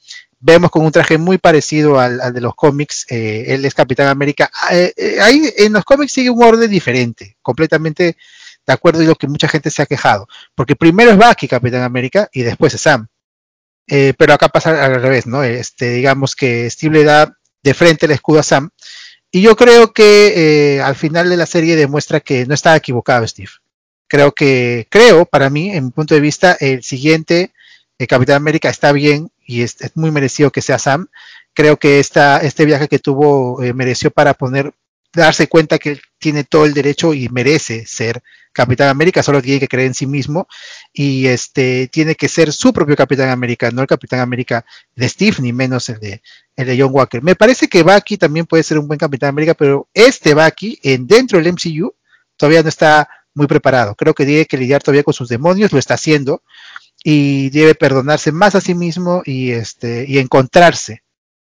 Vemos 0.47 0.71
con 0.71 0.85
un 0.85 0.93
traje 0.93 1.17
muy 1.17 1.39
parecido 1.39 1.99
al, 1.99 2.35
de 2.35 2.41
los 2.43 2.55
cómics, 2.55 3.07
eh, 3.09 3.47
él 3.49 3.65
es 3.65 3.73
Capitán 3.73 4.09
América. 4.09 4.51
ahí 5.23 5.51
en 5.57 5.73
los 5.73 5.85
cómics 5.85 6.13
sigue 6.13 6.29
un 6.29 6.43
orden 6.43 6.71
diferente, 6.71 7.39
completamente 7.41 8.17
de 8.67 8.73
acuerdo 8.73 9.03
y 9.03 9.07
lo 9.07 9.15
que 9.15 9.27
mucha 9.27 9.49
gente 9.49 9.71
se 9.71 9.81
ha 9.81 9.87
quejado, 9.87 10.29
porque 10.55 10.77
primero 10.77 11.11
es 11.11 11.17
Bucky 11.17 11.49
Capitán 11.49 11.83
América 11.83 12.29
y 12.33 12.43
después 12.43 12.75
es 12.75 12.83
Sam. 12.83 13.09
Eh, 13.87 14.15
pero 14.17 14.35
acá 14.35 14.49
pasa 14.49 14.85
al 14.85 15.01
revés, 15.01 15.27
¿no? 15.27 15.43
Este, 15.43 15.91
digamos 15.91 16.35
que 16.35 16.69
Steve 16.71 16.99
le 16.99 17.05
da 17.05 17.37
de 17.63 17.75
frente 17.75 18.07
el 18.07 18.13
escudo 18.13 18.41
a 18.41 18.43
Sam. 18.43 18.71
Y 19.31 19.43
yo 19.43 19.57
creo 19.57 19.93
que 19.93 20.77
eh, 20.77 20.83
al 20.83 20.95
final 20.95 21.29
de 21.29 21.37
la 21.37 21.47
serie 21.47 21.77
demuestra 21.77 22.21
que 22.21 22.47
no 22.47 22.55
estaba 22.55 22.77
equivocado 22.77 23.27
Steve. 23.27 23.51
Creo 24.07 24.33
que, 24.33 24.87
creo, 24.91 25.27
para 25.27 25.51
mí, 25.51 25.71
en 25.71 25.87
mi 25.87 25.91
punto 25.91 26.15
de 26.15 26.21
vista, 26.21 26.57
el 26.61 26.83
siguiente, 26.83 27.53
el 27.99 28.07
Capitán 28.07 28.37
América, 28.37 28.69
está 28.69 28.93
bien 28.93 29.31
y 29.47 29.63
es, 29.63 29.77
muy 29.95 30.11
merecido 30.11 30.51
que 30.51 30.63
sea 30.63 30.79
Sam. 30.79 31.09
Creo 31.53 31.79
que 31.79 32.01
esta, 32.01 32.39
este 32.39 32.65
viaje 32.65 32.89
que 32.89 32.99
tuvo 32.99 33.63
eh, 33.63 33.73
mereció 33.73 34.11
para 34.11 34.35
poner 34.35 34.73
darse 35.13 35.47
cuenta 35.47 35.79
que 35.79 36.01
tiene 36.19 36.45
todo 36.45 36.65
el 36.65 36.75
derecho 36.75 37.15
y 37.15 37.29
merece 37.29 37.87
ser 37.87 38.23
Capitán 38.53 38.89
América, 38.89 39.23
solo 39.23 39.43
tiene 39.43 39.61
que 39.61 39.69
creer 39.69 39.89
en 39.89 39.95
sí 39.95 40.07
mismo 40.07 40.47
y 40.93 41.27
este 41.27 41.89
tiene 41.89 42.15
que 42.15 42.29
ser 42.29 42.53
su 42.53 42.73
propio 42.73 42.97
Capitán 42.97 43.31
América, 43.31 43.71
no 43.73 43.83
el 43.83 43.89
Capitán 43.89 44.21
América 44.21 44.65
de 44.95 45.09
Steve, 45.09 45.37
ni 45.41 45.53
menos 45.53 45.89
el 45.89 45.99
de, 45.99 46.23
el 46.55 46.67
de 46.67 46.81
John 46.81 46.91
Walker. 46.93 47.23
Me 47.23 47.35
parece 47.35 47.69
que 47.69 47.83
Bucky 47.83 48.17
también 48.17 48.47
puede 48.47 48.63
ser 48.63 48.79
un 48.79 48.87
buen 48.87 48.99
Capitán 48.99 49.31
América, 49.31 49.55
pero 49.55 49.89
este 49.93 50.35
Bucky 50.35 50.79
en 50.83 51.07
dentro 51.07 51.39
del 51.39 51.53
MCU 51.53 51.95
todavía 52.37 52.63
no 52.63 52.69
está 52.69 53.09
muy 53.35 53.49
preparado. 53.49 53.97
Creo 53.97 54.15
que 54.15 54.25
tiene 54.25 54.47
que 54.47 54.57
lidiar 54.57 54.83
todavía 54.83 55.03
con 55.03 55.15
sus 55.15 55.29
demonios, 55.29 55.73
lo 55.73 55.79
está 55.81 55.95
haciendo 55.95 56.43
y 57.07 57.51
debe 57.51 57.75
perdonarse 57.75 58.33
más 58.33 58.55
a 58.55 58.63
sí 58.63 58.75
mismo 58.75 59.23
y 59.27 59.53
este 59.53 60.07
y 60.09 60.19
encontrarse, 60.19 61.03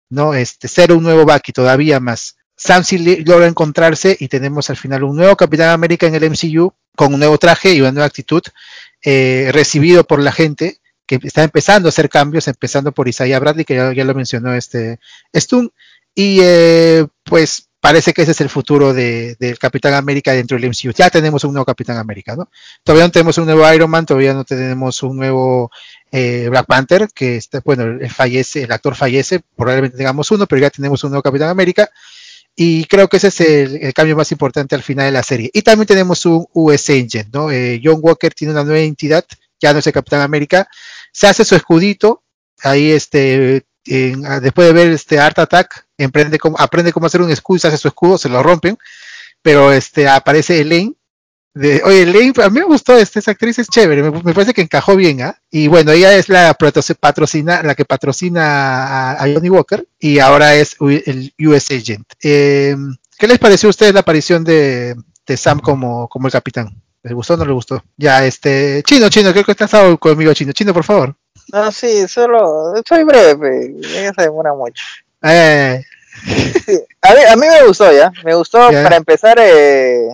¿no? 0.09 0.35
Este 0.35 0.67
ser 0.67 0.93
un 0.93 1.03
nuevo 1.03 1.25
Bucky 1.25 1.51
todavía 1.51 1.99
más. 1.99 2.37
Sam 2.55 2.83
sí 2.83 3.23
logra 3.25 3.47
encontrarse 3.47 4.15
y 4.19 4.27
tenemos 4.27 4.69
al 4.69 4.77
final 4.77 5.03
un 5.03 5.17
nuevo 5.17 5.35
Capitán 5.35 5.69
América 5.69 6.05
en 6.05 6.15
el 6.15 6.29
MCU 6.29 6.73
con 6.95 7.13
un 7.13 7.19
nuevo 7.19 7.37
traje 7.37 7.73
y 7.73 7.81
una 7.81 7.91
nueva 7.91 8.05
actitud 8.05 8.43
eh, 9.03 9.49
recibido 9.51 10.03
por 10.03 10.21
la 10.21 10.31
gente 10.31 10.79
que 11.07 11.19
está 11.23 11.43
empezando 11.43 11.87
a 11.87 11.89
hacer 11.89 12.09
cambios, 12.09 12.47
empezando 12.47 12.91
por 12.91 13.07
Isaiah 13.07 13.39
Bradley, 13.39 13.65
que 13.65 13.75
ya, 13.75 14.05
lo 14.05 14.13
mencionó 14.13 14.53
este 14.53 14.99
Stun, 15.33 15.71
y 16.13 16.39
eh, 16.43 17.07
pues 17.23 17.68
parece 17.79 18.13
que 18.13 18.23
ese 18.23 18.31
es 18.31 18.41
el 18.41 18.49
futuro 18.49 18.93
de, 18.93 19.35
del 19.39 19.57
Capitán 19.57 19.93
América 19.93 20.33
dentro 20.33 20.57
del 20.57 20.69
MCU. 20.69 20.91
Ya 20.91 21.09
tenemos 21.09 21.43
un 21.43 21.53
nuevo 21.53 21.65
Capitán 21.65 21.97
América, 21.97 22.35
¿no? 22.35 22.49
Todavía 22.83 23.05
no 23.05 23.11
tenemos 23.11 23.37
un 23.37 23.45
nuevo 23.45 23.73
Iron 23.73 23.89
Man, 23.89 24.05
todavía 24.05 24.33
no 24.33 24.43
tenemos 24.43 25.01
un 25.03 25.17
nuevo 25.17 25.71
eh, 26.11 26.47
Black 26.49 26.65
Panther, 26.65 27.07
que 27.13 27.37
está, 27.37 27.61
bueno, 27.63 27.97
fallece, 28.09 28.63
el 28.63 28.71
actor 28.71 28.95
fallece, 28.95 29.41
probablemente 29.55 29.97
tengamos 29.97 30.29
uno, 30.31 30.45
pero 30.45 30.61
ya 30.61 30.69
tenemos 30.69 31.03
un 31.03 31.11
nuevo 31.11 31.23
Capitán 31.23 31.49
América. 31.49 31.89
Y 32.55 32.83
creo 32.85 33.07
que 33.07 33.17
ese 33.17 33.29
es 33.29 33.39
el, 33.39 33.93
cambio 33.93 34.17
más 34.17 34.31
importante 34.33 34.75
al 34.75 34.83
final 34.83 35.05
de 35.05 35.11
la 35.11 35.23
serie. 35.23 35.49
Y 35.53 35.61
también 35.61 35.87
tenemos 35.87 36.25
un 36.25 36.45
US 36.53 36.89
Agent, 36.89 37.33
¿no? 37.33 37.49
Eh, 37.51 37.79
John 37.81 37.99
Walker 38.01 38.33
tiene 38.33 38.53
una 38.53 38.65
nueva 38.65 38.79
entidad, 38.79 39.25
ya 39.61 39.71
no 39.71 39.79
es 39.79 39.87
el 39.87 39.93
Capitán 39.93 40.21
América, 40.21 40.67
se 41.13 41.27
hace 41.27 41.45
su 41.45 41.55
escudito, 41.55 42.23
ahí 42.61 42.91
este, 42.91 43.65
después 43.85 44.67
de 44.67 44.73
ver 44.73 44.91
este 44.91 45.19
Art 45.19 45.39
Attack, 45.39 45.88
emprende 45.99 46.39
cómo, 46.39 46.59
aprende 46.59 46.93
cómo 46.93 47.05
hacer 47.05 47.21
un 47.21 47.29
escudo, 47.29 47.59
se 47.59 47.67
hace 47.67 47.77
su 47.77 47.87
escudo, 47.87 48.17
se 48.17 48.29
lo 48.29 48.41
rompen, 48.41 48.77
pero 49.41 49.71
este 49.71 50.07
aparece 50.07 50.61
Elaine. 50.61 50.95
De, 51.53 51.81
oye, 51.83 52.03
Elaine, 52.03 52.33
a 52.41 52.49
mí 52.49 52.59
me 52.59 52.65
gustó, 52.65 52.95
este, 52.97 53.19
esa 53.19 53.31
actriz 53.31 53.59
es 53.59 53.67
chévere, 53.67 54.03
me, 54.03 54.33
parece 54.33 54.53
que 54.53 54.61
encajó 54.61 54.95
bien, 54.95 55.21
¿ah? 55.21 55.41
Y 55.49 55.67
bueno, 55.67 55.91
ella 55.91 56.15
es 56.15 56.29
la 56.29 56.55
patrocina, 56.99 57.63
la 57.63 57.75
que 57.75 57.85
patrocina 57.85 59.11
a 59.11 59.21
Johnny 59.33 59.49
Walker, 59.49 59.85
y 59.99 60.19
ahora 60.19 60.55
es 60.55 60.77
el 60.79 61.33
US 61.39 61.71
Agent. 61.71 62.05
Eh, 62.23 62.75
¿Qué 63.17 63.27
les 63.27 63.39
pareció 63.39 63.67
a 63.67 63.71
ustedes 63.71 63.93
la 63.93 63.99
aparición 63.99 64.45
de, 64.45 64.95
Sam 65.35 65.59
como, 65.59 66.07
como 66.07 66.27
el 66.27 66.31
capitán? 66.31 66.81
¿Les 67.03 67.13
gustó 67.13 67.33
o 67.33 67.37
no 67.37 67.45
les 67.45 67.53
gustó? 67.53 67.83
Ya, 67.97 68.25
este, 68.25 68.81
Chino, 68.83 69.09
Chino, 69.09 69.31
creo 69.31 69.43
que 69.43 69.51
estás 69.51 69.71
conmigo, 69.99 70.33
Chino. 70.33 70.53
Chino, 70.53 70.73
por 70.73 70.85
favor. 70.85 71.15
No, 71.51 71.71
sí, 71.71 72.07
solo, 72.07 72.73
soy 72.87 73.03
breve, 73.03 73.75
ella 73.83 74.13
se 74.15 74.21
demora 74.21 74.53
mucho. 74.53 74.83
Eh. 75.23 75.83
a, 77.01 77.13
mí, 77.13 77.21
a 77.29 77.35
mí 77.35 77.47
me 77.47 77.67
gustó 77.67 77.91
ya, 77.91 78.11
me 78.23 78.35
gustó 78.35 78.57
para 78.67 78.95
empezar 78.95 79.37
eh, 79.39 80.09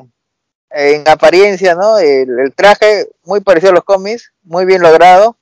en 0.70 1.08
apariencia, 1.08 1.76
¿no? 1.76 1.98
El, 1.98 2.40
el, 2.40 2.54
traje 2.54 3.08
muy 3.24 3.42
parecido 3.42 3.72
a 3.72 3.76
los 3.76 3.84
cómics, 3.84 4.32
muy 4.44 4.66
bien 4.66 4.82
logrado 4.82 5.38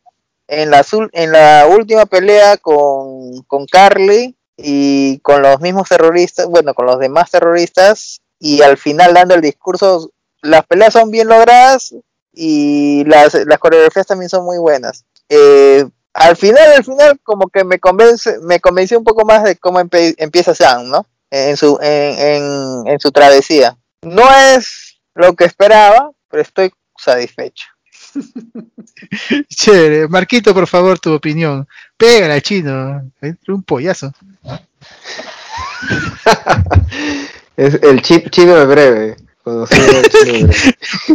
en 0.47 0.71
la, 0.71 0.85
en 1.11 1.31
la 1.31 1.67
última 1.67 2.05
pelea 2.05 2.57
con, 2.57 3.41
con 3.43 3.65
Carly 3.65 4.35
y 4.57 5.19
con 5.19 5.41
los 5.41 5.59
mismos 5.61 5.89
terroristas, 5.89 6.45
bueno, 6.47 6.73
con 6.73 6.85
los 6.85 6.99
demás 6.99 7.31
terroristas, 7.31 8.21
y 8.39 8.61
al 8.61 8.77
final 8.77 9.13
dando 9.13 9.35
el 9.35 9.41
discurso, 9.41 10.11
las 10.41 10.65
peleas 10.65 10.93
son 10.93 11.09
bien 11.11 11.27
logradas 11.27 11.95
y 12.31 13.03
las, 13.05 13.33
las 13.33 13.59
coreografías 13.59 14.07
también 14.07 14.29
son 14.29 14.45
muy 14.45 14.57
buenas. 14.57 15.05
Eh, 15.29 15.85
al 16.13 16.37
final, 16.37 16.73
al 16.77 16.83
final, 16.83 17.19
como 17.23 17.49
que 17.49 17.63
me 17.63 17.79
convence, 17.79 18.39
me 18.41 18.59
convenció 18.59 18.97
un 18.97 19.03
poco 19.03 19.25
más 19.25 19.43
de 19.43 19.57
cómo 19.57 19.79
empieza 19.79 20.55
Sam, 20.55 20.89
¿no? 20.89 21.05
En 21.31 21.57
su, 21.57 21.79
en, 21.81 22.87
en 22.87 22.99
su 22.99 23.11
travesía. 23.11 23.75
No 24.03 24.23
es 24.31 24.99
lo 25.15 25.35
que 25.35 25.45
esperaba, 25.45 26.11
pero 26.29 26.43
estoy 26.43 26.71
satisfecho. 26.97 27.65
Chévere. 29.49 30.07
Marquito, 30.07 30.53
por 30.53 30.67
favor, 30.67 30.99
tu 30.99 31.13
opinión. 31.13 31.67
Pégala, 31.97 32.39
chino. 32.41 33.11
Un 33.47 33.63
pollazo. 33.63 34.13
es 37.57 37.75
el 37.81 38.01
chip 38.01 38.29
chino 38.31 38.55
de 38.55 38.65
breve. 38.65 39.15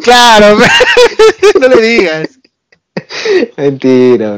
claro, 0.02 0.58
no 1.60 1.68
le 1.68 1.80
digas. 1.80 2.28
Mentira. 3.56 4.36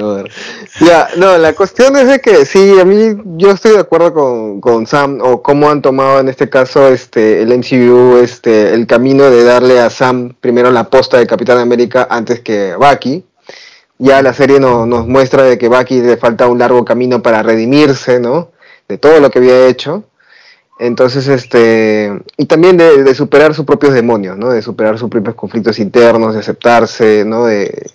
Ya, 0.80 1.08
no, 1.16 1.36
la 1.38 1.52
cuestión 1.54 1.96
es 1.96 2.06
de 2.06 2.20
que 2.20 2.44
sí, 2.44 2.78
a 2.78 2.84
mí 2.84 3.16
yo 3.36 3.50
estoy 3.50 3.72
de 3.72 3.80
acuerdo 3.80 4.12
con, 4.14 4.60
con, 4.60 4.86
Sam 4.86 5.18
o 5.22 5.42
cómo 5.42 5.68
han 5.68 5.82
tomado 5.82 6.20
en 6.20 6.28
este 6.28 6.48
caso 6.48 6.88
este 6.88 7.42
el 7.42 7.56
MCU 7.58 8.18
este 8.22 8.74
el 8.74 8.86
camino 8.86 9.24
de 9.24 9.44
darle 9.44 9.80
a 9.80 9.90
Sam 9.90 10.34
primero 10.40 10.70
la 10.70 10.88
posta 10.88 11.18
de 11.18 11.26
Capitán 11.26 11.58
América 11.58 12.06
antes 12.10 12.40
que 12.40 12.74
Bucky. 12.76 13.24
Ya 13.98 14.22
la 14.22 14.32
serie 14.32 14.60
nos 14.60 15.06
muestra 15.06 15.42
de 15.42 15.58
que 15.58 15.68
Bucky 15.68 16.00
le 16.00 16.16
falta 16.16 16.48
un 16.48 16.58
largo 16.58 16.84
camino 16.84 17.22
para 17.22 17.42
redimirse, 17.42 18.18
¿no? 18.18 18.50
De 18.88 18.96
todo 18.96 19.20
lo 19.20 19.30
que 19.30 19.40
había 19.40 19.66
hecho. 19.66 20.04
Entonces, 20.78 21.28
este, 21.28 22.10
y 22.38 22.46
también 22.46 22.78
de, 22.78 23.02
de 23.02 23.14
superar 23.14 23.52
sus 23.52 23.66
propios 23.66 23.92
demonios, 23.92 24.38
¿no? 24.38 24.48
De 24.48 24.62
superar 24.62 24.98
sus 24.98 25.10
propios 25.10 25.34
conflictos 25.34 25.78
internos, 25.78 26.32
de 26.32 26.40
aceptarse, 26.40 27.24
¿no? 27.26 27.44
De, 27.44 27.90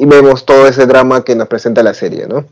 y 0.00 0.06
vemos 0.06 0.46
todo 0.46 0.66
ese 0.66 0.86
drama 0.86 1.22
que 1.22 1.36
nos 1.36 1.46
presenta 1.46 1.82
la 1.82 1.92
serie, 1.92 2.26
¿no? 2.26 2.46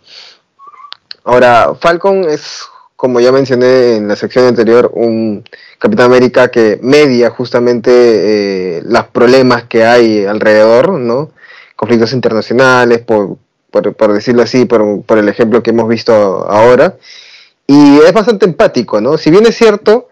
Ahora, 1.25 1.75
Falcon 1.81 2.29
es, 2.29 2.61
como 2.95 3.21
ya 3.21 3.33
mencioné 3.33 3.97
en 3.97 4.07
la 4.07 4.17
sección 4.17 4.45
anterior, 4.45 4.91
un 4.93 5.43
Capitán 5.79 6.07
América 6.07 6.51
que 6.51 6.79
media 6.83 7.31
justamente 7.31 7.91
eh, 7.91 8.83
los 8.85 9.07
problemas 9.07 9.65
que 9.65 9.83
hay 9.83 10.27
alrededor, 10.27 10.91
¿no? 10.91 11.31
Conflictos 11.75 12.13
internacionales, 12.13 13.01
por, 13.01 13.39
decirlo 14.13 14.43
así, 14.43 14.67
por, 14.67 15.03
por, 15.05 15.17
el 15.17 15.31
ejemplo 15.31 15.63
que 15.63 15.71
hemos 15.71 15.89
visto 15.89 16.13
ahora. 16.13 16.97
Y 17.67 17.99
es 18.01 18.13
bastante 18.13 18.45
empático, 18.45 19.01
¿no? 19.01 19.17
Si 19.17 19.31
bien 19.31 19.47
es 19.47 19.57
cierto, 19.57 20.09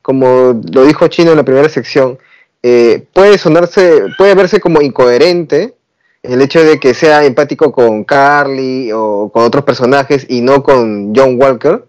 como 0.00 0.60
lo 0.72 0.84
dijo 0.84 1.06
Chino 1.06 1.30
en 1.30 1.36
la 1.36 1.44
primera 1.44 1.68
sección, 1.68 2.18
eh, 2.60 3.04
puede 3.12 3.38
sonarse, 3.38 4.06
puede 4.18 4.34
verse 4.34 4.58
como 4.58 4.82
incoherente, 4.82 5.76
el 6.22 6.40
hecho 6.40 6.62
de 6.62 6.78
que 6.78 6.94
sea 6.94 7.24
empático 7.24 7.72
con 7.72 8.04
Carly 8.04 8.90
o 8.92 9.30
con 9.32 9.44
otros 9.44 9.64
personajes 9.64 10.26
y 10.28 10.40
no 10.40 10.62
con 10.62 11.12
John 11.14 11.36
Walker, 11.40 11.84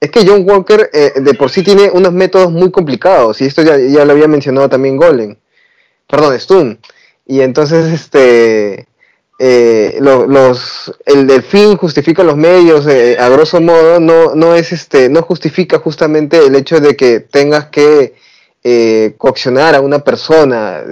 es 0.00 0.10
que 0.10 0.26
John 0.26 0.48
Walker 0.48 0.90
eh, 0.92 1.12
de 1.16 1.34
por 1.34 1.50
sí 1.50 1.62
tiene 1.62 1.90
unos 1.90 2.12
métodos 2.12 2.52
muy 2.52 2.70
complicados, 2.70 3.40
y 3.40 3.46
esto 3.46 3.62
ya, 3.62 3.78
ya 3.78 4.04
lo 4.04 4.12
había 4.12 4.28
mencionado 4.28 4.68
también 4.68 4.96
Golem, 4.96 5.36
perdón, 6.06 6.38
Stun. 6.38 6.78
Y 7.26 7.40
entonces, 7.40 7.90
este, 7.90 8.86
eh, 9.38 9.98
los, 10.00 10.94
el, 11.06 11.26
del 11.26 11.42
fin 11.42 11.76
justifica 11.76 12.22
los 12.22 12.36
medios, 12.36 12.86
eh, 12.86 13.16
a 13.18 13.28
grosso 13.30 13.60
modo, 13.60 13.98
no, 13.98 14.34
no 14.34 14.54
es 14.54 14.72
este, 14.72 15.08
no 15.08 15.22
justifica 15.22 15.78
justamente 15.78 16.38
el 16.38 16.54
hecho 16.54 16.80
de 16.80 16.96
que 16.96 17.20
tengas 17.20 17.66
que 17.66 18.14
eh, 18.66 19.14
coaccionar 19.18 19.74
a 19.74 19.82
una 19.82 19.98
persona, 19.98 20.82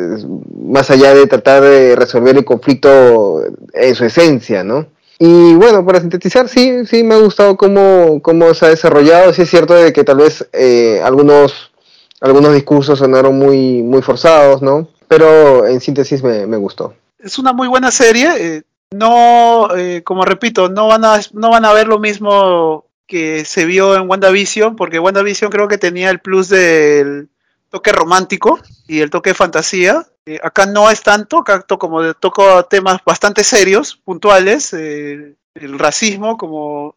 más 0.62 0.90
allá 0.90 1.14
de 1.14 1.26
tratar 1.26 1.62
de 1.62 1.96
resolver 1.96 2.36
el 2.36 2.44
conflicto 2.44 3.42
en 3.72 3.94
su 3.94 4.04
esencia, 4.04 4.62
¿no? 4.62 4.88
Y 5.18 5.54
bueno, 5.54 5.82
para 5.86 6.00
sintetizar, 6.00 6.50
sí, 6.50 6.84
sí 6.84 7.02
me 7.02 7.14
ha 7.14 7.18
gustado 7.18 7.56
cómo, 7.56 8.20
cómo 8.20 8.52
se 8.52 8.66
ha 8.66 8.68
desarrollado. 8.68 9.32
Sí 9.32 9.42
es 9.42 9.48
cierto 9.48 9.72
de 9.72 9.90
que 9.94 10.04
tal 10.04 10.18
vez 10.18 10.46
eh, 10.52 11.00
algunos, 11.02 11.72
algunos 12.20 12.52
discursos 12.52 12.98
sonaron 12.98 13.38
muy, 13.38 13.82
muy 13.82 14.02
forzados, 14.02 14.60
¿no? 14.60 14.88
Pero 15.08 15.66
en 15.66 15.80
síntesis 15.80 16.22
me, 16.22 16.46
me 16.46 16.58
gustó. 16.58 16.94
Es 17.18 17.38
una 17.38 17.54
muy 17.54 17.68
buena 17.68 17.90
serie. 17.90 18.28
Eh, 18.36 18.62
no, 18.90 19.68
como 20.04 20.26
repito, 20.26 20.68
no 20.68 20.88
van, 20.88 21.06
a, 21.06 21.20
no 21.32 21.48
van 21.48 21.64
a 21.64 21.72
ver 21.72 21.88
lo 21.88 21.98
mismo 21.98 22.84
que 23.06 23.46
se 23.46 23.64
vio 23.64 23.96
en 23.96 24.10
WandaVision, 24.10 24.76
porque 24.76 24.98
WandaVision 24.98 25.50
creo 25.50 25.68
que 25.68 25.78
tenía 25.78 26.10
el 26.10 26.20
plus 26.20 26.50
del 26.50 27.28
toque 27.72 27.90
romántico 27.90 28.60
y 28.86 29.00
el 29.00 29.10
toque 29.10 29.30
de 29.30 29.34
fantasía. 29.34 30.06
Eh, 30.26 30.38
acá 30.42 30.66
no 30.66 30.90
es 30.90 31.02
tanto, 31.02 31.38
acá 31.38 31.62
como 31.62 32.14
toco 32.14 32.64
temas 32.66 33.00
bastante 33.04 33.42
serios, 33.42 33.96
puntuales, 33.96 34.72
eh, 34.74 35.34
el 35.54 35.78
racismo, 35.78 36.36
como, 36.36 36.94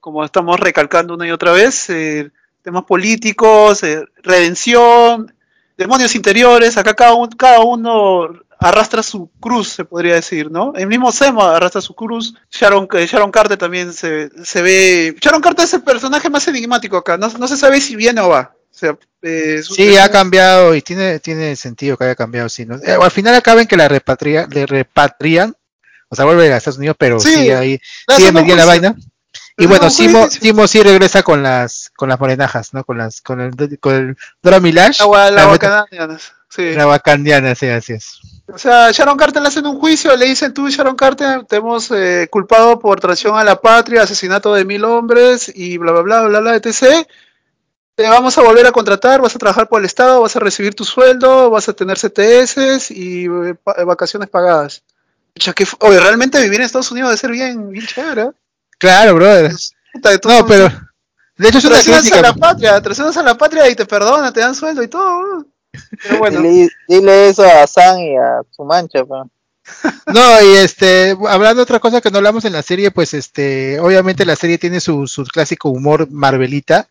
como, 0.00 0.24
estamos 0.24 0.60
recalcando 0.60 1.14
una 1.14 1.26
y 1.26 1.30
otra 1.30 1.52
vez, 1.52 1.90
eh, 1.90 2.30
temas 2.62 2.84
políticos, 2.84 3.80
redención, 4.22 5.34
demonios 5.76 6.14
interiores, 6.14 6.76
acá 6.76 6.94
cada, 6.94 7.14
cada 7.36 7.60
uno 7.60 8.28
arrastra 8.60 9.02
su 9.02 9.30
cruz, 9.40 9.70
se 9.70 9.84
podría 9.84 10.14
decir, 10.14 10.50
¿no? 10.50 10.72
El 10.76 10.86
mismo 10.86 11.12
Sema 11.12 11.56
arrastra 11.56 11.80
su 11.80 11.94
cruz, 11.94 12.34
Sharon, 12.50 12.88
Sharon 12.88 13.32
Carter 13.32 13.58
también 13.58 13.92
se, 13.92 14.30
se 14.44 14.62
ve... 14.62 15.16
Sharon 15.20 15.40
Carter 15.40 15.64
es 15.64 15.74
el 15.74 15.82
personaje 15.82 16.30
más 16.30 16.46
enigmático 16.46 16.96
acá, 16.96 17.16
no, 17.16 17.28
no 17.28 17.48
se 17.48 17.56
sabe 17.56 17.80
si 17.80 17.96
viene 17.96 18.20
o 18.20 18.28
va 18.28 18.54
sea, 18.76 18.98
eh, 19.22 19.62
Sí, 19.62 19.96
ha 19.96 20.10
cambiado 20.10 20.74
y 20.74 20.82
tiene, 20.82 21.18
tiene 21.20 21.56
sentido 21.56 21.96
que 21.96 22.04
haya 22.04 22.14
cambiado. 22.14 22.48
Sí, 22.48 22.66
¿no? 22.66 22.76
Eh, 22.76 22.98
al 23.00 23.10
final 23.10 23.34
acaban 23.34 23.66
que 23.66 23.76
la 23.76 23.88
repatria, 23.88 24.46
le 24.50 24.66
repatrian, 24.66 25.54
o 26.08 26.16
sea, 26.16 26.24
vuelve 26.24 26.52
a 26.52 26.56
Estados 26.56 26.78
Unidos, 26.78 26.96
pero 26.98 27.20
Sí, 27.20 27.34
sigue 27.34 27.54
ahí, 27.54 27.80
le 28.08 28.16
sigue 28.16 28.28
un 28.28 28.34
metida 28.34 28.56
la 28.56 28.64
vaina. 28.64 28.96
Y 29.56 29.66
bueno, 29.66 29.88
Simo. 29.88 30.28
Simo 30.30 30.66
sí 30.66 30.82
regresa 30.82 31.22
con 31.22 31.42
las, 31.42 31.92
con 31.96 32.08
las 32.08 32.18
morenajas, 32.18 32.74
¿no? 32.74 32.82
Con 32.84 32.98
las, 32.98 33.20
con 33.20 33.40
el, 33.40 33.78
con 33.78 33.94
el 33.94 34.16
Dora 34.42 34.58
Milash, 34.58 35.00
La, 35.00 35.30
la 35.30 35.86
la 35.90 36.18
sí. 36.48 36.72
la 36.72 36.88
wakandiana, 36.88 37.54
sí, 37.54 37.68
así 37.68 37.92
es. 37.92 38.18
O 38.52 38.58
sea, 38.58 38.90
Sharon 38.90 39.16
Carter 39.16 39.40
le 39.40 39.48
hacen 39.48 39.66
un 39.66 39.78
juicio, 39.78 40.14
le 40.16 40.26
dicen 40.26 40.52
tú, 40.52 40.68
Sharon 40.68 40.96
Carter, 40.96 41.44
te 41.44 41.56
hemos 41.56 41.90
eh, 41.92 42.28
culpado 42.30 42.78
por 42.78 43.00
traición 43.00 43.38
a 43.38 43.44
la 43.44 43.60
patria, 43.60 44.02
asesinato 44.02 44.52
de 44.52 44.64
mil 44.64 44.84
hombres 44.84 45.50
y 45.54 45.78
bla, 45.78 45.92
bla, 45.92 46.02
bla, 46.02 46.22
bla, 46.22 46.40
bla, 46.40 46.56
etc. 46.56 47.06
Te 47.94 48.02
vamos 48.08 48.36
a 48.38 48.42
volver 48.42 48.66
a 48.66 48.72
contratar, 48.72 49.20
vas 49.20 49.36
a 49.36 49.38
trabajar 49.38 49.68
por 49.68 49.80
el 49.80 49.86
Estado, 49.86 50.20
vas 50.20 50.34
a 50.34 50.40
recibir 50.40 50.74
tu 50.74 50.84
sueldo, 50.84 51.50
vas 51.50 51.68
a 51.68 51.72
tener 51.74 51.96
CTS 51.96 52.90
y 52.90 53.26
eh, 53.26 53.54
eh, 53.76 53.84
vacaciones 53.84 54.28
pagadas. 54.28 54.82
Pucha, 55.32 55.52
que 55.52 55.64
Oye, 55.80 56.00
realmente 56.00 56.40
vivir 56.42 56.60
en 56.60 56.66
Estados 56.66 56.90
Unidos 56.90 57.10
debe 57.10 57.18
ser 57.18 57.30
bien, 57.30 57.70
bien 57.70 57.86
chévere. 57.86 58.22
¿eh? 58.22 58.30
Claro, 58.78 59.14
brother. 59.14 59.52
Puta, 59.92 60.10
No, 60.24 60.44
pero, 60.46 60.68
de 61.36 61.48
hecho 61.48 61.58
es 61.58 61.64
una 61.64 61.74
traicionas 61.74 62.00
a 62.06 62.10
crítica. 62.10 62.22
la 62.22 62.34
patria, 62.34 62.80
traicionas 62.82 63.16
a 63.16 63.22
la 63.22 63.36
patria 63.36 63.68
y 63.68 63.76
te 63.76 63.86
perdonan, 63.86 64.32
te 64.32 64.40
dan 64.40 64.54
sueldo 64.54 64.82
y 64.82 64.88
todo. 64.88 65.46
Pero 66.02 66.18
bueno. 66.18 66.40
Dile, 66.40 66.68
dile 66.88 67.28
eso 67.28 67.44
a 67.44 67.66
San 67.66 67.98
y 68.00 68.16
a 68.16 68.42
su 68.50 68.64
mancha, 68.64 69.04
pa. 69.04 69.24
No, 70.12 70.42
y 70.42 70.56
este, 70.56 71.16
hablando 71.28 71.56
de 71.56 71.62
otra 71.62 71.80
cosa 71.80 72.00
que 72.00 72.10
no 72.10 72.18
hablamos 72.18 72.44
en 72.44 72.52
la 72.52 72.62
serie, 72.62 72.90
pues 72.90 73.14
este, 73.14 73.80
obviamente 73.80 74.24
la 74.26 74.36
serie 74.36 74.58
tiene 74.58 74.80
su, 74.80 75.06
su 75.06 75.24
clásico 75.24 75.70
humor 75.70 76.08
Marvelita, 76.10 76.88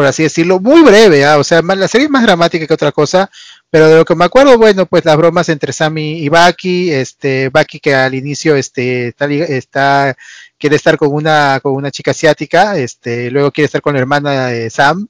por 0.00 0.06
así 0.06 0.22
decirlo, 0.22 0.60
muy 0.60 0.80
breve, 0.80 1.26
¿ah? 1.26 1.36
o 1.36 1.44
sea, 1.44 1.60
la 1.60 1.86
serie 1.86 2.06
es 2.06 2.10
más 2.10 2.22
dramática 2.22 2.66
que 2.66 2.72
otra 2.72 2.90
cosa, 2.90 3.30
pero 3.68 3.86
de 3.86 3.96
lo 3.96 4.06
que 4.06 4.14
me 4.14 4.24
acuerdo, 4.24 4.56
bueno, 4.56 4.86
pues 4.86 5.04
las 5.04 5.14
bromas 5.18 5.50
entre 5.50 5.74
Sammy 5.74 6.24
y 6.24 6.30
Bucky, 6.30 6.90
este, 6.90 7.50
Bucky 7.50 7.80
que 7.80 7.94
al 7.94 8.14
inicio, 8.14 8.56
este, 8.56 9.14
está, 9.18 10.16
quiere 10.56 10.76
estar 10.76 10.96
con 10.96 11.12
una, 11.12 11.60
con 11.62 11.74
una 11.74 11.90
chica 11.90 12.12
asiática, 12.12 12.78
este, 12.78 13.30
luego 13.30 13.50
quiere 13.50 13.66
estar 13.66 13.82
con 13.82 13.92
la 13.92 14.00
hermana 14.00 14.46
de 14.46 14.70
Sam, 14.70 15.06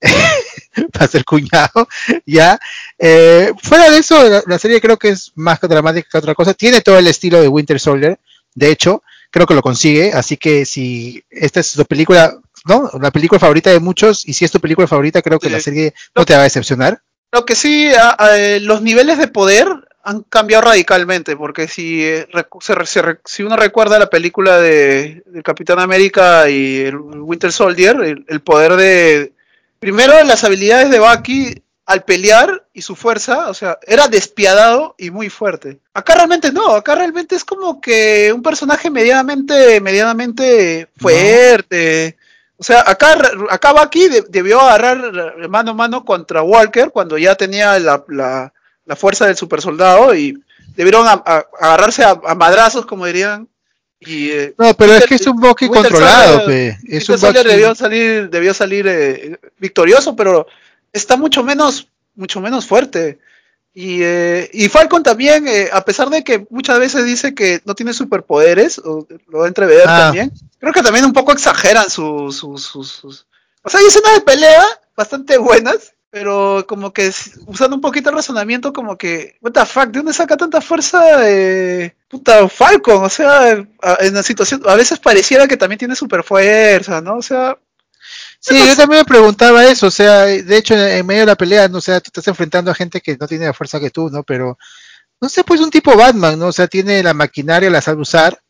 para 0.92 1.06
ser 1.06 1.24
cuñado, 1.24 1.86
ya. 2.26 2.58
Eh, 2.98 3.52
fuera 3.62 3.88
de 3.88 3.98
eso, 3.98 4.42
la, 4.44 4.58
serie 4.58 4.80
creo 4.80 4.96
que 4.96 5.10
es 5.10 5.30
más 5.36 5.60
dramática 5.60 6.08
que 6.10 6.18
otra 6.18 6.34
cosa. 6.34 6.54
Tiene 6.54 6.80
todo 6.80 6.98
el 6.98 7.06
estilo 7.06 7.40
de 7.40 7.46
Winter 7.46 7.78
Soldier, 7.78 8.18
de 8.56 8.72
hecho, 8.72 9.04
creo 9.30 9.46
que 9.46 9.54
lo 9.54 9.62
consigue. 9.62 10.12
Así 10.12 10.36
que 10.36 10.64
si 10.64 11.22
esta 11.30 11.60
es 11.60 11.70
tu 11.70 11.84
película, 11.84 12.36
¿no? 12.66 12.90
La 13.00 13.10
película 13.10 13.38
favorita 13.38 13.70
de 13.70 13.80
muchos, 13.80 14.26
y 14.26 14.32
si 14.34 14.44
es 14.44 14.50
tu 14.50 14.60
película 14.60 14.86
favorita, 14.86 15.22
creo 15.22 15.38
que 15.38 15.48
Sí. 15.48 15.52
la 15.52 15.60
serie 15.60 15.94
no 16.14 16.24
te 16.24 16.34
va 16.34 16.40
a 16.40 16.44
decepcionar. 16.44 17.00
Lo 17.32 17.44
que 17.44 17.54
sí, 17.54 17.88
a- 17.94 18.16
a- 18.18 18.38
eh, 18.38 18.60
los 18.60 18.80
niveles 18.82 19.18
de 19.18 19.28
poder 19.28 19.68
han 20.04 20.22
cambiado 20.22 20.64
radicalmente, 20.64 21.36
porque 21.36 21.68
si, 21.68 22.02
eh, 22.02 22.26
se 22.60 22.74
si 23.26 23.42
uno 23.42 23.56
recuerda 23.56 23.98
la 23.98 24.08
película 24.08 24.58
de, 24.58 25.22
del 25.26 25.42
Capitán 25.42 25.78
América 25.80 26.48
y 26.48 26.80
el 26.80 26.96
Winter 26.96 27.52
Soldier, 27.52 27.96
el, 28.00 28.24
el 28.28 28.40
poder 28.40 28.76
de... 28.76 29.32
Primero, 29.80 30.14
las 30.24 30.42
habilidades 30.44 30.90
de 30.90 30.98
Bucky 30.98 31.62
al 31.86 32.04
pelear 32.04 32.66
y 32.74 32.82
su 32.82 32.96
fuerza, 32.96 33.48
o 33.48 33.54
sea, 33.54 33.78
era 33.86 34.08
despiadado 34.08 34.94
y 34.98 35.10
muy 35.10 35.30
fuerte. 35.30 35.78
Acá 35.94 36.14
realmente 36.16 36.52
no, 36.52 36.74
acá 36.74 36.94
realmente 36.94 37.34
es 37.34 37.44
como 37.44 37.80
que 37.80 38.30
un 38.34 38.42
personaje 38.42 38.90
medianamente, 38.90 39.80
medianamente 39.80 40.88
fuerte. 40.98 42.17
O 42.60 42.64
sea, 42.64 42.82
acá, 42.86 43.16
acá 43.50 43.72
Bucky 43.72 44.08
de- 44.08 44.24
debió 44.28 44.60
agarrar 44.60 45.48
mano 45.48 45.70
a 45.70 45.74
mano 45.74 46.04
contra 46.04 46.42
Walker 46.42 46.90
cuando 46.90 47.16
ya 47.16 47.34
tenía 47.36 47.78
la, 47.78 48.04
la, 48.08 48.52
la 48.84 48.96
fuerza 48.96 49.26
del 49.26 49.36
super 49.36 49.60
soldado 49.62 50.14
y 50.14 50.36
debieron 50.74 51.06
a- 51.06 51.22
a- 51.24 51.46
agarrarse 51.60 52.02
a, 52.02 52.20
a 52.26 52.34
madrazos, 52.34 52.84
como 52.84 53.06
dirían. 53.06 53.48
Y, 54.00 54.30
eh, 54.30 54.54
No, 54.58 54.74
pero 54.74 54.92
es 54.92 55.00
Winter- 55.02 55.08
que 55.08 55.14
es 55.16 55.26
un 55.26 55.36
Bucky 55.40 55.66
Winter 55.66 55.90
controlado, 55.92 56.46
pe. 56.46 56.78
Es 56.88 57.08
un 57.08 57.14
Bucky- 57.20 57.48
debió 57.48 57.74
salir, 57.74 58.28
debió 58.30 58.54
salir 58.54 58.86
eh, 58.88 59.38
victorioso, 59.58 60.14
pero 60.16 60.46
está 60.92 61.16
mucho 61.16 61.42
menos, 61.44 61.88
mucho 62.16 62.40
menos 62.40 62.66
fuerte. 62.66 63.18
Y, 63.80 64.00
eh, 64.02 64.50
y 64.52 64.68
Falcon 64.68 65.04
también, 65.04 65.46
eh, 65.46 65.68
a 65.72 65.84
pesar 65.84 66.10
de 66.10 66.24
que 66.24 66.44
muchas 66.50 66.80
veces 66.80 67.04
dice 67.04 67.32
que 67.32 67.60
no 67.64 67.76
tiene 67.76 67.92
superpoderes, 67.92 68.78
o 68.80 69.06
lo 69.28 69.46
entrever 69.46 69.82
Ah. 69.86 69.98
también, 70.06 70.32
creo 70.58 70.72
que 70.72 70.82
también 70.82 71.04
un 71.04 71.12
poco 71.12 71.30
exageran 71.30 71.88
sus, 71.88 72.36
sus, 72.36 72.60
sus, 72.64 72.90
sus- 72.90 73.26
O 73.62 73.70
sea, 73.70 73.78
hay 73.78 73.86
escenas 73.86 74.14
de 74.14 74.20
pelea 74.22 74.64
bastante 74.96 75.38
buenas, 75.38 75.92
pero 76.10 76.64
como 76.66 76.92
que 76.92 77.12
usando 77.46 77.76
un 77.76 77.80
poquito 77.80 78.10
el 78.10 78.16
razonamiento, 78.16 78.72
como 78.72 78.98
que, 78.98 79.36
what 79.42 79.52
the 79.52 79.64
fuck, 79.64 79.84
¿de 79.90 79.98
dónde 80.00 80.12
saca 80.12 80.36
tanta 80.36 80.60
fuerza 80.60 81.00
eh, 81.28 81.94
puta 82.08 82.48
Falcon? 82.48 83.04
O 83.04 83.08
sea, 83.08 83.50
en 84.00 84.14
la 84.14 84.22
situación, 84.24 84.60
a 84.66 84.74
veces 84.74 84.98
pareciera 84.98 85.46
que 85.46 85.56
también 85.56 85.78
tiene 85.78 85.94
super 85.94 86.24
fuerza, 86.24 87.00
¿no? 87.00 87.18
O 87.18 87.22
sea, 87.22 87.56
Sí, 88.40 88.56
yo 88.56 88.76
también 88.76 89.00
me 89.00 89.04
preguntaba 89.04 89.66
eso, 89.66 89.88
o 89.88 89.90
sea, 89.90 90.22
de 90.24 90.56
hecho 90.56 90.74
en, 90.74 91.04
medio 91.04 91.22
de 91.22 91.26
la 91.26 91.36
pelea, 91.36 91.68
no 91.68 91.78
o 91.78 91.80
sea, 91.80 92.00
tú 92.00 92.08
estás 92.08 92.28
enfrentando 92.28 92.70
a 92.70 92.74
gente 92.74 93.00
que 93.00 93.16
no 93.16 93.26
tiene 93.26 93.46
la 93.46 93.52
fuerza 93.52 93.80
que 93.80 93.90
tú, 93.90 94.10
¿no? 94.10 94.22
Pero, 94.22 94.58
no 95.20 95.28
sé, 95.28 95.42
pues 95.42 95.60
un 95.60 95.70
tipo 95.70 95.96
Batman, 95.96 96.38
¿no? 96.38 96.46
O 96.46 96.52
sea, 96.52 96.68
tiene 96.68 97.02
la 97.02 97.14
maquinaria, 97.14 97.68
la 97.68 97.80
sabe 97.80 98.00
usar 98.00 98.40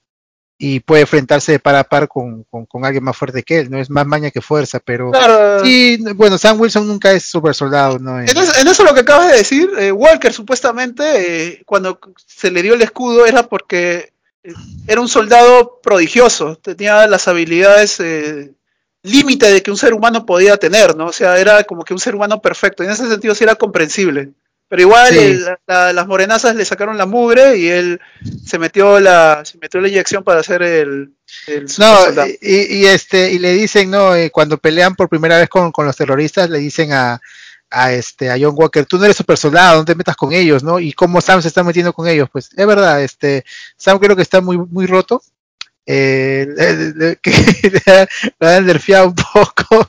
y 0.59 0.81
puede 0.81 1.03
enfrentarse 1.03 1.53
de 1.53 1.59
par 1.61 1.77
a 1.77 1.85
par 1.85 2.09
con, 2.09 2.43
con, 2.51 2.67
con 2.67 2.85
alguien 2.85 3.05
más 3.05 3.17
fuerte 3.17 3.45
que 3.45 3.61
él, 3.61 3.71
¿no? 3.71 3.79
Es 3.79 3.89
más 3.89 4.07
maña 4.07 4.33
que 4.33 4.41
fuerza, 4.41 4.81
pero... 4.81 5.13
claro, 5.13 5.65
Sí, 5.65 5.99
bueno, 6.17 6.37
Sam 6.37 6.61
Wilson 6.61 6.87
nunca 6.87 7.13
es 7.13 7.25
super 7.25 7.55
soldado, 7.55 7.99
¿no? 8.01 8.21
En 8.21 8.29
eso, 8.29 8.61
en 8.61 8.67
eso 8.67 8.85
lo 8.85 8.93
que 8.93 9.01
acabas 9.01 9.31
de 9.31 9.39
decir, 9.39 9.71
eh, 9.79 9.93
Walker 9.93 10.33
supuestamente 10.33 11.53
eh, 11.53 11.63
cuando 11.65 12.01
se 12.27 12.51
le 12.51 12.63
dio 12.63 12.75
el 12.75 12.83
escudo 12.83 13.25
era 13.25 13.45
porque 13.45 14.13
eh, 14.43 14.53
era 14.89 15.01
un 15.01 15.09
soldado 15.09 15.81
prodigioso, 15.81 16.57
tenía 16.57 17.07
las 17.07 17.29
habilidades 17.29 18.01
eh, 18.01 18.53
límite 19.03 19.51
de 19.51 19.63
que 19.63 19.71
un 19.71 19.77
ser 19.77 19.95
humano 19.95 20.27
podía 20.27 20.57
tener, 20.57 20.97
¿no? 20.97 21.07
O 21.07 21.13
sea, 21.13 21.39
era 21.39 21.65
como 21.65 21.85
que 21.85 21.95
un 21.95 22.01
ser 22.01 22.15
humano 22.15 22.41
perfecto, 22.43 22.83
y 22.83 22.87
en 22.87 22.93
ese 22.93 23.09
sentido 23.09 23.35
sí 23.35 23.45
era 23.45 23.55
comprensible. 23.55 24.31
Pero 24.71 24.83
igual 24.83 25.15
Sí. 25.15 25.19
el- 25.19 25.47
la- 25.67 25.93
las 25.95 26.07
morenazas 26.07 26.55
le 26.55 26.65
sacaron 26.65 26.99
la 26.99 27.07
mugre 27.07 27.57
y 27.57 27.69
él 27.69 28.01
se 28.45 28.59
metió 28.59 29.01
la, 29.01 29.43
se 29.47 29.57
metió 29.57 29.81
la 29.81 29.89
inyección 29.89 30.23
para 30.23 30.41
hacer 30.41 30.63
el, 30.63 31.13
el 31.47 31.67
No, 31.79 31.97
y, 32.43 32.77
y 32.77 32.85
este, 32.87 33.33
y 33.33 33.39
le 33.39 33.55
dicen, 33.55 33.91
no, 33.91 34.15
Eh, 34.15 34.31
cuando 34.31 34.59
pelean 34.59 34.95
por 34.95 35.09
primera 35.09 35.39
vez 35.39 35.49
con, 35.49 35.73
con 35.73 35.87
los 35.87 35.97
terroristas, 35.97 36.51
le 36.51 36.59
dicen 36.59 36.93
a, 36.93 37.19
a 37.71 37.93
este, 37.95 38.31
a 38.31 38.37
John 38.39 38.55
Walker, 38.57 38.85
tú 38.85 38.99
no 38.99 39.05
eres 39.07 39.17
super 39.17 39.39
soldado, 39.39 39.79
no 39.79 39.85
te 39.87 39.95
metas 39.95 40.17
con 40.17 40.35
ellos, 40.35 40.63
¿no? 40.63 40.79
Y 40.81 40.93
cómo 40.93 41.23
Sam 41.23 41.41
se 41.41 41.49
está 41.49 41.63
metiendo 41.63 41.95
con 41.95 42.07
ellos, 42.07 42.29
pues, 42.31 42.51
es 42.55 42.67
verdad, 42.67 43.03
este, 43.03 43.45
Sam 43.79 43.99
creo 43.99 44.17
que 44.17 44.23
está 44.23 44.43
muy, 44.43 44.59
muy 44.59 44.87
roto. 44.87 45.23
Eh, 45.91 47.17
que 47.23 47.31
le 48.41 48.47
han 48.47 48.67
nerfeado 48.67 49.09
un 49.09 49.15
poco. 49.15 49.89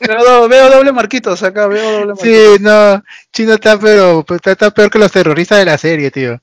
Veo, 0.00 0.24
do- 0.24 0.48
veo 0.48 0.70
doble 0.70 0.90
marquitos 0.92 1.42
acá, 1.42 1.66
veo 1.66 1.90
doble 1.92 2.06
marquitos. 2.14 2.56
sí, 2.56 2.62
no, 2.62 3.04
Chino 3.32 3.54
está 3.54 3.78
pero 3.78 4.24
está, 4.26 4.52
está 4.52 4.70
peor 4.70 4.90
que 4.90 4.98
los 4.98 5.12
terroristas 5.12 5.58
de 5.58 5.66
la 5.66 5.76
serie, 5.76 6.10
tío. 6.10 6.40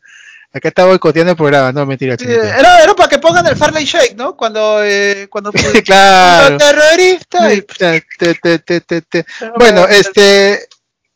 Acá 0.56 0.68
está 0.68 0.86
boicoteando 0.86 1.32
el 1.32 1.38
programa, 1.38 1.72
no, 1.72 1.84
mentira, 1.88 2.16
Sí, 2.16 2.26
era, 2.30 2.84
era 2.84 2.94
para 2.94 3.10
que 3.10 3.18
pongan 3.18 3.48
el 3.48 3.56
Farley 3.56 3.86
Shake, 3.86 4.16
¿no? 4.16 4.38
Cuando, 4.38 4.84
eh, 4.84 5.26
cuando 5.32 5.52
claro. 5.84 6.52
Los 6.52 6.64
terroristas. 6.64 7.54
y- 7.56 7.62
te- 7.64 8.60
te- 8.60 9.02
te- 9.02 9.26
Bueno, 9.58 9.88
este, 9.88 10.68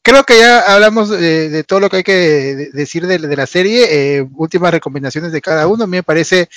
creo 0.08 0.24
que 0.24 0.40
ya 0.40 0.60
hablamos 0.62 1.10
de, 1.10 1.64
todo 1.64 1.80
lo 1.82 1.90
que 1.90 1.98
hay 1.98 2.04
que 2.04 2.14
de- 2.56 2.72
decir 2.72 3.06
de, 3.08 3.20
la 3.20 3.46
serie. 3.48 4.18
eh, 4.20 4.28
últimas 4.36 4.72
recomendaciones 4.72 5.32
de 5.32 5.42
cada 5.42 5.68
uno. 5.68 5.84
A 5.84 5.88
mí 5.88 5.98
me 5.98 6.04
parece, 6.04 6.50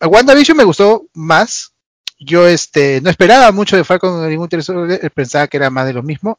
a 0.00 0.08
WandaVision 0.08 0.56
me 0.56 0.64
gustó 0.64 1.06
más. 1.14 1.72
Yo 2.18 2.48
este, 2.48 3.00
no 3.02 3.10
esperaba 3.10 3.52
mucho 3.52 3.76
de 3.76 3.84
Falcon 3.84 4.28
ningún 4.30 4.48
Soldier, 4.62 5.10
pensaba 5.12 5.48
que 5.48 5.58
era 5.58 5.68
más 5.70 5.86
de 5.86 5.92
lo 5.92 6.02
mismo. 6.02 6.38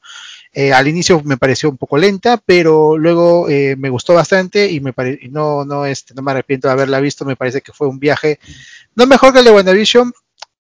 Eh, 0.53 0.73
al 0.73 0.87
inicio 0.87 1.21
me 1.23 1.37
pareció 1.37 1.69
un 1.69 1.77
poco 1.77 1.97
lenta, 1.97 2.37
pero 2.37 2.97
luego 2.97 3.47
eh, 3.49 3.75
me 3.77 3.89
gustó 3.89 4.13
bastante 4.15 4.71
y 4.71 4.79
me 4.79 4.93
pare- 4.93 5.19
no, 5.31 5.65
no, 5.65 5.85
este, 5.85 6.13
no 6.15 6.23
me 6.23 6.31
arrepiento 6.31 6.67
de 6.67 6.73
haberla 6.73 6.99
visto. 6.99 7.25
Me 7.25 7.35
parece 7.35 7.61
que 7.61 7.73
fue 7.73 7.87
un 7.87 7.99
viaje, 7.99 8.39
no 8.95 9.05
mejor 9.07 9.33
que 9.33 9.39
el 9.39 9.45
de 9.45 9.51
WandaVision, 9.51 10.13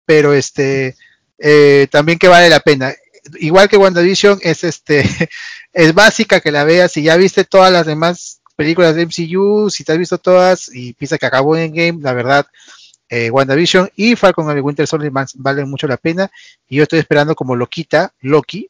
pero 0.05 0.33
este, 0.33 0.95
eh, 1.39 1.87
también 1.91 2.19
que 2.19 2.27
vale 2.27 2.49
la 2.49 2.59
pena. 2.59 2.93
Igual 3.39 3.69
que 3.69 3.77
WandaVision 3.77 4.39
es 4.41 4.63
este 4.63 5.03
es 5.73 5.93
básica 5.93 6.39
que 6.39 6.51
la 6.51 6.63
veas. 6.63 6.91
Si 6.91 7.03
ya 7.03 7.17
viste 7.17 7.43
todas 7.43 7.71
las 7.71 7.85
demás 7.85 8.41
películas 8.55 8.95
de 8.95 9.05
MCU, 9.05 9.69
si 9.69 9.83
te 9.83 9.91
has 9.91 9.97
visto 9.97 10.17
todas 10.17 10.69
y 10.73 10.93
piensa 10.93 11.17
que 11.17 11.25
acabó 11.25 11.55
en 11.55 11.73
game, 11.73 11.99
la 12.01 12.13
verdad 12.13 12.47
eh, 13.09 13.29
WandaVision 13.29 13.89
y 13.95 14.15
Falcon 14.15 14.49
and 14.49 14.57
the 14.57 14.61
Winter 14.61 14.87
Soldier 14.87 15.11
valen 15.35 15.69
mucho 15.69 15.87
la 15.87 15.97
pena. 15.97 16.29
Y 16.67 16.77
yo 16.77 16.83
estoy 16.83 16.99
esperando 16.99 17.35
como 17.35 17.55
Loquita, 17.55 18.13
Loki, 18.21 18.69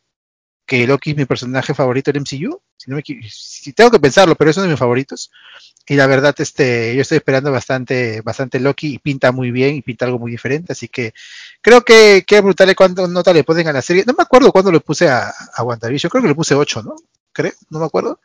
que 0.65 0.85
Loki 0.85 1.11
es 1.11 1.17
mi 1.17 1.25
personaje 1.25 1.73
favorito 1.73 2.11
del 2.11 2.21
MCU, 2.21 2.61
no 2.87 2.95
me 2.95 3.03
si 3.29 3.73
tengo 3.73 3.91
que 3.91 3.99
pensarlo, 3.99 4.35
pero 4.35 4.49
es 4.49 4.57
uno 4.57 4.63
de 4.63 4.71
mis 4.71 4.79
favoritos. 4.79 5.31
y 5.87 5.95
la 5.95 6.07
verdad, 6.07 6.35
este, 6.39 6.95
yo 6.95 7.01
estoy 7.01 7.17
esperando 7.17 7.51
bastante, 7.51 8.21
bastante 8.21 8.59
Loki 8.59 8.95
y 8.95 8.99
pinta 8.99 9.31
muy 9.31 9.51
bien 9.51 9.75
y 9.75 9.81
pinta 9.81 10.05
algo 10.05 10.19
muy 10.19 10.31
diferente, 10.31 10.73
así 10.73 10.87
que 10.87 11.13
creo 11.61 11.83
que 11.83 12.23
qué 12.27 12.41
brutal 12.41 12.75
cuánto 12.75 13.07
nota 13.07 13.33
le 13.33 13.43
ponen 13.43 13.67
a 13.67 13.73
la 13.73 13.81
serie. 13.81 14.03
No 14.07 14.13
me 14.17 14.23
acuerdo 14.23 14.51
cuándo 14.51 14.71
le 14.71 14.79
puse 14.79 15.07
a, 15.09 15.31
a 15.55 15.63
WandaVision, 15.63 16.09
creo 16.09 16.23
que 16.23 16.29
le 16.29 16.35
puse 16.35 16.55
8, 16.55 16.83
¿no? 16.83 16.95
Creo, 17.33 17.53
no 17.69 17.79
me 17.79 17.85
acuerdo. 17.85 18.19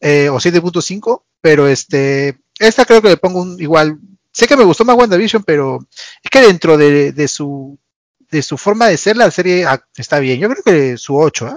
Eh, 0.00 0.28
o 0.28 0.36
7.5, 0.36 1.22
pero 1.40 1.66
este, 1.66 2.38
esta 2.58 2.84
creo 2.84 3.02
que 3.02 3.08
le 3.08 3.16
pongo 3.16 3.40
un 3.42 3.60
igual. 3.60 3.98
Sé 4.32 4.46
que 4.46 4.56
me 4.56 4.64
gustó 4.64 4.84
más 4.84 4.96
WandaVision, 4.96 5.44
pero 5.44 5.78
es 6.22 6.30
que 6.30 6.40
dentro 6.40 6.76
de, 6.76 7.12
de 7.12 7.28
su 7.28 7.78
de 8.30 8.42
su 8.42 8.58
forma 8.58 8.88
de 8.88 8.96
ser, 8.96 9.16
la 9.16 9.30
serie 9.30 9.64
ah, 9.64 9.82
está 9.96 10.18
bien. 10.18 10.40
Yo 10.40 10.48
creo 10.48 10.62
que 10.62 10.98
su 10.98 11.16
8, 11.16 11.48
¿eh? 11.48 11.54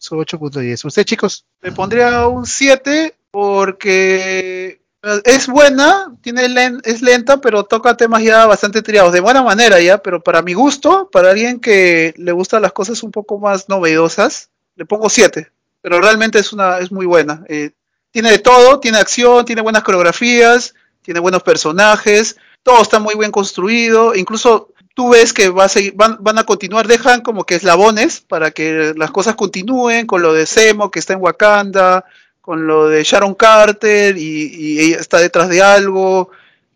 Su 0.00 0.16
8.10. 0.16 0.82
¿Usted, 0.86 1.04
chicos? 1.04 1.44
Le 1.60 1.72
pondría 1.72 2.26
un 2.26 2.46
7 2.46 3.14
porque 3.30 4.80
es 5.24 5.46
buena, 5.46 6.14
tiene 6.22 6.48
len- 6.48 6.80
es 6.84 7.02
lenta, 7.02 7.38
pero 7.40 7.64
toca 7.64 7.96
temas 7.98 8.22
ya 8.22 8.46
bastante 8.46 8.80
triados, 8.80 9.12
de 9.12 9.20
buena 9.20 9.42
manera 9.42 9.78
ya, 9.78 9.98
pero 9.98 10.22
para 10.22 10.40
mi 10.40 10.54
gusto, 10.54 11.10
para 11.12 11.30
alguien 11.30 11.60
que 11.60 12.14
le 12.16 12.32
gustan 12.32 12.62
las 12.62 12.72
cosas 12.72 13.02
un 13.02 13.10
poco 13.10 13.38
más 13.38 13.68
novedosas, 13.68 14.48
le 14.74 14.86
pongo 14.86 15.10
7, 15.10 15.50
pero 15.82 16.00
realmente 16.00 16.38
es 16.38 16.52
una 16.54 16.78
es 16.78 16.90
muy 16.90 17.04
buena. 17.04 17.44
Eh, 17.48 17.72
tiene 18.10 18.30
de 18.30 18.38
todo, 18.38 18.80
tiene 18.80 18.98
acción, 18.98 19.44
tiene 19.44 19.60
buenas 19.62 19.82
coreografías, 19.82 20.74
tiene 21.02 21.20
buenos 21.20 21.42
personajes, 21.42 22.36
todo 22.62 22.80
está 22.80 22.98
muy 22.98 23.14
bien 23.16 23.30
construido, 23.32 24.14
incluso 24.14 24.70
tú 25.00 25.08
ves 25.08 25.32
que 25.32 25.48
va 25.48 25.64
a 25.64 25.68
seguir, 25.70 25.94
van, 25.96 26.18
van 26.20 26.36
a 26.36 26.44
continuar, 26.44 26.86
dejan 26.86 27.22
como 27.22 27.44
que 27.44 27.54
eslabones 27.54 28.20
para 28.20 28.50
que 28.50 28.92
las 28.94 29.10
cosas 29.10 29.34
continúen 29.34 30.06
con 30.06 30.20
lo 30.20 30.34
de 30.34 30.44
Semo 30.44 30.90
que 30.90 30.98
está 30.98 31.14
en 31.14 31.22
Wakanda, 31.22 32.04
con 32.42 32.66
lo 32.66 32.86
de 32.86 33.02
Sharon 33.02 33.34
Carter 33.34 34.18
y, 34.18 34.78
ella 34.78 34.98
está 34.98 35.16
detrás 35.16 35.48
de 35.48 35.62
algo, 35.62 36.32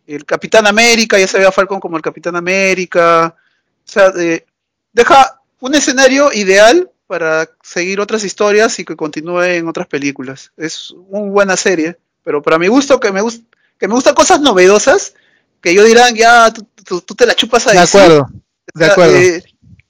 el 0.07 0.25
Capitán 0.25 0.67
América, 0.67 1.19
ya 1.19 1.27
se 1.27 1.39
ve 1.39 1.45
a 1.45 1.53
Falcon 1.53 1.81
como 1.81 1.99
el 1.99 2.03
Capitán 2.03 2.35
América, 2.35 3.37
o 3.37 3.91
sea, 3.91 4.11
eh, 4.17 4.47
deja 4.91 5.43
un 5.61 5.75
escenario 5.75 6.33
ideal 6.33 6.91
para 7.07 7.51
seguir 7.63 8.01
otras 8.01 8.25
historias 8.25 8.79
y 8.79 8.87
que 8.87 8.97
continúe 8.97 9.43
en 9.43 9.69
otras 9.69 9.87
películas. 9.87 10.51
Es 10.57 10.95
una 11.09 11.31
buena 11.31 11.59
serie, 11.59 11.99
pero 12.23 12.41
para 12.41 12.59
mi 12.59 12.69
gusto, 12.69 12.99
que 13.01 13.13
me, 13.13 13.21
gust 13.21 13.45
que 13.77 13.87
me 13.87 13.93
gustan 13.93 14.15
cosas 14.15 14.41
novedosas, 14.41 15.13
que 15.61 15.75
yo 15.75 15.85
dirán, 15.85 16.15
ya, 16.15 16.51
tú, 16.85 17.01
tú 17.01 17.15
te 17.15 17.27
la 17.27 17.35
chupas 17.35 17.67
a 17.67 17.73
De 17.73 17.81
DC. 17.81 17.99
acuerdo, 17.99 18.29
de 18.75 18.87
acuerdo. 18.87 19.17
Eh, 19.17 19.43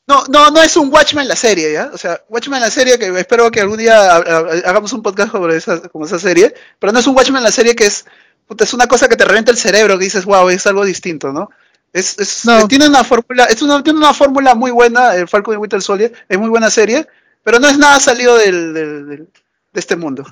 no, 0.07 0.25
no, 0.29 0.51
no 0.51 0.63
es 0.63 0.77
un 0.77 0.93
Watchmen 0.93 1.27
la 1.29 1.37
serie, 1.37 1.73
¿ya? 1.73 1.91
O 1.93 1.99
sea, 1.99 2.21
Watchmen 2.29 2.61
la 2.61 2.71
serie 2.71 2.99
que 2.99 3.07
espero 3.19 3.51
que 3.51 3.61
algún 3.61 3.79
día 3.79 4.13
ha- 4.13 4.17
ha- 4.19 4.69
hagamos 4.69 4.93
un 4.93 5.03
podcast 5.03 5.33
sobre 5.33 5.57
esa, 5.57 5.81
como 5.89 6.05
esa 6.05 6.19
serie, 6.19 6.55
pero 6.79 6.93
no 6.93 6.99
es 6.99 7.07
un 7.07 7.17
Watchmen 7.17 7.43
la 7.43 7.51
serie 7.51 7.75
que 7.75 7.87
es, 7.87 8.05
puta, 8.47 8.65
es 8.65 8.75
una 8.75 8.87
cosa 8.87 9.09
que 9.09 9.17
te 9.17 9.25
revienta 9.25 9.51
el 9.51 9.57
cerebro, 9.57 9.99
que 9.99 10.05
dices, 10.05 10.25
wow, 10.27 10.49
es 10.51 10.67
algo 10.67 10.85
distinto, 10.85 11.33
¿no? 11.33 11.51
Es, 11.93 12.19
es, 12.19 12.45
No. 12.45 12.59
eh, 12.61 12.65
tiene 12.69 12.87
una 12.89 13.03
fórmula, 13.05 13.45
es 13.45 13.63
una, 13.63 13.83
tiene 13.83 13.99
una 13.99 14.13
fórmula 14.13 14.55
muy 14.55 14.71
buena, 14.73 15.15
el 15.15 15.27
Falcon 15.29 15.55
y 15.55 15.57
Winter 15.59 15.81
Soldier, 15.81 16.13
es 16.29 16.39
muy 16.39 16.49
buena 16.51 16.69
serie, 16.69 17.07
pero 17.43 17.59
no 17.59 17.69
es 17.69 17.79
nada 17.79 17.99
salido 18.01 18.37
del, 18.37 18.75
del- 18.75 19.07
del- 19.09 19.29
de 19.73 19.81
este 19.81 19.97
mundo. 19.97 20.25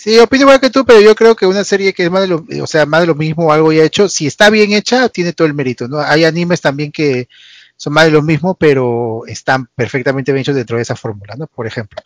Sí, 0.00 0.16
opino 0.20 0.42
igual 0.42 0.60
que 0.60 0.70
tú, 0.70 0.84
pero 0.84 1.00
yo 1.00 1.12
creo 1.16 1.34
que 1.34 1.44
una 1.44 1.64
serie 1.64 1.92
que 1.92 2.04
es 2.04 2.10
más 2.12 2.20
de 2.20 2.28
lo, 2.28 2.46
o 2.62 2.66
sea, 2.68 2.86
más 2.86 3.00
de 3.00 3.08
lo 3.08 3.16
mismo, 3.16 3.52
algo 3.52 3.72
ya 3.72 3.82
hecho, 3.82 4.08
si 4.08 4.28
está 4.28 4.48
bien 4.48 4.72
hecha, 4.72 5.08
tiene 5.08 5.32
todo 5.32 5.48
el 5.48 5.54
mérito, 5.54 5.88
¿no? 5.88 5.98
Hay 5.98 6.24
animes 6.24 6.60
también 6.60 6.92
que 6.92 7.28
son 7.76 7.94
más 7.94 8.04
de 8.04 8.12
lo 8.12 8.22
mismo, 8.22 8.54
pero 8.54 9.22
están 9.26 9.66
perfectamente 9.74 10.30
bien 10.30 10.42
hechos 10.42 10.54
dentro 10.54 10.76
de 10.76 10.84
esa 10.84 10.94
fórmula, 10.94 11.34
¿no? 11.36 11.48
Por 11.48 11.66
ejemplo. 11.66 12.00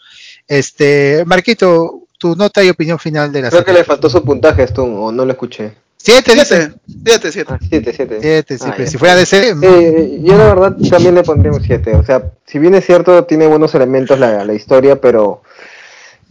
Este, 0.49 1.23
Marquito, 1.27 2.05
tu 2.17 2.35
nota 2.35 2.65
y 2.65 2.71
opinión 2.71 2.99
final 2.99 3.31
de 3.31 3.43
la 3.43 3.51
Creo 3.51 3.61
que 3.63 3.73
serie. 3.73 3.81
le 3.83 3.85
faltó 3.85 4.09
su 4.09 4.25
puntaje, 4.25 4.63
Stone, 4.63 4.97
o 4.97 5.13
no 5.13 5.27
lo 5.27 5.33
escuché. 5.33 5.75
Siete. 5.99 6.33
Siete, 6.33 6.73
siete, 7.05 7.31
siete. 7.31 7.53
Ah, 7.53 7.59
7, 7.61 7.93
7. 7.95 8.19
Siete, 8.23 8.59
sí, 8.59 8.65
pero 8.75 8.91
si 8.91 8.97
fuera 8.97 9.17
de 9.17 9.27
serie, 9.27 9.55
Eh, 9.63 10.19
yo 10.23 10.39
la 10.39 10.47
verdad 10.55 10.77
también 10.89 11.15
le 11.15 11.23
pondría 11.25 11.53
un 11.53 11.63
7. 11.63 11.95
O 11.97 12.05
sea, 12.07 12.33
si 12.47 12.59
bien 12.59 12.75
es 12.75 12.87
cierto, 12.87 13.23
tiene 13.25 13.47
buenos 13.47 13.75
elementos 13.75 14.19
la, 14.19 14.47
la 14.47 14.55
historia, 14.55 14.99
pero 14.99 15.43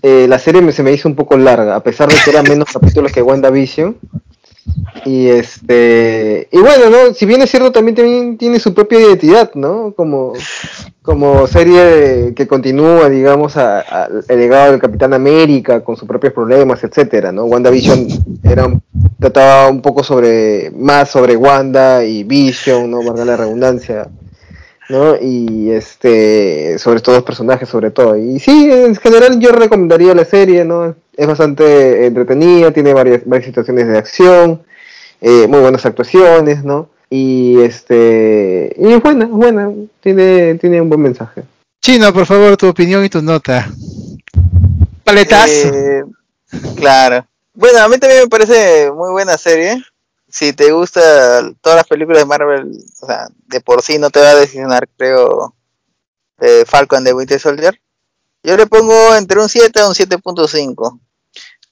eh, 0.02 0.26
la 0.28 0.40
serie 0.40 0.62
me- 0.62 0.72
se 0.72 0.84
me 0.84 0.92
hizo 0.92 1.08
un 1.08 1.16
poco 1.16 1.38
larga, 1.38 1.76
a 1.76 1.84
pesar 1.84 2.10
de 2.10 2.16
que 2.24 2.30
eran 2.32 2.44
menos 2.48 2.70
capítulos 2.72 3.12
que 3.12 3.22
WandaVision. 3.22 3.98
Y 5.06 5.28
este 5.28 6.48
y 6.52 6.58
bueno, 6.60 6.90
¿no? 6.92 7.14
Si 7.16 7.26
bien 7.26 7.42
es 7.42 7.50
cierto, 7.50 7.72
también, 7.72 7.96
también 7.96 8.38
tiene 8.38 8.60
su 8.60 8.74
propia 8.74 9.00
identidad, 9.00 9.52
¿no? 9.56 9.94
Como, 9.98 10.34
como 11.02 11.48
serie 11.48 12.34
que 12.36 12.48
continúa, 12.48 13.10
digamos, 13.10 13.58
a- 13.58 14.08
el 14.28 14.38
legado 14.40 14.72
del 14.72 14.80
Capitán 14.80 15.14
América 15.16 15.84
con 15.84 15.98
sus 15.98 16.08
propios 16.08 16.34
problemas, 16.34 16.84
etcétera, 16.84 17.32
¿no? 17.32 17.46
WandaVision 17.46 18.08
era 18.44 18.68
trataba 19.20 19.70
un 19.70 19.82
poco 19.82 20.04
sobre 20.04 20.72
más 20.76 21.10
sobre 21.10 21.36
Wanda 21.36 22.04
y 22.06 22.24
Vision, 22.24 22.92
¿no? 22.92 23.04
Valga 23.04 23.26
la 23.26 23.38
redundancia, 23.38 24.08
¿no? 24.92 25.16
Y 25.20 25.72
este 25.72 26.78
sobre 26.78 26.98
estos 26.98 27.16
dos 27.16 27.24
personajes 27.24 27.68
sobre 27.70 27.90
todo. 27.90 28.18
Y 28.18 28.40
sí, 28.40 28.70
en 28.70 28.96
general 28.96 29.40
yo 29.40 29.52
recomendaría 29.52 30.14
la 30.14 30.26
serie, 30.26 30.66
¿no? 30.66 30.96
Es 31.16 31.28
bastante 31.28 32.06
entretenida, 32.06 32.72
tiene 32.72 32.94
varias, 32.94 33.26
varias 33.26 33.48
situaciones 33.48 33.88
de 33.88 33.98
acción, 33.98 34.62
eh, 35.22 35.48
muy 35.48 35.60
buenas 35.62 35.86
actuaciones, 35.86 36.64
¿no? 36.64 36.90
Y 37.10 37.60
este 37.62 38.76
y 38.78 38.92
es 38.92 39.02
buena, 39.02 39.26
es 39.26 39.32
buena, 39.32 39.72
tiene, 40.02 40.56
tiene 40.56 40.82
un 40.82 40.90
buen 40.90 41.02
mensaje. 41.02 41.44
Chino, 41.82 42.14
por 42.14 42.26
favor, 42.26 42.56
tu 42.58 42.68
opinión 42.68 43.04
y 43.04 43.10
tu 43.10 43.22
nota. 43.22 43.68
Paletazo. 45.04 45.74
Eh, 45.74 46.04
claro. 46.76 47.26
Bueno, 47.54 47.80
a 47.80 47.90
mí 47.90 47.98
también 47.98 48.24
me 48.24 48.30
parece 48.30 48.92
muy 48.92 49.12
buena 49.12 49.38
serie. 49.38 49.84
Si 50.32 50.54
te 50.54 50.72
gustan 50.72 51.56
todas 51.62 51.78
las 51.78 51.88
películas 51.88 52.20
de 52.20 52.26
Marvel, 52.26 52.72
o 53.02 53.06
sea, 53.06 53.28
de 53.48 53.62
por 53.62 53.82
sí 53.82 54.00
no 54.00 54.10
te 54.10 54.20
va 54.20 54.30
a 54.30 54.36
decepcionar, 54.36 54.88
creo, 54.98 55.54
eh, 56.40 56.64
Falcon 56.66 57.04
de 57.04 57.14
Winter 57.14 57.40
Soldier. 57.40 57.80
Yo 58.44 58.58
le 58.58 58.66
pongo 58.66 59.16
entre 59.16 59.40
un 59.40 59.50
7 59.50 59.80
a 59.80 59.88
un 59.88 59.94
7.5. 59.94 61.00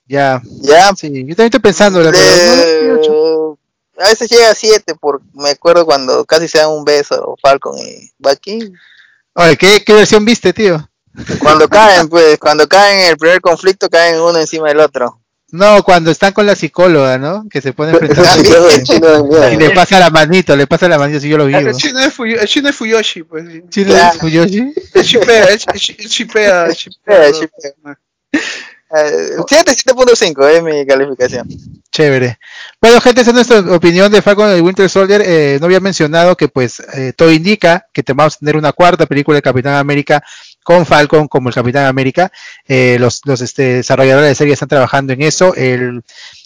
ya, 0.06 0.42
Ya, 0.62 0.94
sí, 0.96 1.08
yo 1.08 1.36
también 1.36 1.46
estoy 1.46 1.60
pensando, 1.60 2.02
la. 2.02 2.10
Ocho. 2.10 3.58
a 3.98 4.10
veces 4.10 4.30
llega 4.30 4.52
a 4.52 4.56
7, 4.56 4.96
porque 5.00 5.26
me 5.34 5.50
acuerdo 5.50 5.86
cuando 5.86 6.26
casi 6.26 6.48
se 6.48 6.60
dan 6.60 6.70
un 6.70 6.86
beso 6.86 7.36
Falcon 7.42 7.78
y 7.80 8.12
Bucky. 8.20 8.72
Oye, 9.34 9.58
¿qué, 9.58 9.84
¿qué 9.84 9.94
versión 9.94 10.26
viste, 10.26 10.54
tío? 10.54 10.88
Cuando 11.42 11.68
caen, 11.68 12.08
pues, 12.08 12.38
cuando 12.38 12.68
caen 12.68 13.00
en 13.00 13.10
el 13.12 13.18
primer 13.18 13.42
conflicto, 13.42 13.90
caen 13.90 14.20
uno 14.20 14.38
encima 14.38 14.68
del 14.68 14.80
otro. 14.80 15.20
No, 15.52 15.82
cuando 15.84 16.12
están 16.12 16.32
con 16.34 16.46
la 16.46 16.56
psicóloga, 16.56 17.18
¿no? 17.18 17.48
Que 17.50 17.60
se 17.62 17.74
pone 17.74 17.94
chino 18.84 19.08
dan 19.08 19.28
miedo. 19.28 19.52
y 19.54 19.58
le 19.58 19.72
pasa 19.72 20.00
la 20.00 20.10
manito, 20.10 20.56
le 20.56 20.68
pasa 20.68 20.88
la 20.88 20.98
manito, 21.00 21.20
si 21.20 21.28
yo 21.30 21.38
lo 21.38 21.48
vi. 21.48 21.56
El 21.56 21.74
chino 21.76 22.00
es, 22.00 22.14
Fuyo- 22.14 22.40
el 22.40 22.48
chino 22.48 22.70
es 22.70 22.76
Fuyoshi, 22.76 23.24
pues. 23.24 23.46
sí. 23.52 23.62
Chino 23.70 23.88
Claro. 23.94 24.20
Fuyoshi. 24.20 24.74
Él 24.94 25.04
shipea, 25.04 25.46
él 25.46 25.60
él- 25.74 25.96
él 25.98 26.08
shipea, 26.08 26.66
él 26.68 26.74
shipea. 26.74 27.28
Eh, 27.28 27.32
shipea. 27.34 28.00
Eh, 28.92 29.36
7, 29.48 29.72
7.5 29.76 30.48
es 30.48 30.64
mi 30.64 30.84
calificación. 30.86 31.48
Chévere. 31.92 32.40
Bueno, 32.82 33.00
gente, 33.00 33.22
esa 33.22 33.30
es 33.30 33.36
nuestra 33.36 33.60
opinión 33.76 34.12
de 34.12 34.22
Falcon 34.22 34.58
y 34.58 34.62
Winter 34.62 34.90
Soldier. 34.90 35.22
Eh, 35.24 35.58
no 35.60 35.68
había 35.68 35.80
mencionado 35.80 36.36
que, 36.36 36.48
pues, 36.48 36.80
eh, 36.94 37.14
todo 37.16 37.32
indica 37.32 37.86
que 37.94 38.02
te 38.02 38.14
vamos 38.14 38.36
a 38.36 38.40
tener 38.40 38.58
una 38.58 38.72
cuarta 38.74 39.06
película 39.06 39.36
de 39.36 39.42
Capitán 39.44 39.76
América 39.76 40.24
con 40.70 40.86
Falcon 40.86 41.28
como 41.28 41.50
el 41.50 41.56
Capitán 41.56 41.88
América. 41.88 42.32
Eh, 42.68 42.98
los 43.00 43.22
este, 43.42 43.78
desarrolladores 43.78 44.30
de 44.30 44.36
serie 44.36 44.54
están 44.54 44.70
trabajando 44.70 45.14
en 45.14 45.24
eso. 45.24 45.56
El 45.56 46.04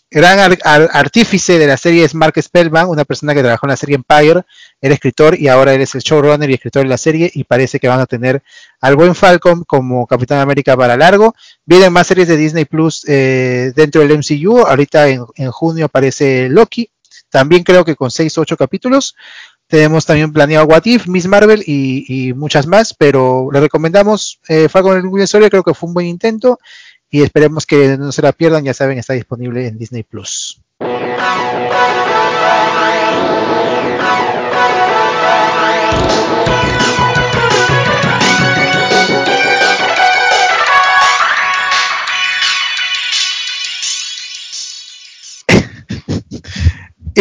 gran 0.09 0.39
ar- 0.39 0.89
artífice 0.93 1.59
de 1.59 1.67
la 1.67 1.75
serie 1.75 2.05
es 2.05 2.15
Mark 2.15 2.41
Spellman, 2.41 2.87
una 2.87 3.03
persona 3.03 3.33
que 3.33 3.41
trabajó 3.41 3.65
en 3.65 3.71
la 3.71 3.75
serie 3.75 3.95
Empire, 3.97 4.43
era 4.79 4.93
escritor 4.93 5.37
y 5.37 5.49
ahora 5.49 5.73
él 5.73 5.81
es 5.81 5.93
el 5.95 6.01
showrunner 6.03 6.49
y 6.49 6.53
escritor 6.53 6.83
de 6.83 6.87
la 6.89 6.97
serie 6.97 7.29
y 7.33 7.43
parece 7.43 7.79
que 7.81 7.89
van 7.89 7.99
a 7.99 8.05
tener 8.05 8.41
al 8.79 8.95
buen 8.95 9.13
Falcon 9.13 9.65
como 9.65 10.07
Capitán 10.07 10.39
América 10.39 10.77
para 10.77 10.95
largo. 10.95 11.35
Vienen 11.65 11.91
más 11.91 12.07
series 12.07 12.29
de 12.29 12.37
Disney 12.37 12.63
Plus 12.63 13.03
eh, 13.09 13.73
dentro 13.75 13.99
del 14.07 14.11
MCU. 14.19 14.59
Ahorita 14.65 15.09
en, 15.09 15.25
en 15.35 15.51
junio 15.51 15.85
aparece 15.87 16.47
Loki. 16.47 16.89
También 17.29 17.63
creo 17.63 17.83
que 17.83 17.95
con 17.95 18.09
6 18.11 18.37
o 18.37 18.41
8 18.41 18.55
capítulos. 18.55 19.15
Tenemos 19.73 20.05
también 20.05 20.31
planeado 20.31 20.67
What 20.67 20.83
If, 20.85 21.07
Miss 21.07 21.25
Marvel 21.25 21.63
y, 21.65 22.31
muchas 22.35 22.67
más. 22.67 22.93
Pero 22.93 23.49
le 23.51 23.59
recomendamos 23.59 24.39
eh, 24.47 24.69
Falcon 24.69 24.97
and 24.97 25.11
Winter. 25.11 25.49
Creo 25.49 25.63
que 25.63 25.73
fue 25.73 25.87
un 25.87 25.95
buen 25.95 26.05
intento. 26.05 26.59
Y 27.09 27.23
esperemos 27.23 27.65
que 27.65 27.97
no 27.97 28.11
se 28.11 28.21
la 28.21 28.33
pierdan. 28.33 28.63
Ya 28.63 28.75
saben, 28.75 28.99
está 28.99 29.13
disponible 29.13 29.65
en 29.65 29.79
Disney 29.79 30.03
Plus. 30.03 30.61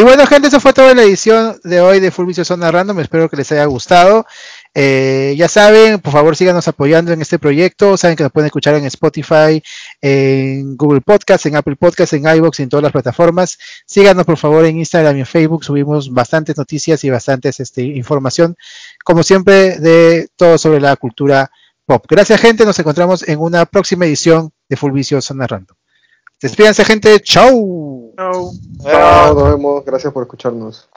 Y 0.03 0.05
bueno, 0.05 0.27
gente, 0.27 0.49
eso 0.49 0.59
fue 0.59 0.73
toda 0.73 0.97
la 0.97 1.05
edición 1.05 1.61
de 1.63 1.81
hoy 1.81 2.01
de 2.01 2.11
Full 2.11 2.33
Zona 2.33 2.73
Random. 2.73 2.99
Espero 2.99 3.29
que 3.29 3.37
les 3.37 3.53
haya 3.53 3.67
gustado. 3.67 4.27
Eh, 4.75 5.37
ya 5.39 5.47
saben, 5.47 6.01
por 6.01 6.13
favor 6.13 6.35
síganos 6.35 6.67
apoyando 6.67 7.13
en 7.13 7.23
este 7.23 7.39
proyecto. 7.39 7.97
Saben 7.97 8.17
que 8.17 8.25
nos 8.25 8.33
pueden 8.33 8.47
escuchar 8.47 8.75
en 8.75 8.85
Spotify, 8.87 9.63
en 10.01 10.77
Google 10.77 11.03
Podcast, 11.03 11.47
en 11.47 11.55
Apple 11.55 11.77
Podcast, 11.77 12.15
en 12.15 12.27
iBox 12.27 12.59
en 12.59 12.69
todas 12.69 12.83
las 12.83 12.91
plataformas. 12.91 13.61
Síganos 13.87 14.27
por 14.27 14.39
favor 14.39 14.65
en 14.65 14.79
Instagram 14.79 15.19
y 15.19 15.21
en 15.21 15.27
Facebook, 15.27 15.63
subimos 15.63 16.13
bastantes 16.13 16.57
noticias 16.57 17.05
y 17.05 17.11
bastantes 17.11 17.61
este, 17.61 17.83
información, 17.85 18.57
como 19.05 19.23
siempre, 19.23 19.79
de 19.79 20.31
todo 20.35 20.59
sobre 20.59 20.81
la 20.81 20.97
cultura 20.97 21.49
pop. 21.87 22.05
Gracias 22.09 22.41
gente, 22.41 22.65
nos 22.65 22.77
encontramos 22.77 23.23
en 23.29 23.39
una 23.39 23.67
próxima 23.67 24.05
edición 24.05 24.51
de 24.69 24.77
Full 24.77 25.01
Zona 25.21 25.47
Random. 25.47 25.77
Despídense 26.43 26.85
gente, 26.85 27.21
chau. 27.21 28.13
Chao. 28.17 28.53
Chao, 28.83 29.35
nos 29.35 29.45
vemos. 29.45 29.85
Gracias 29.85 30.13
por 30.13 30.25
escucharnos. 30.25 30.89